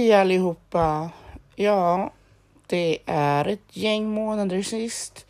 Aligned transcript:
Hej 0.00 0.12
allihopa! 0.12 1.10
Ja, 1.56 2.12
det 2.66 2.98
är 3.06 3.44
ett 3.48 3.76
gäng 3.76 4.10
månader 4.10 4.62
sist. 4.62 5.26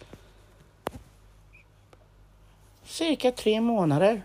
Cirka 2.85 3.33
tre 3.33 3.61
månader. 3.61 4.22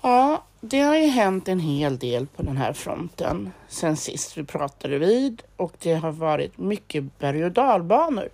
Ja, 0.00 0.42
det 0.60 0.80
har 0.80 0.96
ju 0.96 1.06
hänt 1.06 1.48
en 1.48 1.60
hel 1.60 1.98
del 1.98 2.26
på 2.26 2.42
den 2.42 2.56
här 2.56 2.72
fronten 2.72 3.52
sen 3.68 3.96
sist 3.96 4.38
vi 4.38 4.44
pratade 4.44 4.98
vid 4.98 5.42
och 5.56 5.72
det 5.78 5.94
har 5.94 6.12
varit 6.12 6.58
mycket 6.58 7.18
berg 7.18 7.44
och 7.44 7.52
dalbanor. 7.52 8.28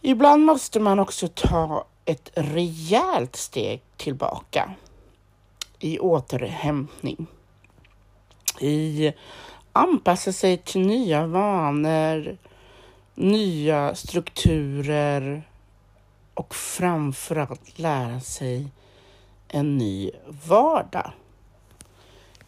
Ibland 0.00 0.44
måste 0.44 0.80
man 0.80 0.98
också 0.98 1.28
ta 1.28 1.84
ett 2.04 2.30
rejält 2.34 3.36
steg 3.36 3.82
tillbaka 3.96 4.74
i 5.78 5.98
återhämtning 5.98 7.26
i 8.62 9.12
anpassa 9.72 10.32
sig 10.32 10.56
till 10.56 10.80
nya 10.80 11.26
vanor, 11.26 12.36
nya 13.14 13.94
strukturer 13.94 15.42
och 16.34 16.54
framförallt 16.54 17.78
lära 17.78 18.20
sig 18.20 18.66
en 19.48 19.78
ny 19.78 20.10
vardag. 20.48 21.12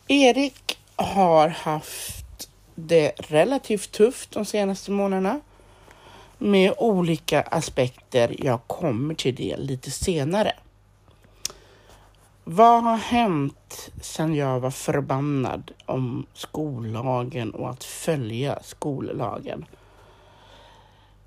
Erik 0.08 0.78
har 0.96 1.48
haft 1.48 2.50
det 2.74 3.12
relativt 3.16 3.92
tufft 3.92 4.30
de 4.30 4.44
senaste 4.44 4.90
månaderna 4.90 5.40
med 6.38 6.74
olika 6.78 7.42
aspekter. 7.42 8.36
Jag 8.38 8.60
kommer 8.66 9.14
till 9.14 9.34
det 9.34 9.56
lite 9.56 9.90
senare. 9.90 10.52
Vad 12.46 12.82
har 12.82 12.96
hänt 12.96 13.90
sedan 14.00 14.34
jag 14.34 14.60
var 14.60 14.70
förbannad 14.70 15.70
om 15.86 16.26
skollagen 16.34 17.50
och 17.50 17.70
att 17.70 17.84
följa 17.84 18.58
skollagen? 18.62 19.64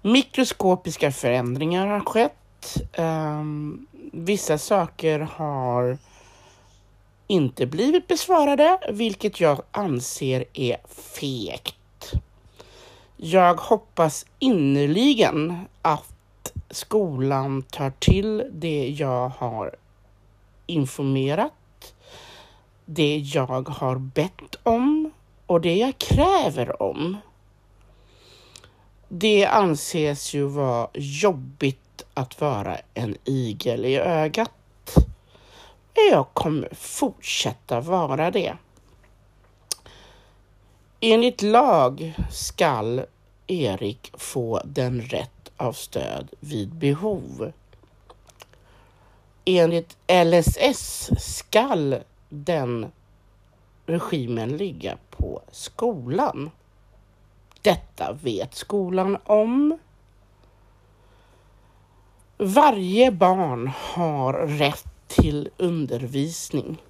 Mikroskopiska 0.02 1.12
förändringar 1.12 1.88
har 1.88 2.00
skett. 2.00 2.78
Um, 2.98 3.88
vissa 4.14 4.58
saker 4.58 5.20
har 5.20 5.98
inte 7.28 7.66
blivit 7.66 8.08
besvarade, 8.08 8.80
vilket 8.90 9.40
jag 9.40 9.62
anser 9.72 10.46
är 10.54 10.78
fegt. 10.88 12.14
Jag 13.16 13.56
hoppas 13.56 14.26
innerligen 14.40 15.66
att 15.82 16.54
skolan 16.70 17.62
tar 17.62 17.90
till 18.00 18.44
det 18.52 18.90
jag 18.90 19.30
har 19.30 19.76
informerat, 20.68 21.96
det 22.86 23.18
jag 23.18 23.70
har 23.70 23.96
bett 23.96 24.56
om 24.64 25.12
och 25.46 25.62
det 25.62 25.76
jag 25.76 25.98
kräver 25.98 26.82
om. 26.82 27.18
Det 29.08 29.46
anses 29.46 30.34
ju 30.34 30.44
vara 30.44 30.88
jobbigt 30.94 32.06
att 32.14 32.42
vara 32.42 32.78
en 32.94 33.18
igel 33.24 33.86
i 33.86 33.98
ögat. 33.98 34.52
Jag 36.12 36.28
kommer 36.34 36.70
fortsätta 36.74 37.82
vara 37.82 38.32
det. 38.32 38.58
Enligt 41.00 41.42
lag 41.42 42.14
skall 42.32 43.02
Erik 43.48 44.12
få 44.14 44.62
den 44.66 45.02
rätt 45.02 45.52
av 45.58 45.74
stöd 45.74 46.30
vid 46.40 46.76
behov 46.76 47.52
enligt 49.48 49.98
LSS 50.08 51.10
skall 51.18 51.96
den 52.30 52.92
regimen 53.86 54.58
ligga 54.58 54.98
på 55.10 55.42
skolan. 55.52 56.50
Detta 57.62 58.18
vet 58.22 58.56
skolan 58.56 59.18
om. 59.26 59.78
Varje 62.38 63.12
barn 63.12 63.68
har 63.68 64.34
rätt 64.34 64.88
till 65.08 65.50
undervisning 65.58 66.82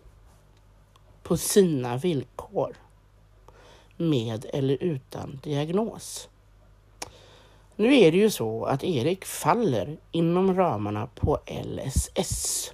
på 1.24 1.38
sina 1.38 1.98
villkor 1.98 2.76
med 3.98 4.46
eller 4.54 4.84
utan 4.84 5.40
diagnos. 5.44 6.30
Nu 7.80 7.96
är 7.96 8.12
det 8.12 8.18
ju 8.18 8.30
så 8.30 8.66
att 8.66 8.84
Erik 8.84 9.26
faller 9.26 9.98
inom 10.12 10.56
ramarna 10.56 11.08
på 11.16 11.40
LSS. 11.48 12.72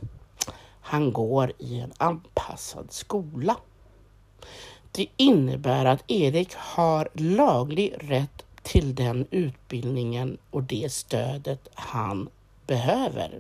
Han 0.81 1.13
går 1.13 1.51
i 1.57 1.79
en 1.79 1.93
anpassad 1.97 2.91
skola. 2.91 3.57
Det 4.91 5.07
innebär 5.17 5.85
att 5.85 6.11
Erik 6.11 6.55
har 6.55 7.09
laglig 7.13 7.93
rätt 7.97 8.45
till 8.61 8.95
den 8.95 9.27
utbildningen 9.31 10.37
och 10.51 10.63
det 10.63 10.91
stödet 10.91 11.69
han 11.73 12.29
behöver. 12.67 13.39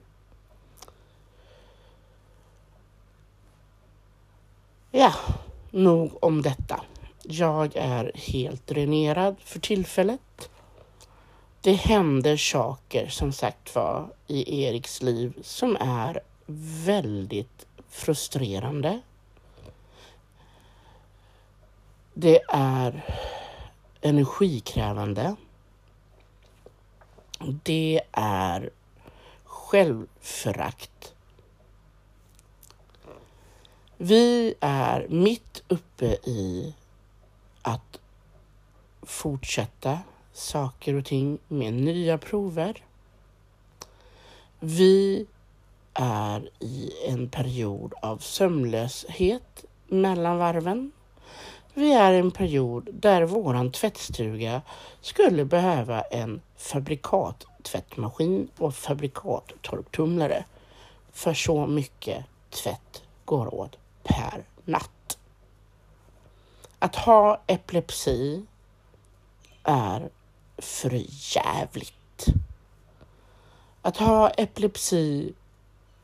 Ja, 4.91 5.13
nog 5.71 6.23
om 6.23 6.41
detta. 6.41 6.81
Jag 7.23 7.75
är 7.75 8.11
helt 8.15 8.67
dränerad 8.67 9.35
för 9.39 9.59
tillfället 9.59 10.49
det 11.63 11.73
händer 11.73 12.37
saker 12.37 13.07
som 13.07 13.31
sagt 13.31 13.75
var 13.75 14.13
i 14.27 14.63
Eriks 14.63 15.01
liv 15.01 15.33
som 15.41 15.77
är 15.79 16.19
väldigt 16.85 17.65
frustrerande. 17.89 19.01
Det 22.13 22.41
är 22.49 23.05
energikrävande. 24.01 25.35
Det 27.63 28.01
är 28.11 28.69
självförakt. 29.43 31.13
Vi 33.97 34.55
är 34.59 35.07
mitt 35.09 35.63
uppe 35.67 36.05
i 36.23 36.75
att 37.61 37.99
fortsätta 39.01 39.99
saker 40.33 40.95
och 40.95 41.05
ting 41.05 41.39
med 41.47 41.73
nya 41.73 42.17
prover. 42.17 42.83
Vi 44.59 45.25
är 45.93 46.49
i 46.59 46.91
en 47.07 47.29
period 47.29 47.93
av 48.01 48.17
sömnlöshet 48.17 49.65
mellan 49.87 50.37
varven. 50.37 50.91
Vi 51.73 51.93
är 51.93 52.13
i 52.13 52.17
en 52.19 52.31
period 52.31 52.89
där 52.93 53.23
våran 53.23 53.71
tvättstuga 53.71 54.61
skulle 55.01 55.45
behöva 55.45 56.01
en 56.01 56.41
fabrikattvättmaskin 56.57 58.49
och 58.57 58.75
fabrikattorktumlare. 58.75 60.45
För 61.11 61.33
så 61.33 61.67
mycket 61.67 62.25
tvätt 62.49 63.03
går 63.25 63.53
åt 63.53 63.77
per 64.03 64.43
natt. 64.65 65.17
Att 66.79 66.95
ha 66.95 67.41
epilepsi 67.47 68.45
är 69.63 70.09
för 70.57 71.03
jävligt. 71.35 72.25
Att 73.81 73.97
ha 73.97 74.29
epilepsi 74.29 75.33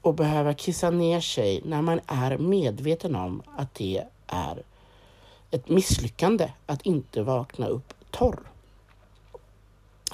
och 0.02 0.14
behöva 0.14 0.54
kissa 0.54 0.90
ner 0.90 1.22
sig 1.22 1.62
när 1.66 1.82
man 1.82 2.00
är 2.08 2.38
medveten 2.38 3.16
om 3.16 3.44
att 3.58 3.76
det 3.76 4.04
är 4.28 4.64
ett 5.52 5.70
misslyckande 5.70 6.52
att 6.66 6.82
inte 6.82 7.24
vakna 7.24 7.68
upp 7.68 7.94
torr 8.12 8.40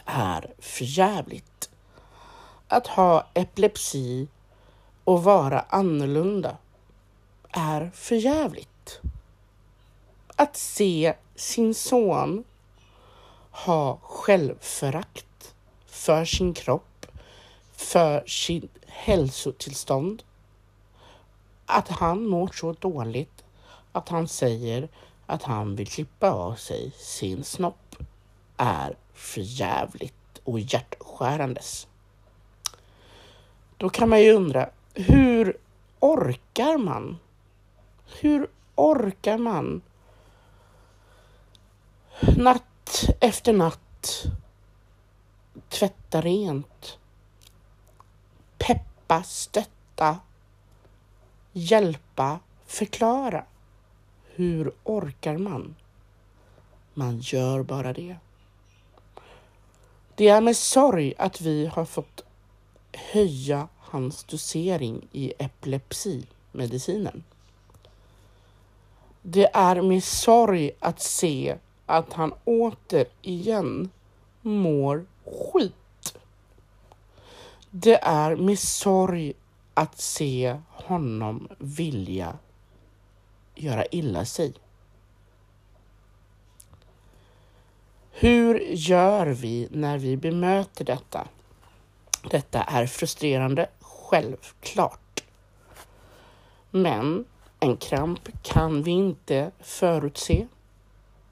är 0.06 0.53
förjävligt. 0.59 1.69
Att 2.68 2.88
ha 2.88 3.28
epilepsi 3.34 4.28
och 5.03 5.24
vara 5.24 5.66
annorlunda 5.69 6.57
är 7.51 7.91
förjävligt. 7.94 9.00
Att 10.36 10.57
se 10.57 11.13
sin 11.36 11.74
son 11.74 12.44
ha 13.56 14.00
självförakt 14.02 15.56
för 15.86 16.25
sin 16.25 16.54
kropp, 16.54 17.06
för 17.72 18.28
sin 18.28 18.69
hälsotillstånd. 18.88 20.24
Att 21.66 21.88
han 21.88 22.28
mår 22.28 22.48
så 22.48 22.74
dåligt 22.74 23.44
att 23.92 24.10
han 24.10 24.28
säger 24.28 24.90
att 25.25 25.44
han 25.44 25.75
vill 25.75 25.88
klippa 25.88 26.31
av 26.31 26.56
sig 26.56 26.92
sin 26.98 27.44
snopp 27.44 27.96
är 28.57 28.98
förjävligt 29.13 30.42
och 30.44 30.60
hjärtskärandes. 30.60 31.88
Då 33.78 33.90
kan 33.90 34.10
man 34.10 34.22
ju 34.22 34.31
undra, 34.34 34.69
hur 34.94 35.58
orkar 36.00 36.78
man? 36.78 37.18
Hur 38.19 38.48
orkar 38.75 39.38
man? 39.38 39.81
Natt 42.38 42.63
efter 43.19 43.53
natt 43.53 44.25
tvätta 45.69 46.21
rent, 46.21 46.97
peppa, 48.57 49.24
stötta, 49.24 50.19
hjälpa, 51.51 52.39
förklara. 52.65 53.45
Hur 54.24 54.71
orkar 54.83 55.38
man? 55.38 55.75
Man 56.94 57.19
gör 57.19 57.63
bara 57.63 57.94
det. 57.94 58.15
Det 60.15 60.27
är 60.27 60.41
med 60.41 60.57
sorg 60.57 61.13
att 61.18 61.41
vi 61.41 61.65
har 61.65 61.86
fått 61.86 62.24
höja 62.94 63.68
hans 63.80 64.24
dosering 64.24 65.07
i 65.12 65.33
epilepsimedicinen. 65.39 67.24
Det 69.21 69.50
är 69.53 69.81
med 69.81 70.03
sorg 70.03 70.71
att 70.80 71.01
se 71.01 71.57
att 71.86 72.14
han 72.14 72.34
återigen 72.44 73.90
mår 74.42 75.06
skit. 75.26 76.18
Det 77.70 78.00
är 78.04 78.36
med 78.36 78.60
sorg 78.60 79.34
att 79.74 80.02
se 80.02 80.60
honom 80.70 81.48
vilja 81.58 82.38
göra 83.56 83.86
illa 83.86 84.26
sig. 84.26 84.54
Hur 88.12 88.60
gör 88.60 89.28
vi 89.28 89.68
när 89.72 89.98
vi 89.98 90.18
bemöter 90.18 90.86
detta? 90.86 91.28
Detta 92.32 92.64
är 92.64 92.88
frustrerande, 92.88 93.70
självklart. 93.80 95.24
Men 96.72 97.26
en 97.60 97.78
kramp 97.78 98.30
kan 98.42 98.84
vi 98.84 98.92
inte 98.92 99.52
förutse. 99.60 100.48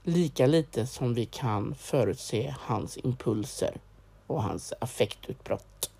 Lika 0.06 0.48
lite 0.48 0.88
som 0.88 1.14
vi 1.14 1.26
kan 1.26 1.76
förutse 1.76 2.56
hans 2.60 2.98
impulser 2.98 3.78
och 4.28 4.44
hans 4.44 4.74
affektutbrott. 4.80 5.92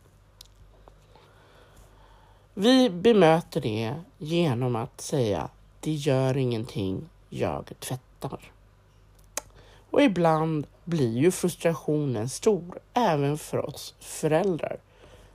Vi 2.54 2.90
bemöter 2.90 3.62
det 3.62 3.96
genom 4.18 4.76
att 4.76 5.02
säga 5.02 5.50
det 5.80 5.92
gör 5.92 6.38
ingenting, 6.38 7.10
jag 7.30 7.72
tvättar. 7.80 8.52
Och 9.90 10.02
ibland 10.02 10.68
blir 10.84 11.18
ju 11.18 11.32
frustrationen 11.32 12.30
stor 12.30 12.80
även 12.94 13.38
för 13.38 13.66
oss 13.66 13.96
föräldrar. 14.00 14.78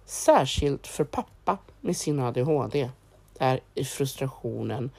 Särskilt 0.05 0.87
för 0.87 1.05
pappa 1.05 1.59
med 1.81 1.97
sin 1.97 2.20
ADHD. 2.20 2.91
Där 3.38 3.61
är 3.75 3.85
frustrationen 3.85 4.91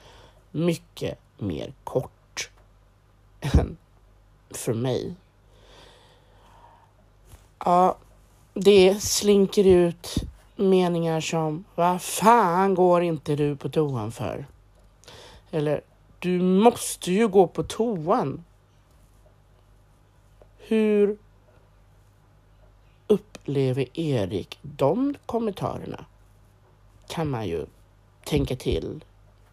mycket 0.50 1.18
mer 1.38 1.72
kort 1.84 2.19
för 4.50 4.74
mig. 4.74 5.14
Ja, 7.64 7.96
det 8.54 9.02
slinker 9.02 9.64
ut 9.64 10.14
meningar 10.56 11.20
som 11.20 11.64
Vad 11.74 12.02
fan 12.02 12.74
går 12.74 13.02
inte 13.02 13.36
du 13.36 13.56
på 13.56 13.68
toan 13.68 14.12
för? 14.12 14.46
Eller 15.50 15.80
Du 16.18 16.42
måste 16.42 17.12
ju 17.12 17.28
gå 17.28 17.46
på 17.46 17.62
toan. 17.62 18.44
Hur 20.58 21.18
upplever 23.06 23.98
Erik 23.98 24.58
de 24.62 25.14
kommentarerna? 25.26 26.04
Kan 27.08 27.30
man 27.30 27.46
ju 27.48 27.66
tänka 28.24 28.56
till 28.56 29.04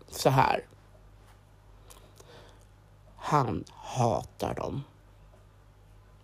så 0.10 0.30
här. 0.30 0.67
Han 3.30 3.64
hatar 3.74 4.54
dem. 4.54 4.84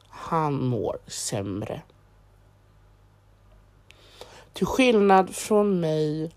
Han 0.09 0.65
mår 0.65 0.97
sämre. 1.07 1.81
Till 4.53 4.65
skillnad 4.65 5.35
från 5.35 5.79
mig 5.79 6.31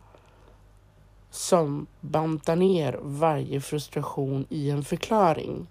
som 1.31 1.87
bantar 2.01 2.57
ner 2.57 2.99
varje 3.03 3.61
frustration 3.61 4.47
i 4.49 4.71
en 4.71 4.85
förklaring 4.85 5.67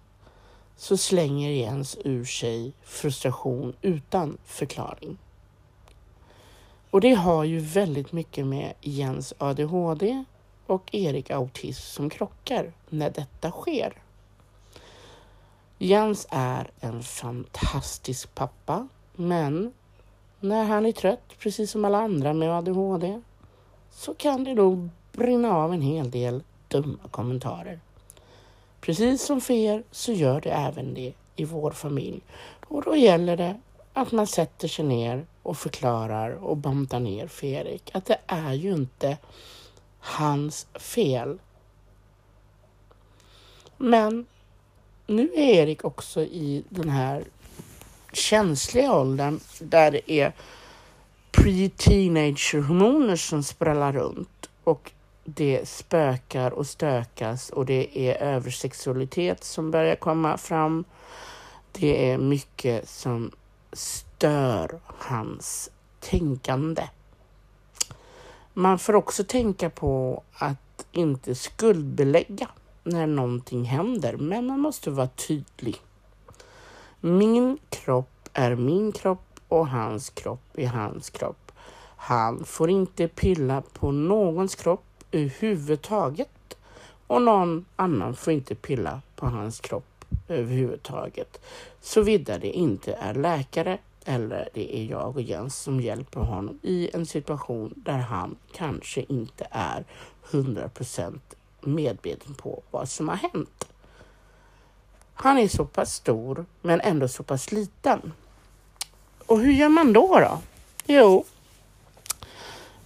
så 0.75 0.97
slänger 0.97 1.51
Jens 1.51 1.97
ur 2.03 2.25
sig 2.25 2.73
frustration 2.83 3.73
utan 3.81 4.37
förklaring. 4.45 5.17
Och 6.89 7.01
det 7.01 7.13
har 7.13 7.43
ju 7.43 7.59
väldigt 7.59 8.11
mycket 8.11 8.45
med 8.45 8.73
Jens 8.81 9.33
ADHD 9.37 10.23
och 10.65 10.95
Erik 10.95 11.29
autism 11.29 11.81
som 11.81 12.09
krockar 12.09 12.73
när 12.89 13.09
detta 13.09 13.51
sker. 13.51 14.04
Jens 15.77 16.27
är 16.29 16.71
en 16.79 17.03
fantastisk 17.03 18.35
pappa, 18.35 18.87
men 19.13 19.73
när 20.39 20.63
han 20.63 20.85
är 20.85 20.91
trött, 20.91 21.33
precis 21.39 21.71
som 21.71 21.85
alla 21.85 21.97
andra 21.97 22.33
med 22.33 22.51
ADHD, 22.51 23.21
så 23.91 24.13
kan 24.13 24.43
det 24.43 24.53
nog 24.53 24.89
brinna 25.11 25.55
av 25.55 25.73
en 25.73 25.81
hel 25.81 26.11
del 26.11 26.43
dumma 26.67 27.07
kommentarer. 27.11 27.79
Precis 28.81 29.25
som 29.25 29.41
för 29.41 29.53
er 29.53 29.83
så 29.91 30.11
gör 30.11 30.41
det 30.41 30.51
även 30.51 30.93
det 30.93 31.13
i 31.35 31.45
vår 31.45 31.71
familj. 31.71 32.21
Och 32.67 32.83
då 32.83 32.95
gäller 32.95 33.37
det 33.37 33.59
att 33.93 34.11
man 34.11 34.27
sätter 34.27 34.67
sig 34.67 34.85
ner 34.85 35.25
och 35.43 35.57
förklarar 35.57 36.31
och 36.31 36.57
bantar 36.57 36.99
ner 36.99 37.27
för 37.27 37.47
Erik 37.47 37.91
att 37.93 38.05
det 38.05 38.17
är 38.27 38.53
ju 38.53 38.73
inte 38.73 39.17
hans 39.99 40.67
fel. 40.73 41.39
Men 43.77 44.25
nu 45.07 45.29
är 45.35 45.53
Erik 45.53 45.85
också 45.85 46.21
i 46.21 46.63
den 46.69 46.89
här 46.89 47.23
känsliga 48.13 48.93
åldern 48.93 49.39
där 49.59 49.91
det 49.91 50.11
är 50.11 50.33
pre-teenager-hormoner 51.31 53.15
som 53.15 53.43
sprallar 53.43 53.93
runt 53.93 54.49
och 54.63 54.91
det 55.23 55.69
spökar 55.69 56.51
och 56.51 56.67
stökas 56.67 57.49
och 57.49 57.65
det 57.65 57.99
är 57.99 58.15
översexualitet 58.15 59.43
som 59.43 59.71
börjar 59.71 59.95
komma 59.95 60.37
fram. 60.37 60.83
Det 61.71 62.11
är 62.11 62.17
mycket 62.17 62.89
som 62.89 63.31
stör 63.73 64.79
hans 64.85 65.69
tänkande. 65.99 66.83
Man 68.53 68.79
får 68.79 68.95
också 68.95 69.23
tänka 69.23 69.69
på 69.69 70.23
att 70.33 70.85
inte 70.91 71.35
skuldbelägga 71.35 72.47
när 72.85 73.07
någonting 73.07 73.63
händer, 73.63 74.17
men 74.17 74.45
man 74.45 74.59
måste 74.59 74.91
vara 74.91 75.07
tydlig. 75.07 75.75
Min 76.99 77.57
kropp 77.69 78.29
är 78.33 78.55
min 78.55 78.91
kropp 78.91 79.39
och 79.47 79.67
hans 79.67 80.09
kropp 80.09 80.43
är 80.53 80.67
hans 80.67 81.09
kropp. 81.09 81.51
Han 81.97 82.45
får 82.45 82.69
inte 82.69 83.07
pilla 83.07 83.63
på 83.73 83.91
någons 83.91 84.55
kropp 84.55 84.85
överhuvudtaget 85.11 86.57
och 87.07 87.21
någon 87.21 87.65
annan 87.75 88.15
får 88.15 88.33
inte 88.33 88.55
pilla 88.55 89.01
på 89.15 89.25
hans 89.25 89.59
kropp 89.59 90.05
överhuvudtaget. 90.27 91.41
Såvida 91.81 92.37
det 92.37 92.51
inte 92.51 92.93
är 92.93 93.13
läkare 93.13 93.77
eller 94.05 94.49
det 94.53 94.77
är 94.77 94.85
jag 94.85 95.15
och 95.15 95.21
Jens 95.21 95.55
som 95.59 95.81
hjälper 95.81 96.19
honom 96.19 96.59
i 96.61 96.89
en 96.93 97.05
situation 97.05 97.73
där 97.75 97.97
han 97.97 98.35
kanske 98.53 99.01
inte 99.01 99.47
är 99.51 99.85
100% 100.31 101.19
medveten 101.65 102.33
på 102.33 102.63
vad 102.71 102.89
som 102.89 103.09
har 103.09 103.15
hänt. 103.15 103.67
Han 105.13 105.37
är 105.37 105.47
så 105.47 105.65
pass 105.65 105.93
stor 105.93 106.45
men 106.61 106.81
ändå 106.81 107.07
så 107.07 107.23
pass 107.23 107.51
liten. 107.51 108.13
Och 109.25 109.39
hur 109.39 109.51
gör 109.51 109.69
man 109.69 109.93
då? 109.93 110.19
då? 110.19 110.39
Jo, 110.85 111.25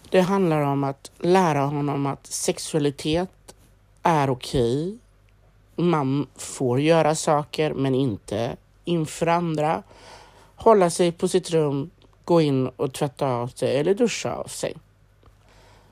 det 0.09 0.21
handlar 0.21 0.62
om 0.62 0.83
att 0.83 1.12
lära 1.17 1.62
honom 1.62 2.05
att 2.05 2.27
sexualitet 2.27 3.55
är 4.03 4.29
okej. 4.29 4.98
Man 5.75 6.27
får 6.36 6.79
göra 6.79 7.15
saker 7.15 7.74
men 7.74 7.95
inte 7.95 8.57
inför 8.86 9.27
andra. 9.27 9.83
Hålla 10.55 10.89
sig 10.89 11.12
på 11.12 11.27
sitt 11.27 11.51
rum, 11.51 11.89
gå 12.24 12.41
in 12.41 12.67
och 12.67 12.93
tvätta 12.93 13.27
av 13.27 13.48
sig 13.48 13.77
eller 13.77 13.93
duscha 13.93 14.33
av 14.33 14.48
sig. 14.48 14.74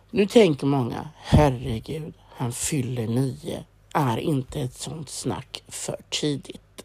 Nu 0.10 0.26
tänker 0.26 0.68
många, 0.68 1.10
herregud, 1.16 2.14
han 2.38 2.52
fyller 2.52 3.08
nio. 3.08 3.64
Är 3.94 4.18
inte 4.18 4.62
ett 4.62 4.74
sånt 4.74 5.10
snack 5.10 5.64
för 5.68 5.98
tidigt? 6.10 6.84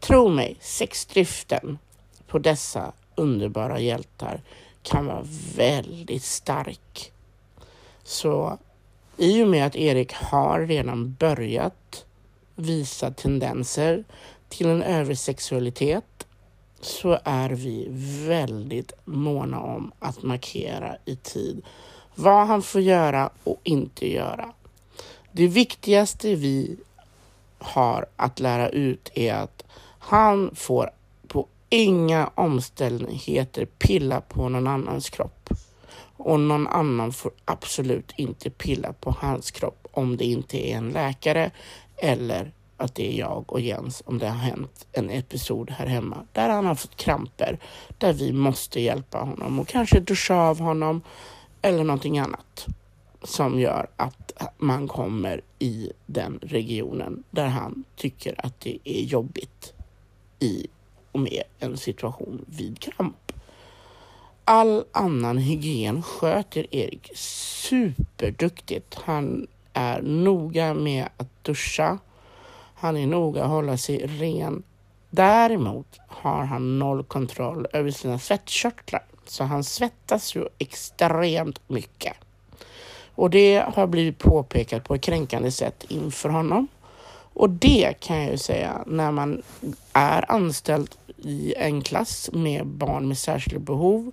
Tro 0.00 0.28
mig, 0.28 0.56
sexdriften 0.60 1.78
på 2.26 2.38
dessa 2.38 2.92
underbara 3.14 3.80
hjältar 3.80 4.40
kan 4.82 5.06
vara 5.06 5.26
väldigt 5.56 6.22
stark. 6.22 7.12
Så 8.02 8.58
i 9.16 9.42
och 9.42 9.48
med 9.48 9.66
att 9.66 9.76
Erik 9.76 10.12
har 10.12 10.60
redan 10.60 11.14
börjat 11.14 12.04
visa 12.54 13.10
tendenser 13.10 14.04
till 14.48 14.66
en 14.66 14.82
översexualitet 14.82 16.26
så 16.80 17.18
är 17.24 17.50
vi 17.50 17.86
väldigt 18.28 18.92
måna 19.04 19.60
om 19.60 19.92
att 19.98 20.22
markera 20.22 20.96
i 21.04 21.16
tid 21.16 21.62
vad 22.14 22.46
han 22.46 22.62
får 22.62 22.80
göra 22.80 23.30
och 23.44 23.60
inte 23.62 24.12
göra. 24.12 24.52
Det 25.36 25.48
viktigaste 25.48 26.34
vi 26.34 26.76
har 27.58 28.06
att 28.16 28.40
lära 28.40 28.68
ut 28.68 29.10
är 29.14 29.34
att 29.34 29.64
han 29.98 30.50
får 30.54 30.90
på 31.28 31.46
inga 31.68 32.30
omständigheter 32.34 33.64
pilla 33.64 34.20
på 34.20 34.48
någon 34.48 34.66
annans 34.66 35.10
kropp. 35.10 35.48
Och 36.16 36.40
någon 36.40 36.66
annan 36.66 37.12
får 37.12 37.32
absolut 37.44 38.12
inte 38.16 38.50
pilla 38.50 38.92
på 38.92 39.16
hans 39.18 39.50
kropp 39.50 39.86
om 39.92 40.16
det 40.16 40.24
inte 40.24 40.68
är 40.68 40.76
en 40.76 40.90
läkare 40.90 41.50
eller 41.96 42.52
att 42.76 42.94
det 42.94 43.12
är 43.12 43.18
jag 43.18 43.52
och 43.52 43.60
Jens 43.60 44.02
om 44.06 44.18
det 44.18 44.28
har 44.28 44.38
hänt 44.38 44.86
en 44.92 45.10
episod 45.10 45.70
här 45.70 45.86
hemma 45.86 46.26
där 46.32 46.48
han 46.48 46.66
har 46.66 46.74
fått 46.74 46.96
kramper, 46.96 47.58
där 47.98 48.12
vi 48.12 48.32
måste 48.32 48.80
hjälpa 48.80 49.18
honom 49.18 49.60
och 49.60 49.68
kanske 49.68 50.00
duscha 50.00 50.34
av 50.34 50.58
honom 50.58 51.02
eller 51.62 51.84
någonting 51.84 52.18
annat 52.18 52.66
som 53.26 53.60
gör 53.60 53.86
att 53.96 54.32
man 54.58 54.88
kommer 54.88 55.40
i 55.58 55.92
den 56.06 56.38
regionen 56.42 57.24
där 57.30 57.46
han 57.46 57.84
tycker 57.96 58.46
att 58.46 58.60
det 58.60 58.78
är 58.84 59.02
jobbigt 59.02 59.72
i 60.38 60.66
och 61.12 61.20
med 61.20 61.42
en 61.58 61.76
situation 61.76 62.44
vid 62.46 62.78
kramp. 62.78 63.32
All 64.44 64.84
annan 64.92 65.38
hygien 65.38 66.02
sköter 66.02 66.74
Erik 66.74 67.10
superduktigt. 67.14 68.94
Han 68.94 69.46
är 69.72 70.02
noga 70.02 70.74
med 70.74 71.08
att 71.16 71.44
duscha. 71.44 71.98
Han 72.74 72.96
är 72.96 73.06
noga 73.06 73.44
att 73.44 73.50
hålla 73.50 73.76
sig 73.76 74.06
ren. 74.06 74.62
Däremot 75.10 75.98
har 76.08 76.44
han 76.44 76.78
noll 76.78 77.04
kontroll 77.04 77.66
över 77.72 77.90
sina 77.90 78.18
svettkörtlar, 78.18 79.04
så 79.24 79.44
han 79.44 79.64
svettas 79.64 80.36
ju 80.36 80.48
extremt 80.58 81.68
mycket. 81.68 82.16
Och 83.16 83.30
det 83.30 83.64
har 83.74 83.86
blivit 83.86 84.18
påpekat 84.18 84.84
på 84.84 84.94
ett 84.94 85.00
kränkande 85.00 85.50
sätt 85.50 85.84
inför 85.88 86.28
honom. 86.28 86.68
Och 87.34 87.50
det 87.50 87.94
kan 88.00 88.22
jag 88.22 88.30
ju 88.30 88.38
säga 88.38 88.82
när 88.86 89.12
man 89.12 89.42
är 89.92 90.32
anställd 90.32 90.90
i 91.16 91.54
en 91.56 91.82
klass 91.82 92.30
med 92.32 92.66
barn 92.66 93.08
med 93.08 93.18
särskilda 93.18 93.60
behov 93.60 94.12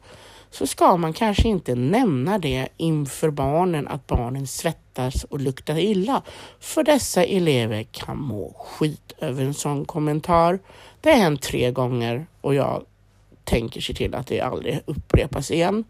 så 0.51 0.67
ska 0.67 0.97
man 0.97 1.13
kanske 1.13 1.47
inte 1.47 1.75
nämna 1.75 2.39
det 2.39 2.67
inför 2.77 3.29
barnen 3.29 3.87
att 3.87 4.07
barnen 4.07 4.47
svettas 4.47 5.23
och 5.23 5.39
luktar 5.39 5.77
illa. 5.77 6.21
För 6.59 6.83
dessa 6.83 7.23
elever 7.23 7.83
kan 7.83 8.17
må 8.17 8.55
skit 8.59 9.13
över 9.17 9.43
en 9.43 9.53
sån 9.53 9.85
kommentar. 9.85 10.59
Det 11.01 11.09
har 11.09 11.17
hänt 11.17 11.41
tre 11.41 11.71
gånger 11.71 12.25
och 12.41 12.55
jag 12.55 12.83
tänker 13.43 13.81
se 13.81 13.93
till 13.93 14.15
att 14.15 14.27
det 14.27 14.41
aldrig 14.41 14.79
upprepas 14.85 15.51
igen. 15.51 15.83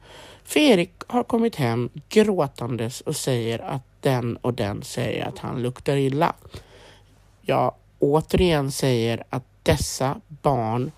För 0.43 0.59
Erik 0.59 0.93
har 1.07 1.23
kommit 1.23 1.55
hem 1.55 1.89
gråtandes 2.09 3.01
och 3.01 3.15
säger 3.15 3.59
att 3.59 3.81
den 4.01 4.38
och 4.38 4.53
den 4.53 4.83
säger 4.83 5.25
att 5.25 5.39
han 5.39 5.62
luktar 5.62 5.95
illa. 5.97 6.35
Jag 7.41 7.75
återigen 8.00 8.71
säger 8.71 9.23
att 9.29 9.43
dessa 9.63 10.21
barn 10.27 10.91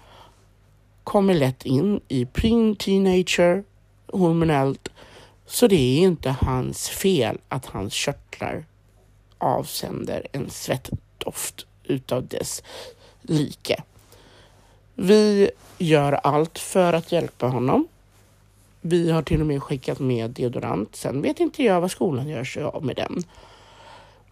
kommer 1.04 1.34
lätt 1.34 1.66
in 1.66 2.02
i 2.08 2.25
pre-teenager 2.25 3.64
hormonellt 4.08 4.90
så 5.46 5.68
det 5.68 5.75
är 5.75 6.02
inte 6.02 6.36
hans 6.42 6.90
fel 6.90 7.38
att 7.48 7.66
hans 7.66 7.94
körtlar 7.94 8.66
avsänder 9.38 10.28
en 10.32 10.50
svettdoft 10.50 11.66
utav 11.84 12.28
dess 12.28 12.64
like. 13.22 13.84
Vi 14.96 15.50
gör 15.78 16.12
allt 16.12 16.60
för 16.60 16.94
att 16.94 17.12
hjälpa 17.12 17.48
honom. 17.48 17.88
Vi 18.88 19.12
har 19.12 19.22
till 19.22 19.42
och 19.42 19.48
med 19.48 19.63
skickat 19.63 20.00
med 20.00 20.32
deodorant. 20.32 20.96
Sen 20.96 21.22
vet 21.22 21.39
inte 21.39 21.63
jag 21.63 21.82
vad 21.82 21.92
skolan 21.92 22.27
gör 22.27 22.44
sig 22.44 22.63
av 22.63 22.86
med 22.86 22.96
den. 22.96 23.24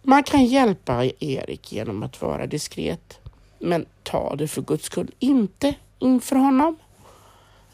Man 0.02 0.22
kan 0.22 0.44
hjälpa 0.44 1.04
Erik 1.04 1.72
genom 1.72 2.02
att 2.02 2.22
vara 2.22 2.46
diskret. 2.46 3.18
Men 3.58 3.86
ta 4.02 4.36
det 4.36 4.48
för 4.48 4.62
guds 4.62 4.84
skull 4.84 5.10
inte 5.18 5.74
inför 5.98 6.36
honom. 6.36 6.76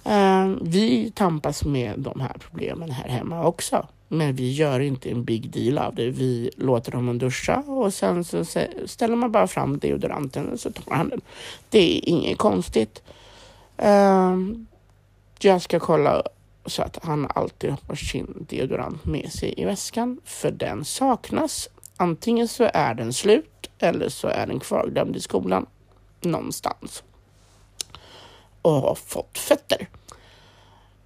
Eh, 0.04 0.48
vi 0.62 1.12
tampas 1.14 1.64
med 1.64 1.98
de 1.98 2.20
här 2.20 2.36
problemen 2.40 2.90
här 2.90 3.08
hemma 3.08 3.46
också. 3.46 3.86
Men 4.08 4.34
vi 4.34 4.52
gör 4.52 4.80
inte 4.80 5.10
en 5.10 5.24
big 5.24 5.50
deal 5.50 5.78
av 5.78 5.94
det. 5.94 6.10
Vi 6.10 6.50
låter 6.56 6.92
honom 6.92 7.18
duscha 7.18 7.56
och 7.56 7.94
sen 7.94 8.24
så 8.24 8.44
ställer 8.86 9.16
man 9.16 9.32
bara 9.32 9.46
fram 9.46 9.78
deodoranten 9.78 10.48
och 10.52 10.60
så 10.60 10.70
tar 10.72 10.94
han 10.94 11.08
den. 11.08 11.20
Det 11.70 11.78
är 11.78 12.08
inget 12.08 12.38
konstigt. 12.38 13.02
Eh, 13.76 14.36
jag 15.40 15.62
ska 15.62 15.80
kolla 15.80 16.22
så 16.66 16.82
att 16.82 16.98
han 17.02 17.26
alltid 17.34 17.70
har 17.70 17.94
sin 17.94 18.46
deodorant 18.48 19.04
med 19.04 19.32
sig 19.32 19.54
i 19.56 19.64
väskan, 19.64 20.20
för 20.24 20.50
den 20.50 20.84
saknas. 20.84 21.68
Antingen 21.96 22.48
så 22.48 22.70
är 22.74 22.94
den 22.94 23.12
slut 23.12 23.70
eller 23.78 24.08
så 24.08 24.28
är 24.28 24.46
den 24.46 24.60
kvarglömd 24.60 25.16
i 25.16 25.20
skolan 25.20 25.66
någonstans 26.20 27.02
och 28.62 28.72
har 28.72 28.94
fått 28.94 29.38
fötter. 29.38 29.88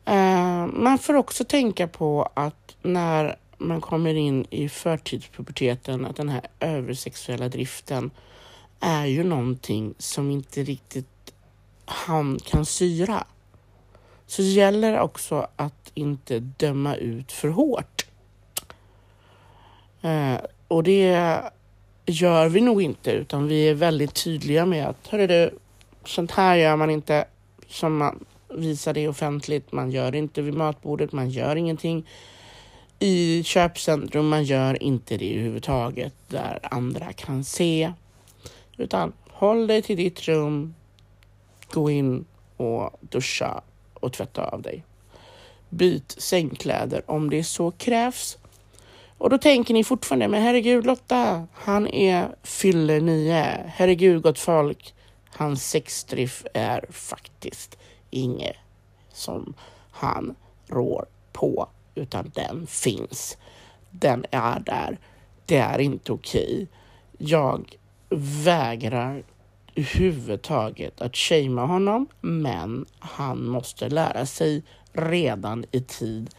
Eh, 0.05 0.67
man 0.67 0.99
får 0.99 1.15
också 1.15 1.45
tänka 1.45 1.89
på 1.89 2.31
att 2.35 2.77
när 2.83 3.37
man 3.59 3.81
kommer 3.81 4.15
in 4.15 4.47
i 4.51 4.69
förtidspuberteten 4.69 6.07
att 6.07 6.17
den 6.17 6.29
här 6.29 6.43
översexuella 6.61 7.49
driften 7.49 8.11
är 8.81 9.07
ju 9.07 9.25
någonting 9.25 9.95
som 9.99 10.31
inte 10.31 10.63
riktigt 10.63 11.35
han 11.85 12.39
kan 12.45 12.67
syra. 12.67 13.25
Så 14.27 14.43
det 14.43 14.49
gäller 14.49 15.01
också 15.01 15.47
att 15.57 15.91
inte 15.95 16.39
döma 16.39 16.97
ut 16.97 17.33
för 17.33 17.49
hårt. 17.49 18.07
Eh, 20.03 20.39
och 20.69 20.83
det 20.83 21.41
gör 22.07 22.49
vi 22.49 22.61
nog 22.61 22.83
inte 22.83 23.11
utan 23.11 23.49
vi 23.49 23.69
är 23.69 23.75
väldigt 23.75 24.15
tydliga 24.15 24.67
med 24.67 24.87
att 24.87 25.07
hörru 25.07 25.27
du, 25.27 25.59
sånt 26.05 26.31
här 26.31 26.57
gör 26.57 26.77
man 26.77 26.91
inte 26.91 27.25
som 27.69 27.97
man 27.97 28.25
visar 28.49 28.93
det 28.93 29.09
offentligt. 29.09 29.73
Man 29.73 29.91
gör 29.91 30.11
det 30.11 30.19
inte 30.19 30.43
vid 30.43 30.55
matbordet, 30.55 31.13
man 31.13 31.31
gör 31.31 31.57
ingenting 31.57 32.07
i 32.99 33.43
köpcentrum, 33.43 34.29
man 34.29 34.45
gör 34.45 34.83
inte 34.83 35.17
det 35.17 35.35
överhuvudtaget 35.35 36.15
där 36.29 36.59
andra 36.63 37.13
kan 37.13 37.45
se. 37.45 37.93
Utan 38.77 39.13
håll 39.31 39.67
dig 39.67 39.83
till 39.83 39.97
ditt 39.97 40.29
rum, 40.29 40.75
gå 41.73 41.91
in 41.91 42.25
och 42.57 42.99
duscha 43.01 43.63
och 44.05 44.13
tvätta 44.13 44.45
av 44.45 44.63
dig. 44.63 44.85
Byt 45.69 46.15
sängkläder 46.19 47.03
om 47.11 47.31
det 47.31 47.45
så 47.45 47.71
krävs. 47.71 48.39
Och 49.19 49.31
då 49.31 49.39
tänker 49.39 49.75
ni 49.75 49.85
fortfarande, 49.85 50.29
men 50.29 50.43
herregud 50.43 50.87
Lotta, 50.87 51.47
han 51.53 51.89
är 51.89 52.37
fyller 52.43 53.01
nio. 53.01 53.65
Herregud 53.67 54.23
gott 54.23 54.39
folk, 54.39 54.95
hans 55.31 55.71
sexdrift 55.71 56.47
är 56.55 56.85
faktiskt 56.91 57.79
inget 58.11 58.57
som 59.13 59.55
han 59.91 60.35
rår 60.67 61.07
på, 61.33 61.69
utan 61.95 62.33
den 62.35 62.67
finns. 62.67 63.37
Den 63.91 64.25
är 64.31 64.61
där. 64.61 64.99
Det 65.47 65.57
är 65.57 65.79
inte 65.79 66.13
okej. 66.13 66.67
Jag 67.19 67.77
vägrar 68.45 69.23
överhuvudtaget 69.77 71.01
att 71.01 71.17
shamea 71.17 71.65
honom, 71.65 72.07
men 72.21 72.87
han 72.99 73.49
måste 73.49 73.89
lära 73.89 74.27
sig 74.27 74.63
redan 74.93 75.65
i 75.71 75.81
tid 75.81 76.31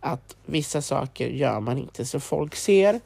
att 0.00 0.36
vissa 0.46 0.82
saker 0.82 1.28
gör 1.28 1.60
man 1.60 1.78
inte 1.78 2.04
så 2.04 2.20
folk 2.20 2.54
ser 2.54 3.00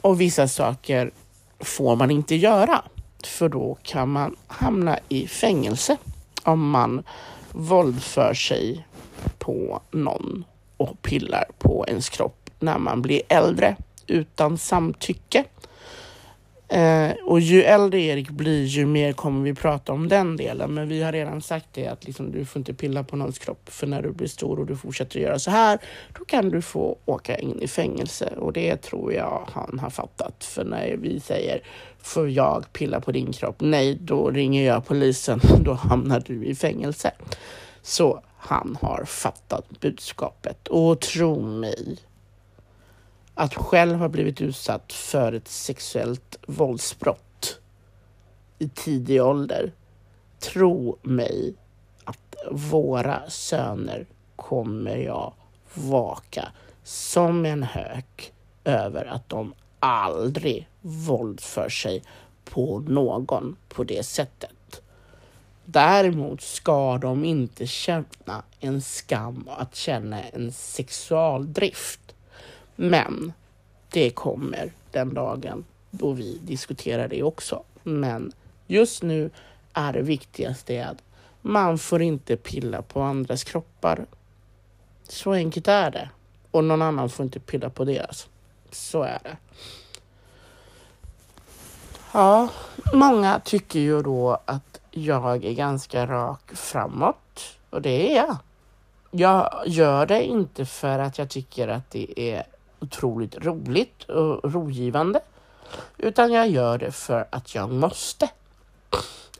och 0.00 0.20
vissa 0.20 0.48
saker 0.48 1.10
får 1.58 1.96
man 1.96 2.10
inte 2.10 2.34
göra 2.34 2.84
för 3.24 3.48
då 3.48 3.78
kan 3.82 4.08
man 4.08 4.36
hamna 4.46 4.98
i 5.08 5.26
fängelse 5.26 5.96
om 6.42 6.70
man 6.70 7.02
våldför 7.52 8.34
sig 8.34 8.86
på 9.38 9.80
någon 9.90 10.44
och 10.76 11.02
pillar 11.02 11.44
på 11.58 11.84
ens 11.88 12.08
kropp 12.08 12.50
när 12.58 12.78
man 12.78 13.02
blir 13.02 13.22
äldre 13.28 13.76
utan 14.06 14.58
samtycke. 14.58 15.44
Eh, 16.72 17.12
och 17.24 17.40
ju 17.40 17.62
äldre 17.62 18.00
Erik 18.00 18.30
blir, 18.30 18.64
ju 18.64 18.86
mer 18.86 19.12
kommer 19.12 19.42
vi 19.42 19.54
prata 19.54 19.92
om 19.92 20.08
den 20.08 20.36
delen. 20.36 20.74
Men 20.74 20.88
vi 20.88 21.02
har 21.02 21.12
redan 21.12 21.42
sagt 21.42 21.66
det 21.72 21.86
att 21.86 22.04
liksom, 22.04 22.32
du 22.32 22.44
får 22.44 22.60
inte 22.60 22.74
pilla 22.74 23.04
på 23.04 23.16
någons 23.16 23.38
kropp. 23.38 23.68
För 23.68 23.86
när 23.86 24.02
du 24.02 24.12
blir 24.12 24.28
stor 24.28 24.58
och 24.58 24.66
du 24.66 24.76
fortsätter 24.76 25.20
göra 25.20 25.38
så 25.38 25.50
här, 25.50 25.78
då 26.18 26.24
kan 26.24 26.48
du 26.48 26.62
få 26.62 26.98
åka 27.04 27.38
in 27.38 27.62
i 27.62 27.68
fängelse. 27.68 28.32
Och 28.36 28.52
det 28.52 28.76
tror 28.76 29.12
jag 29.12 29.48
han 29.52 29.78
har 29.78 29.90
fattat. 29.90 30.44
För 30.44 30.64
när 30.64 30.96
vi 30.96 31.20
säger, 31.20 31.62
får 31.98 32.30
jag 32.30 32.72
pilla 32.72 33.00
på 33.00 33.12
din 33.12 33.32
kropp? 33.32 33.56
Nej, 33.58 33.98
då 34.00 34.30
ringer 34.30 34.66
jag 34.66 34.86
polisen. 34.86 35.40
Då 35.64 35.72
hamnar 35.72 36.22
du 36.26 36.44
i 36.44 36.54
fängelse. 36.54 37.10
Så 37.82 38.22
han 38.36 38.78
har 38.80 39.04
fattat 39.04 39.80
budskapet. 39.80 40.68
Och 40.68 41.00
tro 41.00 41.42
mig, 41.42 41.98
att 43.34 43.54
själv 43.54 43.98
ha 43.98 44.08
blivit 44.08 44.40
utsatt 44.40 44.92
för 44.92 45.32
ett 45.32 45.48
sexuellt 45.48 46.38
våldsbrott 46.46 47.60
i 48.58 48.68
tidig 48.68 49.22
ålder. 49.22 49.72
Tro 50.38 50.98
mig 51.02 51.54
att 52.04 52.36
våra 52.50 53.30
söner 53.30 54.06
kommer 54.36 54.96
jag 54.96 55.32
vaka 55.74 56.48
som 56.82 57.46
en 57.46 57.62
hök 57.62 58.32
över 58.64 59.04
att 59.04 59.28
de 59.28 59.54
aldrig 59.80 60.68
våldför 60.80 61.68
sig 61.68 62.02
på 62.44 62.78
någon 62.78 63.56
på 63.68 63.84
det 63.84 64.06
sättet. 64.06 64.82
Däremot 65.64 66.42
ska 66.42 66.98
de 66.98 67.24
inte 67.24 67.66
känna 67.66 68.42
en 68.60 68.82
skam 68.82 69.48
att 69.56 69.74
känna 69.74 70.22
en 70.22 70.52
sexualdrift. 70.52 72.01
Men 72.82 73.32
det 73.90 74.10
kommer 74.10 74.72
den 74.90 75.14
dagen 75.14 75.64
då 75.90 76.12
vi 76.12 76.38
diskuterar 76.42 77.08
det 77.08 77.22
också. 77.22 77.62
Men 77.82 78.32
just 78.66 79.02
nu 79.02 79.30
är 79.72 79.92
det 79.92 80.02
viktigaste 80.02 80.86
att 80.86 81.02
man 81.40 81.78
får 81.78 82.02
inte 82.02 82.36
pilla 82.36 82.82
på 82.82 83.02
andras 83.02 83.44
kroppar. 83.44 84.06
Så 85.08 85.32
enkelt 85.32 85.68
är 85.68 85.90
det. 85.90 86.10
Och 86.50 86.64
någon 86.64 86.82
annan 86.82 87.10
får 87.10 87.24
inte 87.24 87.40
pilla 87.40 87.70
på 87.70 87.84
deras. 87.84 88.28
Så 88.70 89.02
är 89.02 89.18
det. 89.22 89.36
Ja, 92.12 92.48
många 92.92 93.40
tycker 93.44 93.80
ju 93.80 94.02
då 94.02 94.38
att 94.44 94.80
jag 94.90 95.44
är 95.44 95.52
ganska 95.52 96.06
rak 96.06 96.52
framåt 96.54 97.58
och 97.70 97.82
det 97.82 98.12
är 98.12 98.16
jag. 98.16 98.36
Jag 99.10 99.62
gör 99.66 100.06
det 100.06 100.24
inte 100.24 100.66
för 100.66 100.98
att 100.98 101.18
jag 101.18 101.30
tycker 101.30 101.68
att 101.68 101.90
det 101.90 102.20
är 102.20 102.46
otroligt 102.82 103.36
roligt 103.44 104.02
och 104.02 104.52
rogivande, 104.52 105.20
utan 105.98 106.32
jag 106.32 106.48
gör 106.48 106.78
det 106.78 106.92
för 106.92 107.28
att 107.30 107.54
jag 107.54 107.70
måste. 107.70 108.30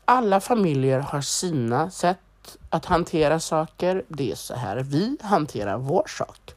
Alla 0.04 0.40
familjer 0.40 1.00
har 1.00 1.20
sina 1.20 1.90
sätt 1.90 2.58
att 2.70 2.84
hantera 2.84 3.40
saker. 3.40 4.04
Det 4.08 4.30
är 4.32 4.34
så 4.34 4.54
här 4.54 4.76
vi 4.76 5.16
hanterar 5.20 5.76
vår 5.76 6.04
sak. 6.06 6.54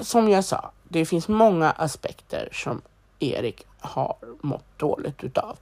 Som 0.00 0.28
jag 0.28 0.44
sa, 0.44 0.72
det 0.82 1.06
finns 1.06 1.28
många 1.28 1.70
aspekter 1.70 2.48
som 2.52 2.82
Erik 3.18 3.66
har 3.80 4.16
mått 4.40 4.78
dåligt 4.78 5.24
utav. 5.24 5.58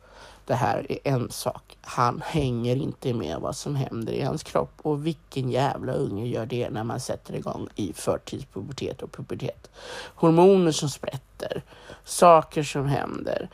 Det 0.49 0.55
här 0.55 0.87
är 0.89 0.99
en 1.05 1.31
sak. 1.31 1.79
Han 1.81 2.23
hänger 2.27 2.77
inte 2.77 3.15
med 3.15 3.39
vad 3.41 3.57
som 3.57 3.77
händer 3.77 4.13
i 4.13 4.23
hans 4.23 4.43
kropp 4.43 4.73
och 4.83 5.07
vilken 5.07 5.51
jävla 5.51 5.93
unge 5.93 6.27
gör 6.27 6.47
det 6.47 6.71
när 6.71 6.85
man 6.85 7.01
sätter 7.01 7.35
igång 7.35 7.69
i 7.75 7.93
förtidspubertet 7.93 9.03
och 9.03 9.13
pubertet. 9.13 9.71
Hormoner 10.15 10.73
som 10.73 10.89
sprätter, 10.89 11.63
saker 12.05 12.63
som 12.63 12.87
händer, 12.87 13.49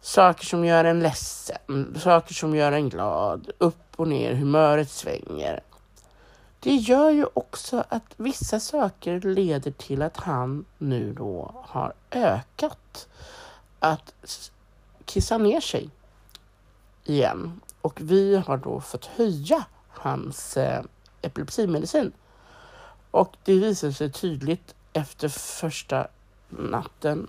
saker 0.00 0.44
som 0.44 0.64
gör 0.64 0.84
en 0.84 1.00
ledsen, 1.00 1.96
saker 1.98 2.34
som 2.34 2.56
gör 2.56 2.72
en 2.72 2.88
glad, 2.88 3.50
upp 3.58 3.92
och 3.96 4.08
ner, 4.08 4.34
humöret 4.34 4.90
svänger. 4.90 5.60
Det 6.60 6.74
gör 6.74 7.10
ju 7.10 7.26
också 7.34 7.84
att 7.88 8.14
vissa 8.16 8.60
saker 8.60 9.20
leder 9.20 9.70
till 9.70 10.02
att 10.02 10.16
han 10.16 10.64
nu 10.78 11.12
då 11.12 11.54
har 11.64 11.92
ökat 12.10 13.08
att 13.78 14.14
kissa 15.04 15.38
ner 15.38 15.60
sig 15.60 15.90
igen. 17.08 17.60
Och 17.80 18.00
vi 18.00 18.36
har 18.36 18.56
då 18.56 18.80
fått 18.80 19.06
höja 19.06 19.64
hans 19.88 20.56
eh, 20.56 20.82
epilepsimedicin. 21.22 22.12
Och 23.10 23.36
det 23.44 23.54
visade 23.54 23.92
sig 23.92 24.12
tydligt 24.12 24.74
efter 24.92 25.28
första 25.28 26.06
natten 26.48 27.28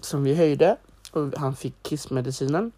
som 0.00 0.24
vi 0.24 0.34
höjde 0.34 0.76
och 1.12 1.32
han 1.36 1.56
fick 1.56 1.82
kissmedicinen. 1.82 2.72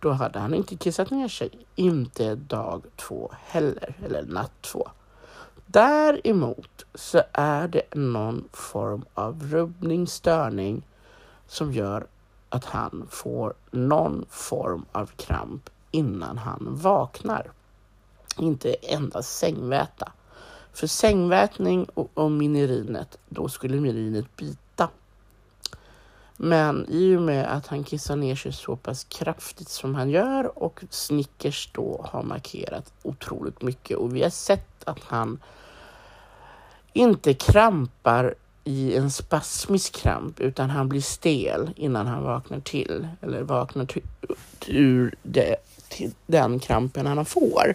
Då 0.00 0.10
hade 0.10 0.38
han 0.38 0.54
inte 0.54 0.76
kissat 0.76 1.10
ner 1.10 1.28
sig. 1.28 1.50
Inte 1.74 2.34
dag 2.34 2.84
två 2.96 3.32
heller, 3.44 3.94
eller 4.04 4.22
natt 4.22 4.62
två. 4.62 4.88
Däremot 5.66 6.84
så 6.94 7.22
är 7.32 7.68
det 7.68 7.94
någon 7.94 8.48
form 8.52 9.04
av 9.14 9.42
rubbning, 9.42 10.06
störning 10.06 10.82
som 11.46 11.72
gör 11.72 12.06
att 12.48 12.64
han 12.64 13.06
får 13.10 13.54
någon 13.70 14.26
form 14.28 14.84
av 14.92 15.06
kramp 15.06 15.70
innan 15.94 16.38
han 16.38 16.66
vaknar. 16.70 17.50
Inte 18.38 18.74
endast 18.74 19.38
sängväta. 19.38 20.12
För 20.72 20.86
sängvätning 20.86 21.84
och, 21.94 22.10
och 22.14 22.30
minerinet, 22.30 23.18
då 23.28 23.48
skulle 23.48 23.80
minerinet 23.80 24.36
bita. 24.36 24.88
Men 26.36 26.86
i 26.88 27.16
och 27.16 27.22
med 27.22 27.56
att 27.56 27.66
han 27.66 27.84
kissar 27.84 28.16
ner 28.16 28.36
sig 28.36 28.52
så 28.52 28.76
pass 28.76 29.04
kraftigt 29.04 29.68
som 29.68 29.94
han 29.94 30.10
gör 30.10 30.58
och 30.58 30.84
Snickers 30.90 31.68
då 31.72 32.06
har 32.12 32.22
markerat 32.22 32.92
otroligt 33.02 33.62
mycket 33.62 33.96
och 33.96 34.16
vi 34.16 34.22
har 34.22 34.30
sett 34.30 34.84
att 34.84 35.04
han 35.04 35.40
inte 36.92 37.34
krampar 37.34 38.34
i 38.64 38.96
en 38.96 39.10
spasmisk 39.10 39.94
kramp 39.94 40.40
utan 40.40 40.70
han 40.70 40.88
blir 40.88 41.00
stel 41.00 41.70
innan 41.76 42.06
han 42.06 42.22
vaknar 42.22 42.60
till 42.60 43.08
eller 43.20 43.42
vaknar 43.42 43.86
ur 44.66 45.14
det, 45.22 45.56
den 46.26 46.58
krampen 46.58 47.06
han 47.06 47.24
får 47.24 47.74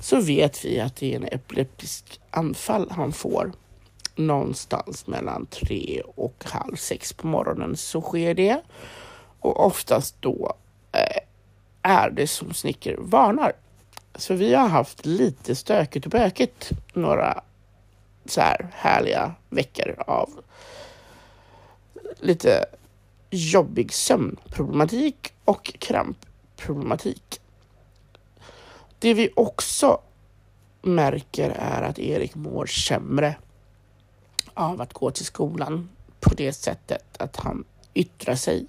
så 0.00 0.20
vet 0.20 0.64
vi 0.64 0.80
att 0.80 0.96
det 0.96 1.12
är 1.12 1.16
en 1.16 1.28
epileptisk 1.32 2.20
anfall 2.30 2.90
han 2.90 3.12
får 3.12 3.52
någonstans 4.16 5.06
mellan 5.06 5.46
tre 5.46 6.02
och 6.16 6.44
halv 6.46 6.76
sex 6.76 7.12
på 7.12 7.26
morgonen 7.26 7.76
så 7.76 8.00
sker 8.00 8.34
det 8.34 8.60
och 9.40 9.66
oftast 9.66 10.14
då 10.20 10.54
eh, 10.92 11.22
är 11.82 12.10
det 12.10 12.26
som 12.26 12.54
Snicker 12.54 12.96
varnar. 12.98 13.52
Så 14.14 14.34
vi 14.34 14.54
har 14.54 14.68
haft 14.68 15.06
lite 15.06 15.54
stökigt 15.54 16.06
och 16.06 16.10
bökigt 16.10 16.70
några 16.92 17.42
så 18.24 18.40
här 18.40 18.68
härliga 18.72 19.34
veckor 19.48 19.94
av 20.06 20.30
lite 22.20 22.64
jobbig 23.30 23.92
sömnproblematik 23.92 25.32
och 25.44 25.72
krampproblematik. 25.78 27.39
Det 29.00 29.14
vi 29.14 29.30
också 29.36 30.00
märker 30.82 31.50
är 31.50 31.82
att 31.82 31.98
Erik 31.98 32.34
mår 32.34 32.66
sämre 32.66 33.36
av 34.54 34.80
att 34.80 34.92
gå 34.92 35.10
till 35.10 35.24
skolan 35.24 35.88
på 36.20 36.34
det 36.34 36.52
sättet 36.52 37.16
att 37.22 37.36
han 37.36 37.64
yttrar 37.94 38.34
sig. 38.34 38.66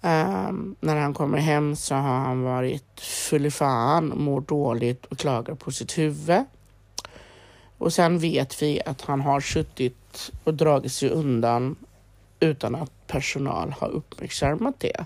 Um, 0.00 0.76
när 0.80 0.96
han 0.96 1.14
kommer 1.14 1.38
hem 1.38 1.76
så 1.76 1.94
har 1.94 2.18
han 2.18 2.42
varit 2.42 3.00
full 3.00 3.46
i 3.46 3.50
fan, 3.50 4.12
mår 4.16 4.40
dåligt 4.40 5.06
och 5.06 5.18
klagar 5.18 5.54
på 5.54 5.72
sitt 5.72 5.98
huvud. 5.98 6.44
Och 7.78 7.92
sen 7.92 8.18
vet 8.18 8.62
vi 8.62 8.80
att 8.86 9.00
han 9.00 9.20
har 9.20 9.40
suttit 9.40 10.30
och 10.44 10.54
dragit 10.54 10.92
sig 10.92 11.10
undan 11.10 11.76
utan 12.40 12.74
att 12.74 13.06
personal 13.06 13.74
har 13.78 13.88
uppmärksammat 13.88 14.80
det. 14.80 15.04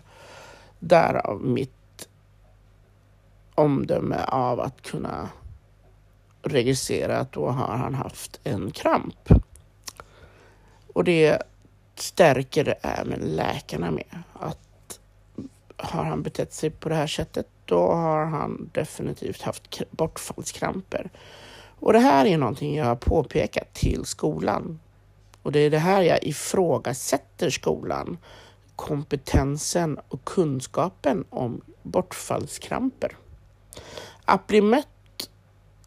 Därav 0.79 1.41
mitt 1.45 1.84
omdöme 3.55 4.25
av 4.25 4.61
att 4.61 4.83
kunna 4.83 5.29
registrera 6.43 7.19
att 7.19 7.33
då 7.33 7.49
har 7.49 7.77
han 7.77 7.95
haft 7.95 8.41
en 8.45 8.71
kramp. 8.71 9.29
Och 10.93 11.05
det 11.05 11.43
stärker 11.95 12.75
även 12.83 13.21
läkarna 13.21 13.91
med 13.91 14.23
att 14.33 15.01
har 15.77 16.05
han 16.05 16.23
betett 16.23 16.53
sig 16.53 16.71
på 16.71 16.89
det 16.89 16.95
här 16.95 17.07
sättet 17.07 17.47
då 17.65 17.93
har 17.93 18.25
han 18.25 18.71
definitivt 18.73 19.43
haft 19.43 19.83
bortfallskramper. 19.91 21.11
Och 21.81 21.93
det 21.93 21.99
här 21.99 22.27
är 22.27 22.39
någonting 22.39 22.77
jag 22.77 22.85
har 22.85 22.97
påpekat 22.97 23.75
till 23.75 24.05
skolan. 24.05 24.81
Och 25.43 25.53
det 25.53 25.59
är 25.59 25.71
det 25.71 25.79
här 25.79 26.03
jag 26.03 26.25
ifrågasätter 26.25 27.51
skolan. 27.51 28.19
Kompetensen 28.77 29.99
och 30.09 30.25
kunskapen 30.25 31.25
om 31.31 31.61
bortfallskramper. 31.83 33.17
Att 34.25 34.47
bli 34.47 34.61
mött 34.61 34.89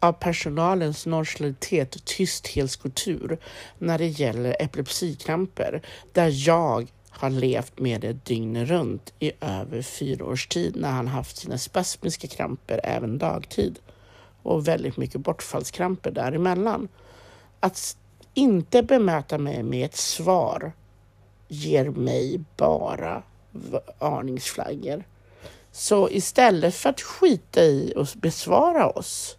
av 0.00 0.12
personalens 0.12 1.06
nonchalitet, 1.06 1.94
och 1.94 2.04
tysthetskultur 2.04 3.38
när 3.78 3.98
det 3.98 4.06
gäller 4.06 4.56
epilepsikramper 4.62 5.82
där 6.12 6.48
jag 6.48 6.88
har 7.10 7.30
levt 7.30 7.78
med 7.78 8.00
det 8.00 8.12
dygnet 8.12 8.68
runt 8.68 9.12
i 9.18 9.32
över 9.40 9.82
fyra 9.82 10.24
års 10.24 10.46
tid 10.46 10.76
när 10.76 10.90
han 10.90 11.08
haft 11.08 11.36
sina 11.36 11.58
spasmiska 11.58 12.28
kramper 12.28 12.80
även 12.84 13.18
dagtid 13.18 13.78
och 14.42 14.68
väldigt 14.68 14.96
mycket 14.96 15.20
bortfallskramper 15.20 16.10
däremellan. 16.10 16.88
Att 17.60 17.96
inte 18.34 18.82
bemöta 18.82 19.38
mig 19.38 19.62
med 19.62 19.84
ett 19.84 19.96
svar 19.96 20.72
ger 21.48 21.90
mig 21.90 22.40
bara 22.56 23.22
varningsflaggor. 23.98 25.04
Så 25.78 26.10
istället 26.10 26.74
för 26.74 26.90
att 26.90 27.00
skita 27.00 27.62
i 27.62 27.92
och 27.96 28.06
besvara 28.16 28.90
oss, 28.90 29.36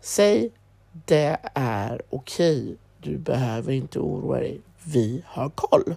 säg 0.00 0.50
det 0.92 1.38
är 1.54 2.02
okej. 2.10 2.76
Du 2.98 3.18
behöver 3.18 3.72
inte 3.72 3.98
oroa 3.98 4.38
dig. 4.38 4.60
Vi 4.84 5.22
har 5.26 5.50
koll. 5.50 5.94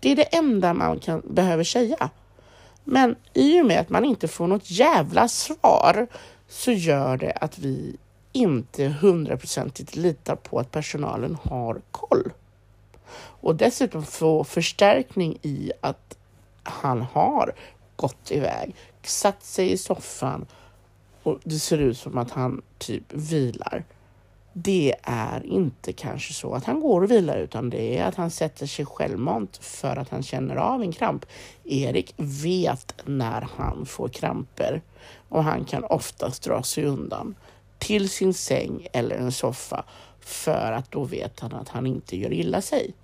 Det 0.00 0.12
är 0.12 0.16
det 0.16 0.22
enda 0.36 0.74
man 0.74 0.98
kan, 0.98 1.22
behöver 1.24 1.64
säga. 1.64 2.10
Men 2.84 3.16
i 3.34 3.60
och 3.60 3.66
med 3.66 3.80
att 3.80 3.88
man 3.88 4.04
inte 4.04 4.28
får 4.28 4.46
något 4.46 4.70
jävla 4.70 5.28
svar 5.28 6.06
så 6.48 6.72
gör 6.72 7.16
det 7.16 7.32
att 7.32 7.58
vi 7.58 7.96
inte 8.32 8.84
hundraprocentigt 8.88 9.96
litar 9.96 10.36
på 10.36 10.58
att 10.58 10.70
personalen 10.70 11.36
har 11.42 11.80
koll. 11.90 12.32
Och 13.14 13.56
dessutom 13.56 14.04
få 14.04 14.44
förstärkning 14.44 15.38
i 15.42 15.72
att 15.80 16.16
han 16.62 17.02
har 17.02 17.54
gått 17.96 18.30
iväg, 18.30 18.74
satt 19.06 19.44
sig 19.44 19.72
i 19.72 19.78
soffan 19.78 20.46
och 21.22 21.38
det 21.44 21.58
ser 21.58 21.78
ut 21.78 21.98
som 21.98 22.18
att 22.18 22.30
han 22.30 22.62
typ 22.78 23.04
vilar. 23.12 23.84
det 24.52 24.94
är 25.02 25.46
inte 25.46 25.92
kanske 25.92 26.34
så 26.34 26.54
att 26.54 26.64
han 26.64 26.80
går 26.80 27.02
och 27.02 27.10
vilar 27.10 27.36
utan 27.36 27.70
det 27.70 27.98
är 27.98 28.04
att 28.04 28.14
han 28.14 28.30
sätter 28.30 28.66
sig 28.66 28.86
självmant 28.86 29.56
för 29.56 29.96
att 29.96 30.08
han 30.08 30.22
känner 30.22 30.56
av 30.56 30.82
en 30.82 30.92
kramp. 30.92 31.26
Erik 31.64 32.14
vet 32.16 32.94
när 33.04 33.48
han 33.56 33.86
får 33.86 34.08
kramper 34.08 34.82
och 35.28 35.44
han 35.44 35.64
kan 35.64 35.84
oftast 35.84 36.42
dra 36.42 36.62
sig 36.62 36.84
undan 36.84 37.34
till 37.78 38.08
sin 38.08 38.34
säng 38.34 38.86
eller 38.92 39.16
en 39.16 39.32
soffa 39.32 39.84
för 40.20 40.72
att 40.72 40.90
då 40.90 41.04
vet 41.04 41.40
han 41.40 41.52
att 41.52 41.68
han 41.68 41.86
inte 41.86 42.16
gör 42.16 42.32
illa 42.32 42.60
sig. 42.60 42.94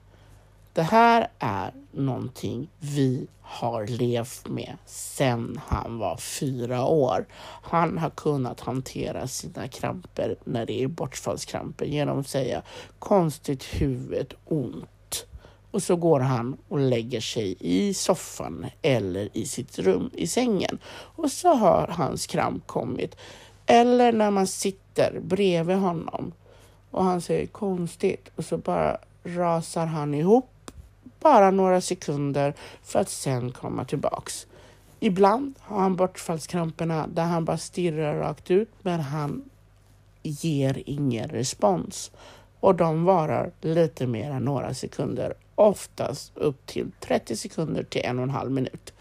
Det 0.72 0.82
här 0.82 1.28
är 1.38 1.72
någonting 1.98 2.70
vi 2.78 3.26
har 3.42 3.86
levt 3.86 4.48
med 4.48 4.76
sedan 4.86 5.60
han 5.66 5.98
var 5.98 6.16
fyra 6.16 6.86
år. 6.86 7.26
Han 7.62 7.98
har 7.98 8.10
kunnat 8.10 8.60
hantera 8.60 9.26
sina 9.26 9.68
kramper 9.68 10.36
när 10.44 10.66
det 10.66 10.82
är 10.82 10.88
bortfallskramper 10.88 11.86
genom 11.86 12.20
att 12.20 12.28
säga 12.28 12.62
konstigt 12.98 13.64
huvud, 13.64 14.34
ont. 14.44 15.26
Och 15.70 15.82
så 15.82 15.96
går 15.96 16.20
han 16.20 16.56
och 16.68 16.78
lägger 16.78 17.20
sig 17.20 17.56
i 17.60 17.94
soffan 17.94 18.66
eller 18.82 19.28
i 19.32 19.46
sitt 19.46 19.78
rum 19.78 20.10
i 20.14 20.26
sängen. 20.26 20.78
Och 20.88 21.32
så 21.32 21.54
har 21.54 21.88
hans 21.88 22.26
kramp 22.26 22.66
kommit. 22.66 23.16
Eller 23.66 24.12
när 24.12 24.30
man 24.30 24.46
sitter 24.46 25.20
bredvid 25.20 25.76
honom 25.76 26.32
och 26.90 27.04
han 27.04 27.20
säger 27.20 27.46
konstigt 27.46 28.28
och 28.36 28.44
så 28.44 28.58
bara 28.58 28.98
rasar 29.24 29.86
han 29.86 30.14
ihop 30.14 30.50
bara 31.20 31.50
några 31.50 31.80
sekunder 31.80 32.54
för 32.82 32.98
att 32.98 33.08
sen 33.08 33.52
komma 33.52 33.84
tillbaks. 33.84 34.46
Ibland 35.00 35.54
har 35.60 35.80
han 35.80 35.96
bortfallskramperna 35.96 37.06
där 37.06 37.24
han 37.24 37.44
bara 37.44 37.58
stirrar 37.58 38.18
rakt 38.18 38.50
ut 38.50 38.70
men 38.82 39.00
han 39.00 39.44
ger 40.22 40.82
ingen 40.86 41.28
respons 41.28 42.10
och 42.60 42.74
de 42.74 43.04
varar 43.04 43.50
lite 43.60 44.06
mer 44.06 44.30
än 44.30 44.42
några 44.42 44.74
sekunder, 44.74 45.34
oftast 45.54 46.32
upp 46.36 46.66
till 46.66 46.90
30 47.00 47.36
sekunder 47.36 47.82
till 47.82 48.00
en 48.04 48.18
och 48.18 48.22
en 48.22 48.30
halv 48.30 48.50
minut. 48.50 48.92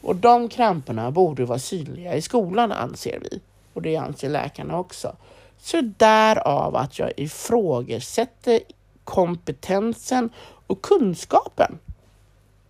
Och 0.00 0.16
de 0.16 0.48
kramperna 0.48 1.10
borde 1.10 1.44
vara 1.44 1.58
synliga 1.58 2.14
i 2.14 2.22
skolan 2.22 2.72
anser 2.72 3.18
vi 3.22 3.40
och 3.72 3.82
det 3.82 3.96
anser 3.96 4.28
läkarna 4.28 4.78
också. 4.78 5.16
Så 5.58 5.80
därav 5.80 6.76
att 6.76 6.98
jag 6.98 7.12
ifrågasätter 7.16 8.60
kompetensen 9.06 10.30
och 10.66 10.82
kunskapen. 10.82 11.78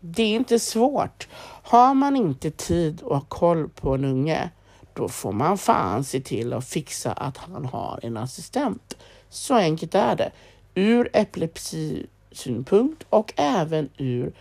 Det 0.00 0.22
är 0.22 0.36
inte 0.36 0.58
svårt. 0.58 1.28
Har 1.62 1.94
man 1.94 2.16
inte 2.16 2.50
tid 2.50 3.02
och 3.02 3.28
koll 3.28 3.68
på 3.68 3.94
en 3.94 4.04
unge, 4.04 4.50
då 4.94 5.08
får 5.08 5.32
man 5.32 5.58
fan 5.58 6.04
se 6.04 6.20
till 6.20 6.52
att 6.52 6.68
fixa 6.68 7.12
att 7.12 7.36
han 7.36 7.64
har 7.64 8.00
en 8.02 8.16
assistent. 8.16 8.96
Så 9.28 9.54
enkelt 9.54 9.94
är 9.94 10.16
det. 10.16 10.32
Ur 10.74 11.10
epilepsisynpunkt 11.12 13.06
och 13.10 13.32
även 13.36 13.88
ur 13.96 14.32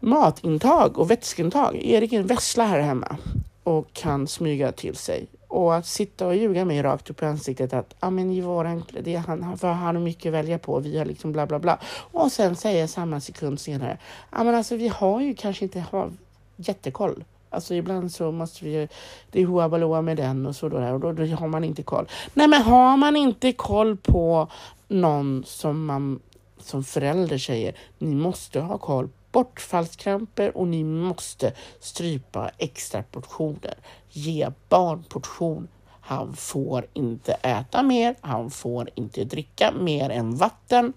matintag 0.00 0.98
och 0.98 1.10
vätskeintag. 1.10 1.76
Erik 1.82 2.12
är 2.12 2.20
en 2.20 2.26
vessla 2.26 2.64
här 2.64 2.80
hemma 2.80 3.16
och 3.62 3.92
kan 3.92 4.26
smyga 4.26 4.72
till 4.72 4.96
sig 4.96 5.26
och 5.52 5.74
att 5.74 5.86
sitta 5.86 6.26
och 6.26 6.36
ljuga 6.36 6.64
mig 6.64 6.82
rakt 6.82 7.10
upp 7.10 7.22
i 7.22 7.26
ansiktet 7.26 7.72
att 7.72 7.94
ah, 8.00 8.10
men 8.10 8.30
i 8.30 8.40
våran, 8.40 8.84
det 9.00 9.16
han, 9.16 9.58
för 9.58 9.68
han 9.68 9.96
har 9.96 10.02
mycket 10.02 10.26
att 10.26 10.34
välja 10.34 10.58
på, 10.58 10.80
vi 10.80 10.98
har 10.98 11.04
liksom 11.04 11.32
bla 11.32 11.46
bla 11.46 11.58
bla. 11.58 11.78
Och 12.12 12.32
sen 12.32 12.56
säger 12.56 12.86
samma 12.86 13.20
sekund 13.20 13.60
senare, 13.60 13.98
ah, 14.30 14.44
men 14.44 14.54
alltså 14.54 14.76
vi 14.76 14.88
har 14.88 15.20
ju 15.20 15.34
kanske 15.34 15.64
inte 15.64 15.80
har 15.80 16.10
jättekoll. 16.56 17.24
Alltså 17.50 17.74
ibland 17.74 18.12
så 18.12 18.32
måste 18.32 18.64
vi, 18.64 18.88
det 19.30 19.42
är 19.42 19.46
hoabaloa 19.46 20.02
med 20.02 20.16
den 20.16 20.46
och 20.46 20.56
så 20.56 20.68
då 20.68 20.78
där, 20.78 20.92
och 20.92 21.00
då, 21.00 21.12
då 21.12 21.26
har 21.26 21.48
man 21.48 21.64
inte 21.64 21.82
koll. 21.82 22.08
Nej 22.34 22.48
men 22.48 22.62
har 22.62 22.96
man 22.96 23.16
inte 23.16 23.52
koll 23.52 23.96
på 23.96 24.48
någon 24.88 25.44
som 25.46 25.84
man 25.84 26.20
som 26.58 26.84
förälder 26.84 27.38
säger, 27.38 27.76
ni 27.98 28.14
måste 28.14 28.60
ha 28.60 28.78
koll 28.78 29.08
bortfallskramper 29.32 30.56
och 30.56 30.68
ni 30.68 30.84
måste 30.84 31.52
strypa 31.80 32.50
extra 32.58 33.02
portioner. 33.02 33.74
Ge 34.10 34.48
barn 34.68 35.04
portion. 35.08 35.68
Han 36.00 36.36
får 36.36 36.86
inte 36.92 37.32
äta 37.32 37.82
mer, 37.82 38.14
han 38.20 38.50
får 38.50 38.90
inte 38.94 39.24
dricka 39.24 39.72
mer 39.72 40.10
än 40.10 40.36
vatten. 40.36 40.92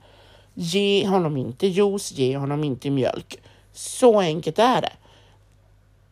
Ge 0.54 1.08
honom 1.08 1.38
inte 1.38 1.68
juice, 1.68 2.12
ge 2.12 2.38
honom 2.38 2.64
inte 2.64 2.90
mjölk. 2.90 3.40
Så 3.74 4.20
enkelt 4.20 4.60
är 4.60 4.82
det. 4.82 4.94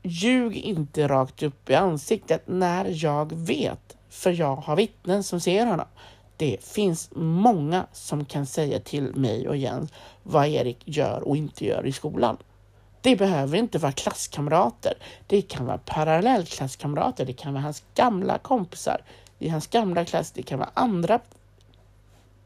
Ljug 0.03 0.57
inte 0.57 1.07
rakt 1.07 1.43
upp 1.43 1.69
i 1.69 1.75
ansiktet 1.75 2.43
när 2.45 3.03
jag 3.03 3.33
vet, 3.33 3.97
för 4.09 4.31
jag 4.31 4.55
har 4.55 4.75
vittnen 4.75 5.23
som 5.23 5.39
ser 5.39 5.65
honom. 5.65 5.87
Det 6.43 6.63
finns 6.63 7.09
många 7.15 7.85
som 7.93 8.25
kan 8.25 8.45
säga 8.45 8.79
till 8.79 9.15
mig 9.15 9.47
och 9.47 9.57
Jens 9.57 9.93
vad 10.23 10.47
Erik 10.47 10.77
gör 10.85 11.27
och 11.27 11.37
inte 11.37 11.65
gör 11.65 11.85
i 11.85 11.91
skolan. 11.91 12.37
Det 13.01 13.15
behöver 13.15 13.57
inte 13.57 13.77
vara 13.77 13.91
klasskamrater. 13.91 14.93
Det 15.27 15.41
kan 15.41 15.65
vara 15.65 15.77
parallellklasskamrater. 15.77 17.25
Det 17.25 17.33
kan 17.33 17.53
vara 17.53 17.63
hans 17.63 17.83
gamla 17.95 18.37
kompisar 18.37 19.01
i 19.39 19.49
hans 19.49 19.67
gamla 19.67 20.05
klass. 20.05 20.31
Det 20.31 20.43
kan 20.43 20.59
vara 20.59 20.69
andra 20.73 21.19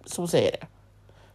som 0.05 0.27
säger 0.27 0.51
det. 0.51 0.67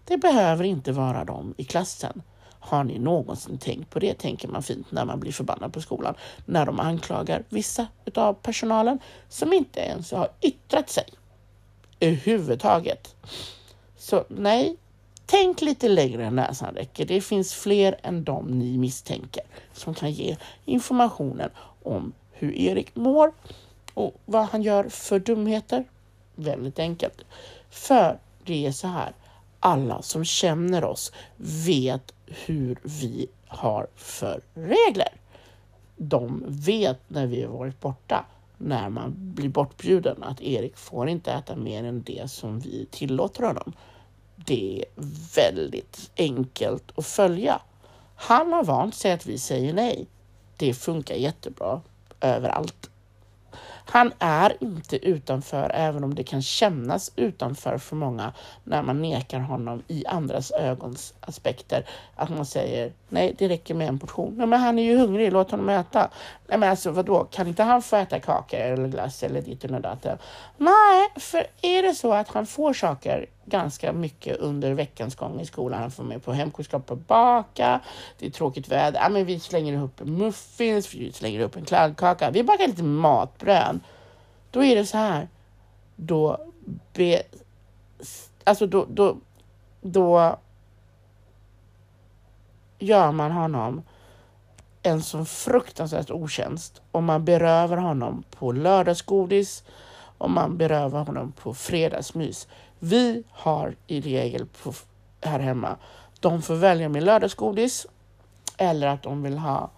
Det 0.04 0.16
behöver 0.16 0.64
inte 0.64 0.92
vara 0.92 1.24
de 1.24 1.54
i 1.56 1.64
klassen. 1.64 2.22
Har 2.60 2.84
ni 2.84 2.98
någonsin 2.98 3.58
tänkt 3.58 3.90
på 3.90 3.98
det? 3.98 4.14
Tänker 4.14 4.48
man 4.48 4.62
fint 4.62 4.90
när 4.90 5.04
man 5.04 5.20
blir 5.20 5.32
förbannad 5.32 5.72
på 5.72 5.80
skolan. 5.80 6.14
När 6.44 6.66
de 6.66 6.80
anklagar 6.80 7.42
vissa 7.48 7.86
av 8.14 8.34
personalen 8.34 8.98
som 9.28 9.52
inte 9.52 9.80
ens 9.80 10.12
har 10.12 10.28
yttrat 10.40 10.90
sig 10.90 11.04
överhuvudtaget. 12.02 13.14
Så 13.96 14.24
nej, 14.28 14.76
tänk 15.26 15.60
lite 15.60 15.88
längre 15.88 16.24
än 16.24 16.36
näsan 16.36 16.74
räcker. 16.74 17.06
Det 17.06 17.20
finns 17.20 17.54
fler 17.54 17.96
än 18.02 18.24
de 18.24 18.46
ni 18.46 18.78
misstänker 18.78 19.42
som 19.72 19.94
kan 19.94 20.10
ge 20.10 20.36
informationen 20.64 21.50
om 21.82 22.12
hur 22.32 22.54
Erik 22.54 22.96
mår 22.96 23.32
och 23.94 24.14
vad 24.24 24.44
han 24.44 24.62
gör 24.62 24.88
för 24.88 25.18
dumheter. 25.18 25.84
Väldigt 26.34 26.78
enkelt. 26.78 27.24
För 27.70 28.18
det 28.44 28.66
är 28.66 28.72
så 28.72 28.88
här, 28.88 29.12
alla 29.60 30.02
som 30.02 30.24
känner 30.24 30.84
oss 30.84 31.12
vet 31.66 32.12
hur 32.26 32.78
vi 32.82 33.28
har 33.46 33.86
för 33.96 34.40
regler. 34.54 35.08
De 35.96 36.44
vet 36.46 37.00
när 37.08 37.26
vi 37.26 37.42
har 37.42 37.52
varit 37.52 37.80
borta 37.80 38.24
när 38.62 38.90
man 38.90 39.14
blir 39.16 39.48
bortbjuden 39.48 40.22
att 40.22 40.40
Erik 40.40 40.76
får 40.76 41.08
inte 41.08 41.32
äta 41.32 41.56
mer 41.56 41.84
än 41.84 42.02
det 42.02 42.30
som 42.30 42.60
vi 42.60 42.86
tillåter 42.90 43.42
honom. 43.42 43.72
Det 44.36 44.78
är 44.78 45.02
väldigt 45.36 46.10
enkelt 46.16 46.98
att 46.98 47.06
följa. 47.06 47.60
Han 48.16 48.52
har 48.52 48.64
vant 48.64 48.94
sig 48.94 49.12
att 49.12 49.26
vi 49.26 49.38
säger 49.38 49.72
nej. 49.72 50.06
Det 50.56 50.74
funkar 50.74 51.14
jättebra 51.14 51.80
överallt. 52.20 52.90
Han 53.92 54.12
är 54.18 54.56
inte 54.60 55.08
utanför, 55.08 55.70
även 55.74 56.04
om 56.04 56.14
det 56.14 56.24
kan 56.24 56.42
kännas 56.42 57.12
utanför 57.16 57.78
för 57.78 57.96
många 57.96 58.32
när 58.64 58.82
man 58.82 59.02
nekar 59.02 59.38
honom 59.38 59.82
i 59.88 60.06
andras 60.06 60.50
ögons 60.50 61.14
aspekter. 61.20 61.86
Att 62.16 62.30
man 62.30 62.46
säger 62.46 62.92
nej, 63.08 63.34
det 63.38 63.48
räcker 63.48 63.74
med 63.74 63.88
en 63.88 63.98
portion. 63.98 64.34
Nej, 64.36 64.46
men 64.46 64.60
han 64.60 64.78
är 64.78 64.82
ju 64.82 64.98
hungrig, 64.98 65.32
låt 65.32 65.50
honom 65.50 65.68
äta. 65.68 66.10
Nej, 66.46 66.58
men 66.58 66.70
alltså 66.70 66.90
vadå, 66.90 67.24
kan 67.24 67.46
inte 67.46 67.62
han 67.62 67.82
få 67.82 67.96
äta 67.96 68.20
kaka 68.20 68.58
eller 68.58 68.88
glass 68.88 69.22
eller 69.22 69.42
ditt 69.42 69.64
och 69.64 69.80
datten? 69.80 70.18
Nej, 70.56 71.08
för 71.16 71.46
är 71.62 71.82
det 71.82 71.94
så 71.94 72.12
att 72.12 72.28
han 72.28 72.46
får 72.46 72.72
saker 72.72 73.26
ganska 73.44 73.92
mycket 73.92 74.36
under 74.36 74.72
veckans 74.72 75.14
gång 75.14 75.40
i 75.40 75.46
skolan. 75.46 75.80
Han 75.80 75.90
får 75.90 76.04
med 76.04 76.24
på 76.24 76.32
hemkunskap 76.32 76.90
och 76.90 76.96
baka. 76.96 77.80
Det 78.18 78.26
är 78.26 78.30
tråkigt 78.30 78.68
väder. 78.68 79.00
Ja, 79.00 79.08
men 79.08 79.24
vi 79.24 79.40
slänger 79.40 79.72
ihop 79.72 80.00
muffins, 80.00 80.94
vi 80.94 81.12
slänger 81.12 81.40
ihop 81.40 81.56
en 81.56 81.64
kladdkaka. 81.64 82.30
Vi 82.30 82.42
bakar 82.42 82.66
lite 82.66 82.82
matbröd. 82.82 83.80
Då 84.50 84.64
är 84.64 84.76
det 84.76 84.86
så 84.86 84.98
här. 84.98 85.28
Då 85.96 86.46
be, 86.92 87.22
alltså 88.44 88.66
då, 88.66 88.86
då, 88.88 89.16
då 89.80 90.38
gör 92.78 93.12
man 93.12 93.30
honom 93.32 93.82
en 94.82 95.02
så 95.02 95.24
fruktansvärt 95.24 96.10
otjänst 96.10 96.82
om 96.90 97.04
man 97.04 97.24
berövar 97.24 97.76
honom 97.76 98.24
på 98.30 98.52
lördagsgodis 98.52 99.64
och 100.18 100.30
man 100.30 100.56
berövar 100.56 101.04
honom 101.04 101.32
på 101.32 101.54
fredagsmys. 101.54 102.48
Vi 102.84 103.24
har 103.30 103.76
i 103.86 104.00
regel 104.00 104.46
på, 104.46 104.72
här 105.20 105.38
hemma, 105.38 105.76
de 106.20 106.42
får 106.42 106.54
välja 106.54 106.88
med 106.88 107.02
lördagsgodis 107.02 107.86
eller 108.56 108.86
att 108.86 109.02
de 109.02 109.22
vill 109.22 109.38
ha 109.38 109.70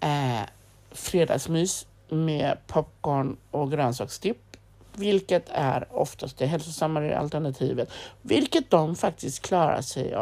eh, 0.00 0.48
fredagsmys 0.90 1.86
med 2.08 2.58
popcorn 2.66 3.36
och 3.50 3.70
grönsaksdipp, 3.70 4.56
vilket 4.94 5.48
är 5.48 5.88
oftast 5.90 6.38
det 6.38 6.46
hälsosammare 6.46 7.18
alternativet, 7.18 7.90
vilket 8.22 8.70
de 8.70 8.96
faktiskt 8.96 9.42
klarar 9.42 9.80
sig 9.80 10.14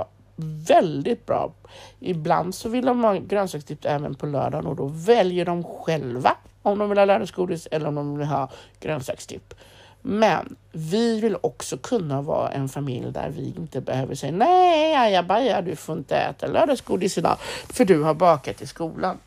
väldigt 0.69 1.27
bra. 1.27 1.53
Ibland 2.01 2.55
så 2.55 2.69
vill 2.69 2.85
de 2.85 3.05
ha 3.05 3.15
grönsaksdipp 3.15 3.85
även 3.85 4.15
på 4.15 4.27
lördagen 4.27 4.67
och 4.67 4.77
då 4.77 4.87
väljer 4.87 5.45
de 5.45 5.65
själva 5.65 6.37
om 6.63 6.79
de 6.79 6.89
vill 6.89 6.99
ha 6.99 7.05
lördagsgodis 7.05 7.69
eller 7.71 7.89
om 7.89 7.95
de 7.95 8.19
vill 8.19 8.27
ha 8.27 8.51
grönsaksdipp. 8.81 9.55
Men 10.03 10.57
vi 10.73 11.21
vill 11.21 11.37
också 11.41 11.79
kunna 11.79 12.23
vara 12.23 12.51
en 12.51 12.69
familj 12.69 13.13
där 13.13 13.31
vi 13.31 13.55
inte 13.57 13.81
behöver 13.81 14.15
säga 14.15 14.33
nej, 14.33 14.97
ajabaja, 14.97 15.63
du 15.63 15.77
får 15.77 15.99
inte 15.99 16.17
äta 16.17 16.47
lördagsgodis 16.47 17.19
idag 17.19 17.37
för 17.69 17.85
du 17.85 18.03
har 18.03 18.15
bakat 18.15 18.63
i 18.63 18.67
skolan. 18.67 19.19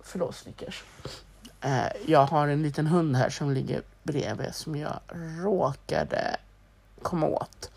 Förlåt 0.00 0.34
Snickers. 0.34 0.84
Eh, 1.60 1.86
jag 2.06 2.26
har 2.26 2.48
en 2.48 2.62
liten 2.62 2.86
hund 2.86 3.16
här 3.16 3.30
som 3.30 3.50
ligger 3.50 3.82
bredvid 4.02 4.54
som 4.54 4.76
jag 4.76 5.00
råkade 5.42 6.36
komma 7.02 7.26
åt. 7.26 7.70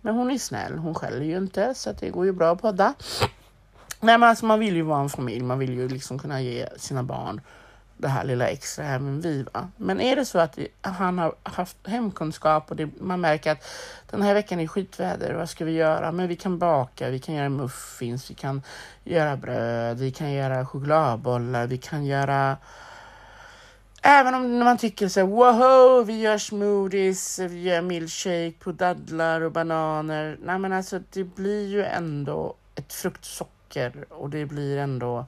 Men 0.00 0.14
hon 0.14 0.30
är 0.30 0.38
snäll, 0.38 0.78
hon 0.78 0.94
skäller 0.94 1.24
ju 1.24 1.36
inte 1.36 1.74
så 1.74 1.92
det 1.92 2.10
går 2.10 2.26
ju 2.26 2.32
bra 2.32 2.52
att 2.52 2.60
podda. 2.60 2.94
Nej 4.00 4.18
men 4.18 4.22
alltså 4.22 4.46
man 4.46 4.60
vill 4.60 4.76
ju 4.76 4.82
vara 4.82 5.00
en 5.00 5.08
familj, 5.08 5.42
man 5.42 5.58
vill 5.58 5.74
ju 5.74 5.88
liksom 5.88 6.18
kunna 6.18 6.40
ge 6.40 6.68
sina 6.76 7.02
barn 7.02 7.40
det 7.96 8.08
här 8.08 8.24
lilla 8.24 8.48
extra 8.48 8.84
även 8.84 9.20
vi. 9.20 9.42
Va? 9.42 9.68
Men 9.76 10.00
är 10.00 10.16
det 10.16 10.24
så 10.24 10.38
att 10.38 10.58
han 10.80 11.18
har 11.18 11.34
haft 11.42 11.76
hemkunskap 11.86 12.70
och 12.70 12.76
det, 12.76 12.88
man 13.00 13.20
märker 13.20 13.52
att 13.52 13.64
den 14.10 14.22
här 14.22 14.34
veckan 14.34 14.60
är 14.60 14.66
skitväder, 14.66 15.34
vad 15.34 15.50
ska 15.50 15.64
vi 15.64 15.72
göra? 15.72 16.12
Men 16.12 16.28
vi 16.28 16.36
kan 16.36 16.58
baka, 16.58 17.10
vi 17.10 17.18
kan 17.18 17.34
göra 17.34 17.48
muffins, 17.48 18.30
vi 18.30 18.34
kan 18.34 18.62
göra 19.04 19.36
bröd, 19.36 19.98
vi 19.98 20.10
kan 20.10 20.32
göra 20.32 20.66
chokladbollar, 20.66 21.66
vi 21.66 21.78
kan 21.78 22.04
göra 22.04 22.56
Även 24.06 24.34
om 24.34 24.58
man 24.58 24.78
tycker 24.78 25.08
så 25.08 25.20
här, 25.20 25.26
wow, 25.26 26.06
vi 26.06 26.20
gör 26.20 26.38
smoothies, 26.38 27.38
vi 27.38 27.62
gör 27.62 27.82
milkshake 27.82 28.54
på 28.60 28.72
dadlar 28.72 29.40
och 29.40 29.52
bananer. 29.52 30.38
Nej 30.42 30.58
men 30.58 30.72
alltså 30.72 31.00
det 31.12 31.24
blir 31.24 31.68
ju 31.68 31.84
ändå 31.84 32.54
ett 32.74 32.92
fruktsocker 32.92 34.04
och 34.08 34.30
det 34.30 34.46
blir 34.46 34.78
ändå 34.78 35.26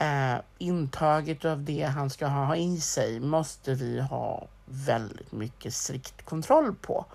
eh, 0.00 0.40
intaget 0.58 1.44
av 1.44 1.62
det 1.62 1.82
han 1.82 2.10
ska 2.10 2.26
ha 2.26 2.56
i 2.56 2.80
sig 2.80 3.20
måste 3.20 3.74
vi 3.74 4.00
ha 4.00 4.48
väldigt 4.64 5.32
mycket 5.32 5.74
strikt 5.74 6.24
kontroll 6.24 6.74
på 6.74 7.06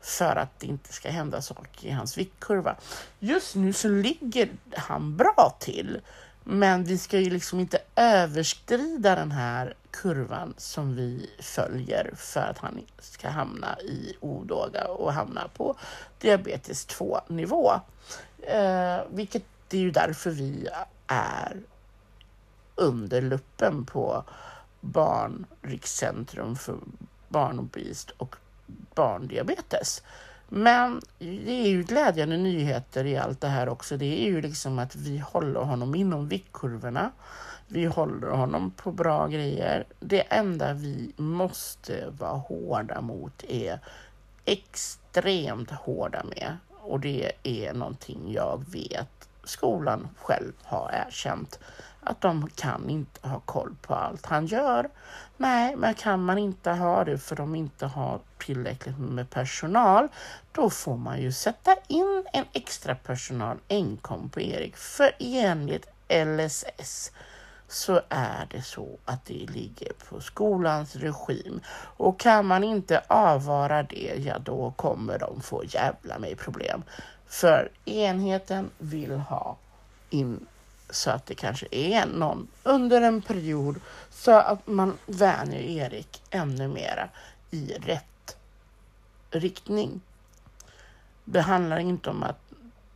för 0.00 0.36
att 0.36 0.60
det 0.60 0.66
inte 0.66 0.92
ska 0.92 1.10
hända 1.10 1.42
saker 1.42 1.88
i 1.88 1.90
hans 1.90 2.18
viktkurva. 2.18 2.76
Just 3.18 3.54
nu 3.54 3.72
så 3.72 3.88
ligger 3.88 4.48
han 4.76 5.16
bra 5.16 5.56
till, 5.60 6.00
men 6.44 6.84
vi 6.84 6.98
ska 6.98 7.18
ju 7.18 7.30
liksom 7.30 7.60
inte 7.60 7.78
överskrida 7.96 9.14
den 9.14 9.32
här 9.32 9.74
kurvan 9.90 10.54
som 10.56 10.96
vi 10.96 11.30
följer 11.40 12.10
för 12.16 12.40
att 12.40 12.58
han 12.58 12.80
ska 12.98 13.28
hamna 13.28 13.80
i 13.80 14.16
odåga 14.20 14.84
och 14.84 15.12
hamna 15.12 15.48
på 15.56 15.76
diabetes 16.18 16.86
2 16.86 17.20
nivå. 17.28 17.72
Eh, 18.42 18.98
vilket 19.10 19.44
det 19.68 19.76
är 19.76 19.80
ju 19.80 19.90
därför 19.90 20.30
vi 20.30 20.68
är 21.06 21.60
under 22.74 23.22
luppen 23.22 23.84
på 23.84 24.24
Barnrikscentrum 24.80 26.56
för 26.56 26.78
barnobist 27.28 28.10
och 28.10 28.36
barndiabetes. 28.94 30.02
Men 30.48 31.00
det 31.18 31.50
är 31.50 31.68
ju 31.68 31.82
glädjande 31.82 32.36
nyheter 32.36 33.04
i 33.04 33.16
allt 33.16 33.40
det 33.40 33.48
här 33.48 33.68
också. 33.68 33.96
Det 33.96 34.24
är 34.24 34.26
ju 34.26 34.40
liksom 34.40 34.78
att 34.78 34.96
vi 34.96 35.18
håller 35.18 35.60
honom 35.60 35.94
inom 35.94 36.28
viktkurvorna. 36.28 37.10
Vi 37.66 37.84
håller 37.84 38.28
honom 38.28 38.70
på 38.70 38.92
bra 38.92 39.26
grejer. 39.26 39.84
Det 40.00 40.20
enda 40.20 40.72
vi 40.72 41.12
måste 41.16 42.10
vara 42.18 42.38
hårda 42.38 43.00
mot 43.00 43.44
är 43.48 43.80
extremt 44.44 45.70
hårda 45.70 46.24
med 46.24 46.56
och 46.70 47.00
det 47.00 47.32
är 47.42 47.74
någonting 47.74 48.32
jag 48.32 48.64
vet 48.68 49.28
skolan 49.44 50.08
själv 50.16 50.52
har 50.62 50.90
erkänt 51.06 51.58
att 52.06 52.20
de 52.20 52.48
kan 52.50 52.90
inte 52.90 53.28
ha 53.28 53.40
koll 53.40 53.76
på 53.82 53.94
allt 53.94 54.26
han 54.26 54.46
gör. 54.46 54.90
Nej, 55.36 55.76
men 55.76 55.94
kan 55.94 56.24
man 56.24 56.38
inte 56.38 56.70
ha 56.70 57.04
det 57.04 57.18
för 57.18 57.36
de 57.36 57.54
inte 57.54 57.86
har 57.86 58.20
tillräckligt 58.38 58.98
med 58.98 59.30
personal, 59.30 60.08
då 60.52 60.70
får 60.70 60.96
man 60.96 61.20
ju 61.20 61.32
sätta 61.32 61.76
in 61.88 62.24
en 62.32 62.44
extra 62.52 62.94
personal 62.94 63.56
enkom 63.68 64.28
på 64.28 64.40
Erik. 64.40 64.76
För 64.76 65.10
enligt 65.18 65.86
LSS 66.08 67.12
så 67.68 68.00
är 68.08 68.46
det 68.50 68.62
så 68.62 68.98
att 69.04 69.24
det 69.24 69.46
ligger 69.50 69.92
på 70.08 70.20
skolans 70.20 70.96
regim. 70.96 71.60
Och 71.96 72.20
kan 72.20 72.46
man 72.46 72.64
inte 72.64 73.02
avvara 73.06 73.82
det, 73.82 74.14
ja 74.18 74.38
då 74.38 74.70
kommer 74.76 75.18
de 75.18 75.40
få 75.40 75.64
jävla 75.64 76.18
mig 76.18 76.36
problem. 76.36 76.82
För 77.26 77.70
enheten 77.84 78.70
vill 78.78 79.12
ha 79.12 79.56
in 80.10 80.46
så 80.94 81.10
att 81.10 81.26
det 81.26 81.34
kanske 81.34 81.66
är 81.70 82.06
någon 82.06 82.48
under 82.62 83.02
en 83.02 83.22
period 83.22 83.80
så 84.10 84.32
att 84.32 84.66
man 84.66 84.98
vänjer 85.06 85.60
Erik 85.60 86.22
ännu 86.30 86.68
mera 86.68 87.08
i 87.50 87.74
rätt 87.74 88.36
riktning. 89.30 90.00
Det 91.24 91.40
handlar 91.40 91.78
inte 91.78 92.10
om 92.10 92.22
att 92.22 92.38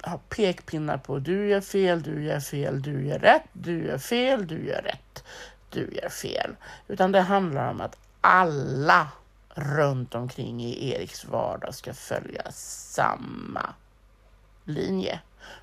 ha 0.02 0.18
pekpinnar 0.28 0.98
på 0.98 1.18
du 1.18 1.48
gör 1.48 1.60
fel, 1.60 2.02
du 2.02 2.24
gör 2.24 2.40
fel, 2.40 2.82
du 2.82 3.06
gör 3.06 3.18
rätt, 3.18 3.48
du 3.52 3.86
gör 3.86 3.98
fel, 3.98 4.46
du 4.46 4.66
gör 4.66 4.82
rätt, 4.82 5.24
du 5.70 5.98
gör 6.02 6.08
fel. 6.08 6.56
Utan 6.88 7.12
det 7.12 7.20
handlar 7.20 7.70
om 7.70 7.80
att 7.80 7.96
alla 8.20 9.08
runt 9.54 10.14
omkring 10.14 10.64
i 10.64 10.90
Eriks 10.90 11.24
vardag 11.24 11.74
ska 11.74 11.94
följa 11.94 12.52
samma 12.52 13.74
linje. 14.64 15.20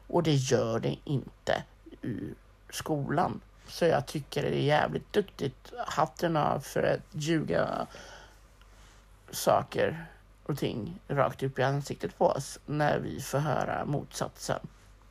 Och 0.08 0.24
det 0.24 0.34
gör 0.34 0.80
det 0.80 0.96
inte 1.04 1.64
i 2.06 2.34
skolan. 2.70 3.42
Så 3.68 3.86
jag 3.86 4.06
tycker 4.06 4.42
det 4.42 4.58
är 4.58 4.64
jävligt 4.64 5.14
duktigt. 5.14 5.74
Hatten 5.88 6.38
av 6.38 6.60
för 6.60 6.84
att 6.84 7.22
ljuga 7.22 7.88
saker 9.32 10.06
och 10.46 10.58
ting 10.58 11.00
rakt 11.08 11.44
upp 11.44 11.60
i 11.60 11.64
ansiktet 11.64 12.18
på 12.18 12.28
oss 12.28 12.60
när 12.66 13.00
vi 13.00 13.22
får 13.22 13.38
höra 13.38 13.86
motsatsen 13.86 14.60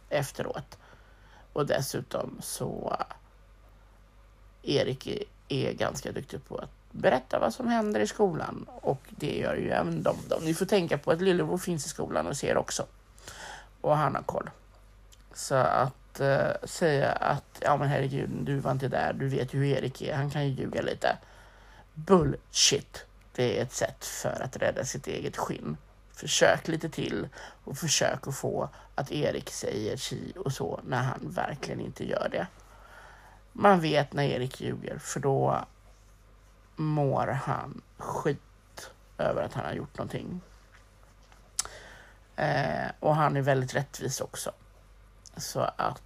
efteråt. 0.09 0.79
Och 1.53 1.67
dessutom 1.67 2.39
så 2.41 2.97
eh, 3.01 4.77
Erik 4.77 5.29
är 5.49 5.73
ganska 5.73 6.13
duktig 6.13 6.49
på 6.49 6.59
att 6.59 6.71
berätta 6.91 7.39
vad 7.39 7.55
som 7.55 7.69
händer 7.69 8.01
i 8.01 8.07
skolan 8.07 8.67
och 8.83 9.01
det 9.11 9.39
gör 9.39 9.55
ju 9.57 9.71
även 9.71 10.03
de. 10.03 10.17
de. 10.29 10.45
Ni 10.45 10.55
får 10.55 10.67
tänka 10.67 10.99
på 10.99 11.11
att 11.11 11.21
Lillebror 11.21 11.59
finns 11.59 11.87
i 11.87 11.89
skolan 11.89 12.27
och 12.27 12.37
ser 12.37 12.57
också. 12.57 12.87
Och 13.81 13.97
han 13.97 14.15
har 14.15 14.23
koll. 14.23 14.51
Så 15.35 15.55
att 15.55 16.04
att 16.15 16.21
uh, 16.21 16.67
säga 16.67 17.13
att 17.13 17.45
ja 17.61 17.77
men 17.77 17.89
herregud, 17.89 18.31
du 18.31 18.59
var 18.59 18.73
inte 18.73 18.89
där, 18.89 19.13
du 19.13 19.29
vet 19.29 19.55
ju 19.55 19.59
hur 19.59 19.67
Erik 19.67 20.03
är, 20.03 20.15
han 20.15 20.31
kan 20.31 20.49
ju 20.49 20.55
ljuga 20.55 20.83
lite. 20.83 21.19
Bullshit. 21.95 23.07
Det 23.35 23.59
är 23.59 23.63
ett 23.63 23.73
sätt 23.73 24.05
för 24.05 24.43
att 24.43 24.57
rädda 24.57 24.85
sitt 24.85 25.07
eget 25.07 25.37
skinn. 25.37 25.77
Försök 26.13 26.69
lite 26.69 26.89
till 26.89 27.29
och 27.65 27.79
försök 27.79 28.29
att 28.29 28.37
få 28.37 28.69
att 28.95 29.13
Erik 29.13 29.51
säger 29.51 29.97
si 29.97 30.33
och 30.37 30.53
så 30.53 30.81
när 30.85 31.03
han 31.03 31.21
verkligen 31.23 31.81
inte 31.81 32.09
gör 32.09 32.29
det. 32.33 32.47
Man 33.53 33.81
vet 33.81 34.13
när 34.13 34.25
Erik 34.25 34.61
ljuger 34.61 34.99
för 34.99 35.21
då 35.21 35.65
mår 36.77 37.27
han 37.27 37.83
skit 37.99 38.91
över 39.19 39.43
att 39.43 39.55
han 39.55 39.65
har 39.65 39.73
gjort 39.73 39.99
någonting. 39.99 40.41
Eh, 42.37 42.91
och 43.01 43.17
han 43.17 43.37
är 43.37 43.41
väldigt 43.41 43.75
rättvis 43.75 44.21
också. 44.21 44.53
Så 45.37 45.61
att 45.77 46.03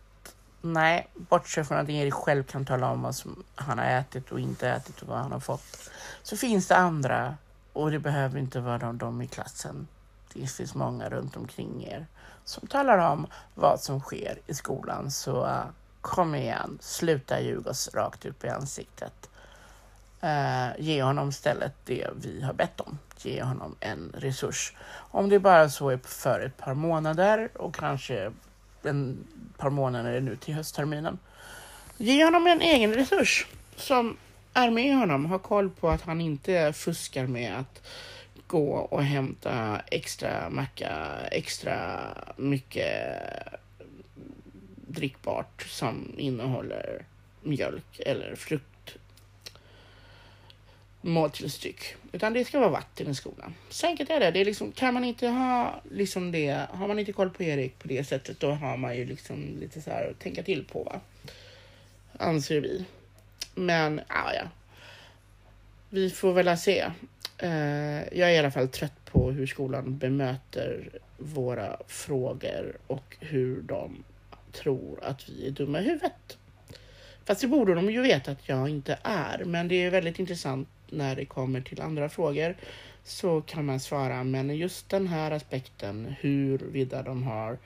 nej, 0.60 1.08
bortsett 1.14 1.68
från 1.68 1.78
att 1.78 1.88
Erik 1.88 2.14
själv 2.14 2.42
kan 2.44 2.64
tala 2.64 2.90
om 2.90 3.02
vad 3.02 3.14
som 3.14 3.44
han 3.54 3.78
har 3.78 3.86
ätit 3.86 4.32
och 4.32 4.40
inte 4.40 4.68
ätit 4.68 5.02
och 5.02 5.08
vad 5.08 5.18
han 5.18 5.32
har 5.32 5.40
fått. 5.40 5.90
Så 6.22 6.36
finns 6.36 6.68
det 6.68 6.76
andra 6.76 7.36
och 7.72 7.90
det 7.90 7.98
behöver 7.98 8.38
inte 8.38 8.60
vara 8.60 8.78
de, 8.78 8.98
de 8.98 9.22
i 9.22 9.26
klassen. 9.26 9.88
Det 10.34 10.46
finns 10.46 10.74
många 10.74 11.08
runt 11.08 11.36
omkring 11.36 11.84
er 11.84 12.06
som 12.44 12.66
talar 12.66 12.98
om 12.98 13.26
vad 13.54 13.80
som 13.80 14.00
sker 14.00 14.38
i 14.46 14.54
skolan. 14.54 15.10
Så 15.10 15.46
uh, 15.46 15.64
kom 16.00 16.34
igen, 16.34 16.78
sluta 16.80 17.40
ljuga 17.40 17.70
oss 17.70 17.90
rakt 17.94 18.26
upp 18.26 18.44
i 18.44 18.48
ansiktet. 18.48 19.30
Uh, 20.24 20.80
ge 20.80 21.02
honom 21.02 21.28
istället 21.28 21.72
det 21.84 22.08
vi 22.16 22.42
har 22.42 22.52
bett 22.52 22.80
om. 22.80 22.98
Ge 23.16 23.42
honom 23.42 23.76
en 23.80 24.12
resurs. 24.16 24.76
Om 25.10 25.28
det 25.28 25.38
bara 25.38 25.68
så 25.68 25.90
är 25.90 25.98
för 26.04 26.40
ett 26.40 26.56
par 26.56 26.74
månader 26.74 27.48
och 27.54 27.74
kanske 27.74 28.32
en 28.88 29.24
par 29.56 29.70
månader 29.70 30.20
nu 30.20 30.36
till 30.36 30.54
höstterminen. 30.54 31.18
Ge 31.96 32.24
honom 32.24 32.46
en 32.46 32.60
egen 32.60 32.94
resurs 32.94 33.46
som 33.76 34.16
är 34.54 34.70
med 34.70 34.96
honom, 34.96 35.26
har 35.26 35.38
koll 35.38 35.70
på 35.70 35.88
att 35.88 36.02
han 36.02 36.20
inte 36.20 36.72
fuskar 36.72 37.26
med 37.26 37.58
att 37.58 37.82
gå 38.46 38.72
och 38.72 39.02
hämta 39.02 39.80
extra 39.90 40.50
macka, 40.50 41.06
extra 41.30 42.00
mycket 42.36 43.22
drickbart 44.86 45.62
som 45.62 46.14
innehåller 46.16 47.04
mjölk 47.42 48.00
eller 48.00 48.34
frukt 48.34 48.67
måltidsdryck. 51.08 51.94
Utan 52.12 52.32
det 52.32 52.44
ska 52.44 52.58
vara 52.58 52.70
vatten 52.70 53.10
i 53.10 53.14
skolan. 53.14 53.54
Så 53.68 53.86
enkelt 53.86 54.10
är 54.10 54.20
det. 54.20 54.30
det 54.30 54.40
är 54.40 54.44
liksom, 54.44 54.72
kan 54.72 54.94
man 54.94 55.04
inte 55.04 55.28
ha 55.28 55.82
liksom 55.90 56.32
det, 56.32 56.66
har 56.70 56.88
man 56.88 56.98
inte 56.98 57.12
koll 57.12 57.30
på 57.30 57.42
Erik 57.42 57.78
på 57.78 57.88
det 57.88 58.04
sättet, 58.04 58.40
då 58.40 58.50
har 58.50 58.76
man 58.76 58.96
ju 58.96 59.04
liksom 59.04 59.56
lite 59.60 59.80
så 59.80 59.90
här 59.90 60.10
att 60.10 60.18
tänka 60.18 60.42
till 60.42 60.64
på. 60.64 60.82
Va? 60.82 61.00
Anser 62.18 62.60
vi. 62.60 62.84
Men 63.54 64.00
ja, 64.08 64.34
ja. 64.34 64.48
Vi 65.90 66.10
får 66.10 66.32
väl 66.32 66.58
se. 66.58 66.84
Uh, 67.42 68.18
jag 68.18 68.30
är 68.30 68.30
i 68.30 68.38
alla 68.38 68.50
fall 68.50 68.68
trött 68.68 69.04
på 69.04 69.30
hur 69.30 69.46
skolan 69.46 69.98
bemöter 69.98 70.88
våra 71.16 71.76
frågor 71.86 72.76
och 72.86 73.16
hur 73.20 73.62
de 73.62 74.04
tror 74.52 75.04
att 75.04 75.28
vi 75.28 75.46
är 75.46 75.50
dumma 75.50 75.80
i 75.80 75.84
huvudet. 75.84 76.38
Fast 77.24 77.40
det 77.40 77.46
borde 77.46 77.74
de 77.74 77.90
ju 77.90 78.02
veta 78.02 78.30
att 78.30 78.48
jag 78.48 78.68
inte 78.68 78.98
är, 79.02 79.44
men 79.44 79.68
det 79.68 79.74
är 79.74 79.90
väldigt 79.90 80.18
intressant 80.18 80.68
när 80.90 81.16
det 81.16 81.24
kommer 81.24 81.60
till 81.60 81.80
andra 81.80 82.08
frågor 82.08 82.56
så 83.04 83.40
kan 83.40 83.64
man 83.66 83.80
svara, 83.80 84.24
men 84.24 84.56
just 84.56 84.88
den 84.88 85.06
här 85.06 85.30
aspekten, 85.30 86.14
huruvida 86.20 87.02
de 87.02 87.22
har 87.22 87.58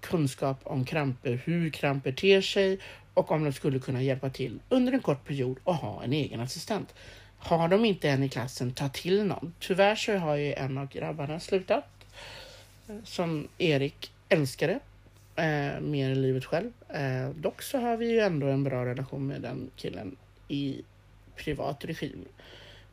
kunskap 0.00 0.60
om 0.62 0.84
kramper, 0.84 1.40
hur 1.44 1.70
kramper 1.70 2.12
ter 2.12 2.40
sig 2.40 2.78
och 3.14 3.30
om 3.30 3.44
de 3.44 3.52
skulle 3.52 3.78
kunna 3.78 4.02
hjälpa 4.02 4.30
till 4.30 4.60
under 4.68 4.92
en 4.92 5.00
kort 5.00 5.24
period 5.26 5.58
och 5.64 5.74
ha 5.74 6.02
en 6.02 6.12
egen 6.12 6.40
assistent. 6.40 6.94
Har 7.38 7.68
de 7.68 7.84
inte 7.84 8.08
en 8.08 8.22
i 8.22 8.28
klassen, 8.28 8.72
ta 8.72 8.88
till 8.88 9.24
någon. 9.24 9.54
Tyvärr 9.58 9.94
så 9.94 10.16
har 10.16 10.36
ju 10.36 10.52
en 10.52 10.78
av 10.78 10.88
grabbarna 10.88 11.40
slutat, 11.40 11.84
eh, 12.88 12.96
som 13.04 13.48
Erik 13.58 14.12
älskade 14.28 14.78
eh, 15.36 15.80
mer 15.80 16.10
än 16.10 16.22
livet 16.22 16.44
själv. 16.44 16.70
Eh, 16.88 17.28
dock 17.28 17.62
så 17.62 17.78
har 17.78 17.96
vi 17.96 18.10
ju 18.10 18.20
ändå 18.20 18.46
en 18.46 18.64
bra 18.64 18.86
relation 18.86 19.26
med 19.26 19.40
den 19.40 19.70
killen 19.76 20.16
i 20.48 20.82
privat 21.36 21.84
regim 21.84 22.24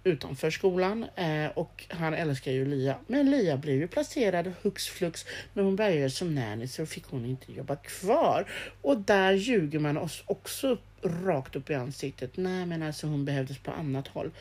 utanför 0.04 0.52
skolan 0.52 1.06
eh, 1.16 1.48
och 1.54 1.86
han 1.90 2.14
älskar 2.14 2.52
ju 2.52 2.66
Lia. 2.66 2.96
Men 3.08 3.32
Lia 3.32 3.58
blev 3.58 3.76
ju 3.76 3.88
placerad 3.88 4.54
hux 4.62 4.88
flux 4.88 5.26
när 5.54 5.64
hon 5.64 5.76
började 5.76 6.10
som 6.10 6.36
nanny 6.36 6.68
så 6.68 6.86
fick 6.86 7.06
hon 7.06 7.26
inte 7.26 7.52
jobba 7.52 7.76
kvar. 7.76 8.46
Och 8.82 8.98
där 8.98 9.34
ljuger 9.34 9.80
man 9.80 9.98
oss 9.98 10.24
också 10.26 10.78
rakt 11.02 11.56
upp 11.56 11.70
i 11.70 11.74
ansiktet. 11.74 12.38
Nej 12.38 12.66
men 12.66 12.84
alltså 12.84 13.08
hon 13.08 13.26
behövdes 13.26 13.58
på 13.58 13.72
annat 13.72 14.08
håll. 14.08 14.32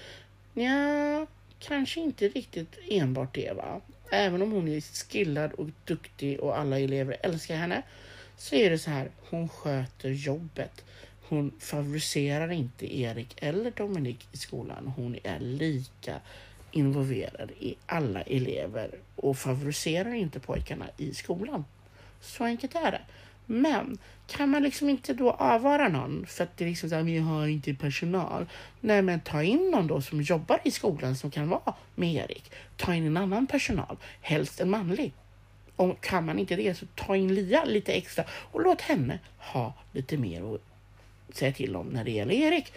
Ja, 0.55 1.27
kanske 1.59 2.01
inte 2.01 2.29
riktigt 2.29 2.79
enbart 2.89 3.35
det 3.35 3.53
va. 3.57 3.81
Även 4.11 4.43
om 4.43 4.53
hon 4.53 4.69
är 4.69 4.81
skillad 5.11 5.53
och 5.53 5.69
duktig 5.85 6.41
och 6.41 6.59
alla 6.59 6.79
elever 6.79 7.17
älskar 7.23 7.57
henne 7.57 7.83
så 8.37 8.55
är 8.55 8.71
det 8.71 8.79
så 8.79 8.91
här, 8.91 9.11
hon 9.31 9.49
sköter 9.49 10.11
jobbet. 10.11 10.85
Hon 11.31 11.53
favoriserar 11.59 12.53
inte 12.53 12.97
Erik 12.97 13.35
eller 13.37 13.71
Dominik 13.71 14.29
i 14.33 14.37
skolan. 14.37 14.93
Hon 14.97 15.17
är 15.23 15.41
lika 15.41 16.21
involverad 16.71 17.51
i 17.51 17.75
alla 17.87 18.23
elever 18.23 18.91
och 19.17 19.39
favoriserar 19.39 20.15
inte 20.15 20.41
pojkarna 20.41 20.87
i 20.97 21.15
skolan. 21.15 21.65
Så 22.21 22.45
enkelt 22.45 22.75
är 22.75 22.91
det. 22.91 23.01
Men 23.47 23.99
kan 24.27 24.49
man 24.49 24.63
liksom 24.63 24.89
inte 24.89 25.15
då 25.15 25.31
avvara 25.31 25.89
någon 25.89 26.27
för 26.27 26.45
att 26.45 26.57
det 26.57 26.65
är 26.65 26.69
liksom 26.69 26.89
så 26.89 26.95
här, 26.97 27.03
vi 27.03 27.19
har 27.19 27.47
inte 27.47 27.75
personal. 27.75 28.47
Nej, 28.81 29.03
men 29.03 29.21
ta 29.21 29.43
in 29.43 29.71
någon 29.71 29.87
då 29.87 30.01
som 30.01 30.23
jobbar 30.23 30.61
i 30.65 30.71
skolan 30.71 31.17
som 31.17 31.31
kan 31.31 31.49
vara 31.49 31.75
med 31.95 32.15
Erik. 32.15 32.53
Ta 32.77 32.95
in 32.95 33.07
en 33.07 33.17
annan 33.17 33.47
personal, 33.47 33.97
helst 34.21 34.61
en 34.61 34.71
manlig. 34.71 35.13
Och 35.77 36.01
kan 36.01 36.27
man 36.27 36.39
inte 36.39 36.57
det 36.57 36.75
så 36.75 36.87
ta 36.95 37.17
in 37.17 37.35
Lia 37.35 37.65
lite 37.65 37.93
extra 37.93 38.25
och 38.31 38.61
låt 38.61 38.81
henne 38.81 39.19
ha 39.39 39.75
lite 39.93 40.17
mer 40.17 40.55
att 40.55 40.61
säga 41.37 41.53
till 41.53 41.77
om 41.77 41.87
när 41.87 42.05
det 42.05 42.11
gäller 42.11 42.35
Erik. 42.35 42.73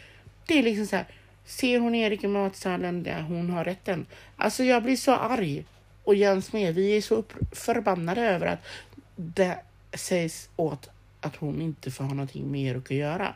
Det 0.48 0.60
är 0.60 0.64
liksom 0.64 0.86
så 0.86 0.96
här, 0.96 1.06
ser 1.46 1.80
hon 1.80 1.96
Erik 1.96 2.24
i 2.24 2.28
matsalen, 2.28 3.04
där 3.04 3.22
hon 3.22 3.50
har 3.50 3.64
rätten. 3.64 4.06
Alltså 4.38 4.64
jag 4.64 4.84
blir 4.84 4.96
så 4.96 5.14
arg. 5.14 5.66
Och 6.04 6.16
Jens 6.16 6.54
med, 6.54 6.76
vi 6.76 6.98
är 6.98 7.02
så 7.02 7.24
förbannade 7.52 8.22
över 8.22 8.46
att 8.46 8.60
det 9.16 9.58
sägs 9.94 10.50
åt 10.56 10.90
att 11.22 11.36
hon 11.36 11.62
inte 11.62 11.92
får 11.92 12.04
ha 12.04 12.14
någonting 12.14 12.52
med 12.52 12.62
Erik 12.62 12.86
att 12.86 12.98
göra. 12.98 13.34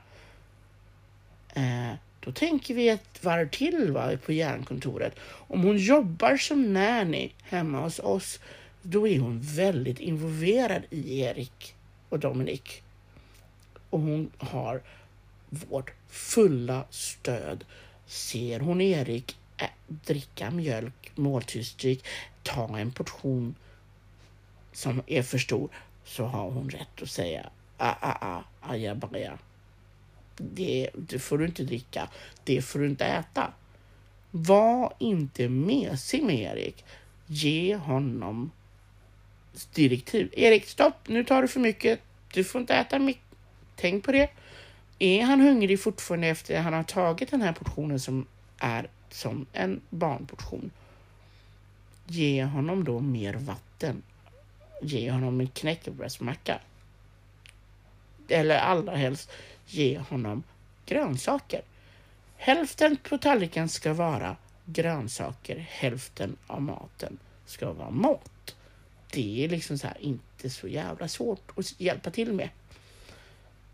Eh, 1.56 1.94
då 2.20 2.32
tänker 2.32 2.74
vi 2.74 2.90
ett 2.90 3.24
varv 3.24 3.50
till 3.50 3.92
va, 3.92 4.12
på 4.26 4.32
järnkontoret. 4.32 5.16
Om 5.24 5.64
hon 5.64 5.78
jobbar 5.78 6.38
som 6.38 6.74
nanny 6.74 7.32
hemma 7.42 7.80
hos 7.80 8.00
oss, 8.00 8.40
då 8.82 9.08
är 9.08 9.20
hon 9.20 9.40
väldigt 9.42 10.00
involverad 10.00 10.82
i 10.90 11.20
Erik 11.20 11.76
och 12.10 12.20
Dominik. 12.20 12.84
Och 13.90 14.00
hon 14.00 14.32
har 14.38 14.82
vårt 15.66 15.92
fulla 16.08 16.86
stöd. 16.90 17.66
Ser 18.06 18.60
hon 18.60 18.82
Erik 18.82 19.38
äh, 19.58 19.70
dricka 19.88 20.52
mjölk, 20.52 21.12
måltidsdryck, 21.16 22.06
ta 22.44 22.78
en 22.78 22.92
portion 22.92 23.56
som 24.72 25.02
är 25.08 25.24
för 25.24 25.38
stor 25.38 25.70
så 26.04 26.26
har 26.26 26.52
hon 26.52 26.70
rätt 26.70 27.02
att 27.02 27.10
säga 27.10 27.50
ah, 27.78 27.96
ah, 28.02 28.28
ah, 28.28 28.44
ajabaja. 28.62 29.38
Det, 30.38 30.90
det 30.94 31.20
får 31.20 31.38
du 31.38 31.46
inte 31.46 31.64
dricka, 31.64 32.10
det 32.44 32.62
får 32.62 32.80
du 32.80 32.88
inte 32.88 33.06
äta. 33.06 33.54
Var 34.32 34.94
inte 35.00 35.50
mesig 35.50 36.24
med 36.24 36.36
Erik. 36.36 36.86
Ge 37.26 37.76
honom 37.76 38.52
direktiv. 39.74 40.34
Erik, 40.34 40.66
stopp, 40.66 41.08
nu 41.08 41.24
tar 41.24 41.42
du 41.42 41.48
för 41.48 41.60
mycket. 41.60 42.00
Du 42.34 42.44
får 42.44 42.62
inte 42.62 42.76
äta 42.76 43.00
mycket. 43.00 43.24
Tänk 43.76 44.04
på 44.04 44.12
det. 44.12 44.30
Är 45.00 45.24
han 45.24 45.42
hungrig 45.42 45.82
fortfarande 45.82 46.28
efter 46.28 46.58
att 46.58 46.64
han 46.64 46.74
har 46.74 46.84
tagit 46.84 47.32
den 47.32 47.42
här 47.42 47.54
portionen 47.54 48.00
som 48.00 48.26
är 48.58 48.88
som 49.10 49.46
en 49.54 49.82
barnportion? 49.90 50.72
Ge 52.06 52.44
honom 52.44 52.84
då 52.84 53.00
mer 53.00 53.34
vatten. 53.34 54.04
Ge 54.82 55.12
honom 55.12 55.40
en 55.40 55.48
knäckebrödsmacka. 55.48 56.60
Eller 58.28 58.58
allra 58.58 58.96
helst 58.96 59.32
ge 59.66 60.00
honom 60.00 60.44
grönsaker. 60.86 61.62
Hälften 62.38 62.98
på 63.10 63.18
tallriken 63.18 63.70
ska 63.70 63.94
vara 63.94 64.36
grönsaker, 64.66 65.68
hälften 65.70 66.38
av 66.48 66.62
maten 66.62 67.18
ska 67.46 67.74
vara 67.74 67.90
mat. 67.90 68.56
Det 69.12 69.46
är 69.46 69.50
liksom 69.50 69.78
så 69.78 69.88
här 69.88 69.98
inte 70.02 70.50
så 70.50 70.68
jävla 70.68 71.08
svårt 71.08 71.52
att 71.56 71.80
hjälpa 71.82 72.12
till 72.12 72.34
med. 72.34 72.50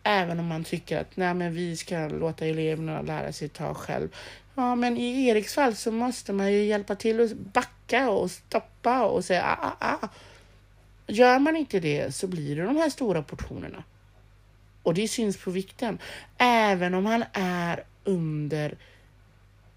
Även 0.03 0.39
om 0.39 0.47
man 0.47 0.63
tycker 0.63 1.01
att 1.01 1.17
nej, 1.17 1.33
men 1.33 1.53
vi 1.53 1.77
ska 1.77 2.07
låta 2.07 2.45
eleverna 2.45 3.01
lära 3.01 3.33
sig 3.33 3.49
ta 3.49 3.73
själv. 3.73 4.09
Ja, 4.55 4.75
men 4.75 4.97
i 4.97 5.27
Eriks 5.27 5.53
fall 5.53 5.75
så 5.75 5.91
måste 5.91 6.33
man 6.33 6.53
ju 6.53 6.63
hjälpa 6.63 6.95
till 6.95 7.19
att 7.19 7.33
backa 7.33 8.09
och 8.09 8.31
stoppa 8.31 9.03
och 9.03 9.25
säga 9.25 9.43
ah, 9.43 9.75
ah, 9.79 9.97
ah. 10.01 10.07
Gör 11.07 11.39
man 11.39 11.55
inte 11.55 11.79
det 11.79 12.15
så 12.15 12.27
blir 12.27 12.55
det 12.55 12.63
de 12.63 12.77
här 12.77 12.89
stora 12.89 13.23
portionerna. 13.23 13.83
Och 14.83 14.93
det 14.93 15.07
syns 15.07 15.37
på 15.37 15.51
vikten. 15.51 15.99
Även 16.37 16.93
om 16.93 17.05
han 17.05 17.23
är 17.33 17.83
under 18.03 18.77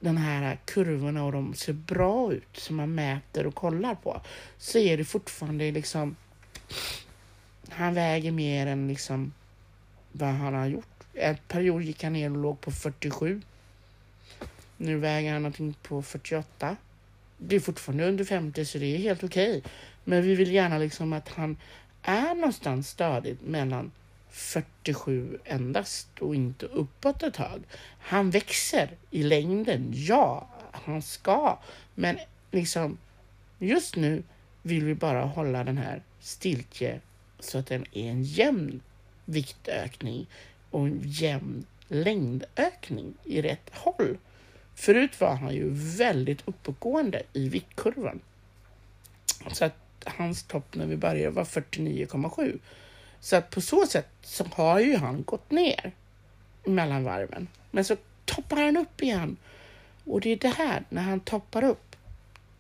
den 0.00 0.16
här 0.16 0.58
kurvorna 0.64 1.24
och 1.24 1.32
de 1.32 1.54
ser 1.54 1.72
bra 1.72 2.32
ut 2.32 2.56
som 2.56 2.76
man 2.76 2.94
mäter 2.94 3.46
och 3.46 3.54
kollar 3.54 3.94
på 3.94 4.20
så 4.58 4.78
är 4.78 4.96
det 4.96 5.04
fortfarande 5.04 5.70
liksom 5.70 6.16
han 7.68 7.94
väger 7.94 8.32
mer 8.32 8.66
än 8.66 8.88
liksom 8.88 9.32
vad 10.18 10.28
han 10.28 10.54
har 10.54 10.66
gjort. 10.66 11.04
En 11.14 11.36
period 11.48 11.82
gick 11.82 12.02
han 12.02 12.12
ner 12.12 12.30
och 12.30 12.36
låg 12.36 12.60
på 12.60 12.70
47. 12.70 13.42
Nu 14.76 14.96
väger 14.96 15.32
han 15.32 15.42
någonting 15.42 15.74
på 15.82 16.02
48. 16.02 16.76
Det 17.38 17.56
är 17.56 17.60
fortfarande 17.60 18.08
under 18.08 18.24
50 18.24 18.64
så 18.64 18.78
det 18.78 18.94
är 18.94 18.98
helt 18.98 19.24
okej. 19.24 19.58
Okay. 19.58 19.70
Men 20.04 20.22
vi 20.22 20.34
vill 20.34 20.52
gärna 20.52 20.78
liksom 20.78 21.12
att 21.12 21.28
han 21.28 21.56
är 22.02 22.34
någonstans 22.34 22.88
stadigt 22.88 23.42
mellan 23.46 23.90
47 24.30 25.38
endast 25.44 26.08
och 26.20 26.34
inte 26.34 26.66
uppåt 26.66 27.22
ett 27.22 27.34
tag. 27.34 27.62
Han 28.00 28.30
växer 28.30 28.90
i 29.10 29.22
längden, 29.22 29.92
ja, 29.92 30.48
han 30.72 31.02
ska. 31.02 31.58
Men 31.94 32.18
liksom 32.50 32.98
just 33.58 33.96
nu 33.96 34.22
vill 34.62 34.84
vi 34.84 34.94
bara 34.94 35.24
hålla 35.24 35.64
den 35.64 35.78
här 35.78 36.02
stiltje 36.20 37.00
så 37.40 37.58
att 37.58 37.66
den 37.66 37.84
är 37.92 38.10
en 38.10 38.22
jämn 38.22 38.80
viktökning 39.26 40.26
och 40.70 40.86
en 40.86 41.02
jämn 41.04 41.66
längdökning 41.88 43.14
i 43.24 43.42
rätt 43.42 43.70
håll. 43.72 44.18
Förut 44.74 45.20
var 45.20 45.34
han 45.34 45.54
ju 45.54 45.68
väldigt 45.70 46.48
uppåtgående 46.48 47.22
i 47.32 47.48
viktkurvan. 47.48 48.20
Så 49.52 49.64
att 49.64 49.76
hans 50.04 50.42
topp 50.42 50.74
när 50.74 50.86
vi 50.86 50.96
började 50.96 51.30
var 51.30 51.44
49,7. 51.44 52.58
Så 53.20 53.36
att 53.36 53.50
på 53.50 53.60
så 53.60 53.86
sätt 53.86 54.08
så 54.22 54.44
har 54.44 54.80
ju 54.80 54.96
han 54.96 55.22
gått 55.22 55.50
ner 55.50 55.92
mellan 56.64 57.04
varven. 57.04 57.48
Men 57.70 57.84
så 57.84 57.96
toppar 58.24 58.56
han 58.56 58.76
upp 58.76 59.02
igen. 59.02 59.36
Och 60.04 60.20
det 60.20 60.30
är 60.30 60.36
det 60.36 60.48
här, 60.48 60.84
när 60.88 61.02
han 61.02 61.20
toppar 61.20 61.64
upp, 61.64 61.96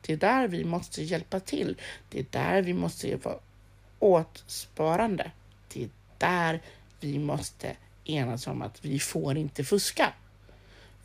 det 0.00 0.12
är 0.12 0.16
där 0.16 0.48
vi 0.48 0.64
måste 0.64 1.02
hjälpa 1.02 1.40
till. 1.40 1.76
Det 2.08 2.18
är 2.18 2.26
där 2.30 2.62
vi 2.62 2.72
måste 2.72 3.16
vara 3.16 3.38
åtsparande. 3.98 5.30
Där 6.18 6.60
vi 7.00 7.18
måste 7.18 7.76
enas 8.04 8.46
om 8.46 8.62
att 8.62 8.84
vi 8.84 8.98
får 8.98 9.36
inte 9.36 9.64
fuska. 9.64 10.12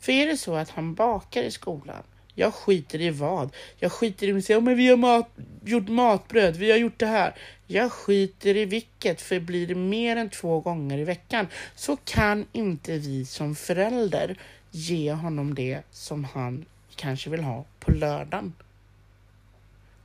För 0.00 0.12
är 0.12 0.26
det 0.26 0.36
så 0.36 0.54
att 0.54 0.70
han 0.70 0.94
bakar 0.94 1.42
i 1.42 1.50
skolan, 1.50 2.02
jag 2.34 2.54
skiter 2.54 3.00
i 3.00 3.10
vad. 3.10 3.50
Jag 3.78 3.92
skiter 3.92 4.28
i 4.28 4.38
att 4.38 4.44
säga, 4.44 4.60
men 4.60 4.76
vi 4.76 4.88
har 4.88 4.96
mat, 4.96 5.28
gjort 5.64 5.88
matbröd, 5.88 6.56
vi 6.56 6.70
har 6.70 6.78
gjort 6.78 6.98
det 6.98 7.06
här. 7.06 7.34
Jag 7.66 7.92
skiter 7.92 8.56
i 8.56 8.64
vilket, 8.64 9.20
för 9.20 9.40
blir 9.40 9.66
det 9.66 9.74
mer 9.74 10.16
än 10.16 10.30
två 10.30 10.60
gånger 10.60 10.98
i 10.98 11.04
veckan 11.04 11.46
så 11.74 11.96
kan 11.96 12.46
inte 12.52 12.98
vi 12.98 13.24
som 13.24 13.54
förälder 13.54 14.38
ge 14.70 15.12
honom 15.12 15.54
det 15.54 15.82
som 15.90 16.24
han 16.24 16.64
kanske 16.96 17.30
vill 17.30 17.42
ha 17.42 17.64
på 17.80 17.90
lördagen. 17.90 18.52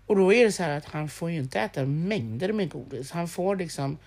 Och 0.06 0.16
då 0.16 0.34
är 0.34 0.46
det 0.46 0.52
så 0.52 0.64
här 0.64 0.78
att 0.78 0.86
han 0.86 1.10
får 1.10 1.32
ju 1.32 1.38
inte 1.38 1.60
äta 1.60 1.86
mängder 1.86 2.54
med 2.54 2.70
godis. 2.70 3.12
Han 3.12 3.28
får 3.28 3.56
liksom, 3.56 3.98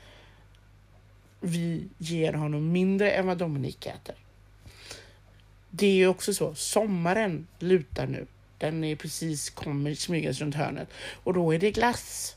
vi 1.41 1.88
ger 1.99 2.32
honom 2.32 2.72
mindre 2.72 3.11
än 3.11 3.26
vad 3.26 3.38
Dominik 3.38 3.86
äter. 3.86 4.14
Det 5.70 5.86
är 5.86 5.95
ju 5.95 6.09
också 6.09 6.34
så, 6.34 6.55
sommaren 6.55 7.47
lutar 7.59 8.07
nu. 8.07 8.26
Den 8.59 8.84
är 8.84 8.97
precis 8.97 9.51
kommer 9.51 9.95
smygas 9.95 10.41
runt 10.41 10.55
hörnet 10.55 10.88
och 11.24 11.34
då 11.34 11.55
är 11.55 11.59
det 11.59 11.70
glass. 11.70 12.36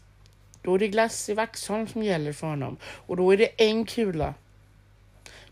Då 0.61 0.75
är 0.75 0.79
det 0.79 0.87
glass 0.87 1.29
i 1.29 1.33
Vaxholm 1.33 1.87
som 1.87 2.03
gäller 2.03 2.33
för 2.33 2.47
honom 2.47 2.77
och 2.83 3.17
då 3.17 3.33
är 3.33 3.37
det 3.37 3.63
en 3.63 3.85
kula. 3.85 4.33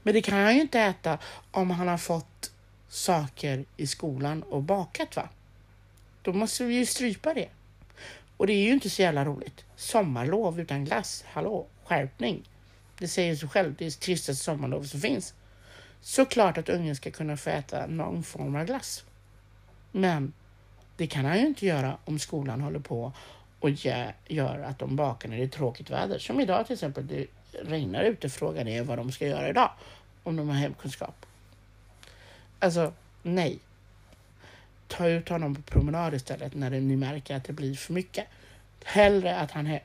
Men 0.04 0.14
det 0.14 0.22
kan 0.22 0.38
han 0.38 0.56
ju 0.56 0.62
inte 0.62 0.80
äta 0.80 1.18
om 1.52 1.72
han 1.72 1.88
har 1.88 1.98
fått 1.98 2.52
saker 2.90 3.66
i 3.78 3.88
skolan 3.88 4.44
och 4.44 4.64
bakat 4.64 5.16
va? 5.16 5.30
Då 6.22 6.34
måste 6.34 6.64
vi 6.64 6.76
ju 6.76 6.86
strypa 6.86 7.34
det. 7.34 7.50
Och 8.38 8.48
det 8.48 8.54
är 8.54 8.64
ju 8.64 8.74
inte 8.74 8.90
så 8.90 9.02
jävla 9.02 9.26
roligt. 9.26 9.66
Sommarlov 9.76 10.60
utan 10.60 10.86
glass, 10.86 11.24
hallå, 11.28 11.68
skärpning. 11.86 12.44
Det 13.02 13.08
säger 13.08 13.36
sig 13.36 13.50
själv, 13.50 13.76
det 13.78 13.86
är 13.86 13.90
det 13.90 14.00
tristaste 14.00 14.44
sommarlov 14.44 14.84
som 14.84 15.02
finns. 15.02 15.34
Såklart 16.02 16.58
att 16.58 16.70
ungen 16.70 16.96
ska 16.96 17.12
kunna 17.12 17.38
få 17.38 17.50
äta 17.50 17.88
någon 17.88 18.24
form 18.24 18.56
av 18.56 18.66
glass. 18.66 19.04
Men 19.92 20.34
det 20.98 21.08
kan 21.08 21.26
han 21.26 21.40
ju 21.40 21.48
inte 21.48 21.66
göra 21.66 21.98
om 22.06 22.20
skolan 22.20 22.62
håller 22.62 22.80
på 22.80 23.14
och 23.60 23.70
gör 24.28 24.60
att 24.60 24.80
de 24.80 24.96
bakar 24.96 25.30
när 25.30 25.38
det 25.38 25.44
är 25.44 25.48
tråkigt 25.48 25.90
väder. 25.90 26.20
Som 26.20 26.40
idag 26.40 26.66
till 26.66 26.74
exempel, 26.74 27.08
det 27.08 27.28
regnar 27.64 28.04
ute. 28.04 28.30
Frågan 28.30 28.68
är 28.68 28.84
vad 28.84 28.98
de 28.98 29.12
ska 29.12 29.28
göra 29.28 29.50
idag 29.50 29.72
om 30.24 30.36
de 30.36 30.50
har 30.50 30.56
hemkunskap. 30.56 31.26
Alltså, 32.60 32.94
nej. 33.24 33.60
Ta 34.88 35.08
ut 35.08 35.30
honom 35.30 35.56
på 35.56 35.62
promenad 35.62 36.14
istället 36.14 36.54
när 36.54 36.70
ni 36.70 36.96
märker 36.96 37.36
att 37.36 37.44
det 37.44 37.54
blir 37.54 37.76
för 37.76 37.94
mycket. 37.94 38.28
Hellre 38.84 39.40
att 39.40 39.52
han 39.52 39.80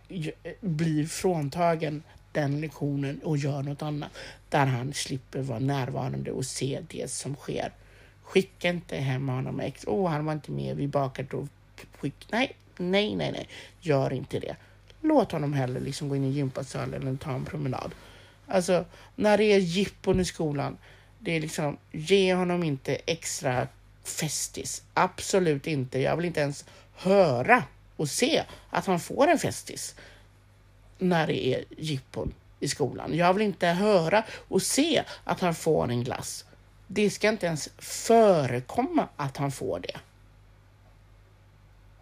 blir 0.60 1.06
fråntagen 1.06 2.02
den 2.37 2.61
lektionen 2.61 3.20
och 3.24 3.37
gör 3.37 3.62
något 3.62 3.82
annat 3.82 4.11
där 4.49 4.66
han 4.66 4.95
slipper 4.95 5.43
vara 5.43 5.59
närvarande 5.59 6.30
och 6.30 6.47
se 6.47 6.82
det 6.89 7.11
som 7.11 7.34
sker. 7.37 7.72
Skicka 8.22 8.68
inte 8.68 8.97
hem 8.97 9.28
honom 9.28 9.57
med 9.57 9.72
Åh, 9.87 10.07
oh, 10.07 10.11
han 10.11 10.24
var 10.24 10.32
inte 10.32 10.51
med, 10.51 10.76
vi 10.76 10.89
bakade 10.89 11.37
och 11.37 11.49
Skick. 11.99 12.26
Nej, 12.30 12.57
nej, 12.76 13.16
nej, 13.16 13.32
nej, 13.32 13.49
gör 13.80 14.12
inte 14.12 14.39
det. 14.39 14.57
Låt 15.01 15.32
honom 15.32 15.53
hellre 15.53 15.80
liksom 15.80 16.09
gå 16.09 16.16
in 16.16 16.24
i 16.24 16.30
gympasalen 16.30 17.03
eller 17.03 17.16
ta 17.16 17.30
en 17.30 17.45
promenad. 17.45 17.95
Alltså, 18.47 18.84
när 19.14 19.39
det 19.39 19.45
är 19.45 19.59
jippon 19.59 20.20
i 20.20 20.24
skolan, 20.24 20.78
det 21.18 21.37
är 21.37 21.41
liksom, 21.41 21.76
ge 21.93 22.34
honom 22.34 22.62
inte 22.62 22.95
extra 22.95 23.68
festis. 24.05 24.82
Absolut 24.95 25.66
inte. 25.66 25.99
Jag 25.99 26.16
vill 26.16 26.26
inte 26.26 26.41
ens 26.41 26.64
höra 26.95 27.64
och 27.97 28.09
se 28.09 28.45
att 28.70 28.87
han 28.87 29.01
får 29.01 29.28
en 29.28 29.39
festis 29.39 29.95
när 30.99 31.26
det 31.26 31.47
är 31.47 31.64
jippon 31.78 32.34
i 32.61 32.68
skolan. 32.68 33.14
Jag 33.14 33.34
vill 33.34 33.42
inte 33.42 33.66
höra 33.66 34.24
och 34.49 34.62
se 34.62 35.05
att 35.24 35.40
han 35.40 35.55
får 35.55 35.90
en 35.90 36.05
glass. 36.05 36.44
Det 36.86 37.11
ska 37.11 37.28
inte 37.28 37.47
ens 37.47 37.68
förekomma 37.78 39.09
att 39.16 39.36
han 39.36 39.53
får 39.53 39.80
det. 39.80 39.99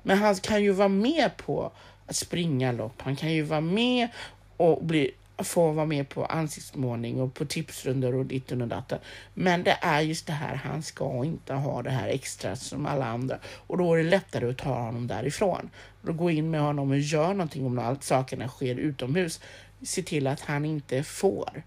Men 0.03 0.19
han 0.19 0.35
kan 0.35 0.63
ju 0.63 0.71
vara 0.71 0.89
med 0.89 1.37
på 1.37 1.73
att 2.07 2.17
springa 2.17 2.73
lopp. 2.73 3.03
Han 3.03 3.17
kan 3.17 3.33
ju 3.33 3.43
vara 3.43 3.61
med 3.61 4.09
och 4.57 4.85
bli, 4.85 5.11
få 5.39 5.73
vara 5.73 5.87
med 5.87 6.09
på 6.09 6.25
ansiktsmålning 6.25 7.21
och 7.21 7.35
på 7.35 7.45
tipsrundor 7.45 8.15
och 8.15 8.27
ditten 8.27 8.63
och 8.63 8.69
datten. 8.69 8.99
Men 9.35 9.65
det 9.65 9.79
är 9.81 10.01
just 10.01 10.27
det 10.27 10.33
här, 10.33 10.55
han 10.55 10.83
ska 10.83 11.25
inte 11.25 11.55
ha 11.55 11.83
det 11.83 11.91
här 11.91 12.09
extra 12.09 12.57
som 12.57 12.87
alla 12.87 13.07
andra 13.07 13.39
och 13.67 13.79
då 13.79 13.95
är 13.95 13.99
det 13.99 14.11
lättare 14.11 14.51
att 14.51 14.59
ta 14.59 14.75
honom 14.75 15.07
därifrån. 15.07 15.71
Då 16.03 16.13
gå 16.13 16.31
in 16.31 16.51
med 16.51 16.61
honom 16.61 16.91
och 16.91 16.99
gör 16.99 17.29
någonting 17.29 17.67
om 17.67 17.79
allt 17.79 18.05
sakerna 18.05 18.49
sker 18.49 18.75
utomhus. 18.75 19.41
Se 19.83 20.03
till 20.03 20.27
att 20.27 20.41
han 20.41 20.65
inte 20.65 21.03
får. 21.03 21.63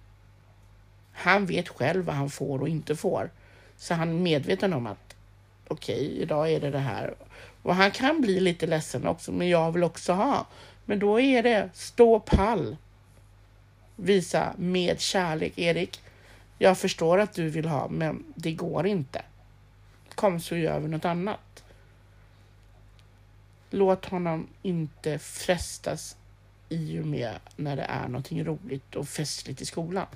Han 1.12 1.46
vet 1.46 1.70
själv 1.70 2.06
vad 2.06 2.16
han 2.16 2.30
får 2.30 2.62
och 2.62 2.70
inte 2.70 2.96
får. 2.96 3.30
Så 3.78 3.94
han 3.94 4.10
är 4.10 4.14
medveten 4.14 4.74
om 4.74 4.88
att 4.88 5.16
okej, 5.68 6.06
okay, 6.06 6.22
idag 6.22 6.52
är 6.52 6.60
det 6.60 6.72
det 6.72 6.80
här. 6.80 7.16
Och 7.62 7.76
han 7.76 7.92
kan 7.92 8.22
bli 8.22 8.40
lite 8.40 8.68
ledsen 8.68 9.08
också, 9.08 9.32
men 9.32 9.50
jag 9.50 9.72
vill 9.72 9.84
också 9.84 10.14
ha. 10.14 10.48
Men 10.86 11.00
då 11.00 11.20
är 11.20 11.44
det 11.44 11.70
stå 11.74 12.20
pall. 12.20 12.78
Visa 14.00 14.54
med 14.58 15.00
kärlek. 15.00 15.60
Erik, 15.60 16.02
jag 16.58 16.78
förstår 16.78 17.18
att 17.18 17.34
du 17.34 17.50
vill 17.50 17.66
ha, 17.66 17.88
men 17.88 18.24
det 18.36 18.52
går 18.52 18.88
inte. 18.88 19.22
Kom 20.16 20.40
så 20.40 20.56
gör 20.56 20.80
vi 20.80 20.88
något 20.88 21.06
annat. 21.06 21.64
Låt 23.70 24.06
honom 24.06 24.48
inte 24.62 25.20
frestas 25.20 26.18
i 26.70 27.00
och 27.00 27.06
med 27.06 27.36
när 27.56 27.76
det 27.76 27.84
är 27.84 28.08
någonting 28.08 28.44
roligt 28.44 28.96
och 28.96 29.08
festligt 29.08 29.62
i 29.62 29.66
skolan. 29.66 30.08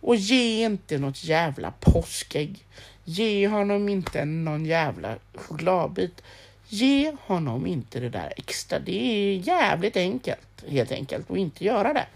Och 0.00 0.16
ge 0.16 0.64
inte 0.64 0.98
något 0.98 1.24
jävla 1.24 1.72
påskägg. 1.80 2.64
Ge 3.04 3.48
honom 3.48 3.88
inte 3.88 4.24
någon 4.24 4.66
jävla 4.66 5.18
chokladbit. 5.34 6.22
Ge 6.68 7.16
honom 7.20 7.66
inte 7.66 8.00
det 8.00 8.08
där 8.08 8.32
extra. 8.36 8.78
Det 8.78 9.04
är 9.04 9.36
jävligt 9.36 9.96
enkelt, 9.96 10.64
helt 10.68 10.92
enkelt, 10.92 11.30
att 11.30 11.36
inte 11.36 11.64
göra 11.64 11.92
det. 11.92 12.06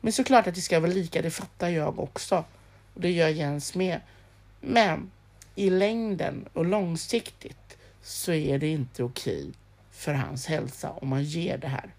Men 0.00 0.12
såklart 0.12 0.46
att 0.46 0.54
det 0.54 0.60
ska 0.60 0.80
vara 0.80 0.92
lika, 0.92 1.22
det 1.22 1.30
fattar 1.30 1.68
jag 1.68 1.98
också. 1.98 2.44
Och 2.94 3.00
det 3.00 3.10
gör 3.10 3.28
Jens 3.28 3.74
med. 3.74 4.00
Men 4.60 5.10
i 5.54 5.70
längden 5.70 6.48
och 6.52 6.64
långsiktigt 6.64 7.78
så 8.02 8.32
är 8.32 8.58
det 8.58 8.68
inte 8.68 9.02
okej 9.02 9.50
för 9.90 10.12
hans 10.12 10.46
hälsa 10.46 10.90
om 10.90 11.08
man 11.08 11.24
ger 11.24 11.58
det 11.58 11.68
här. 11.68 11.90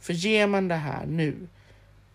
För 0.00 0.12
ger 0.12 0.46
man 0.46 0.68
det 0.68 0.74
här 0.74 1.06
nu 1.06 1.48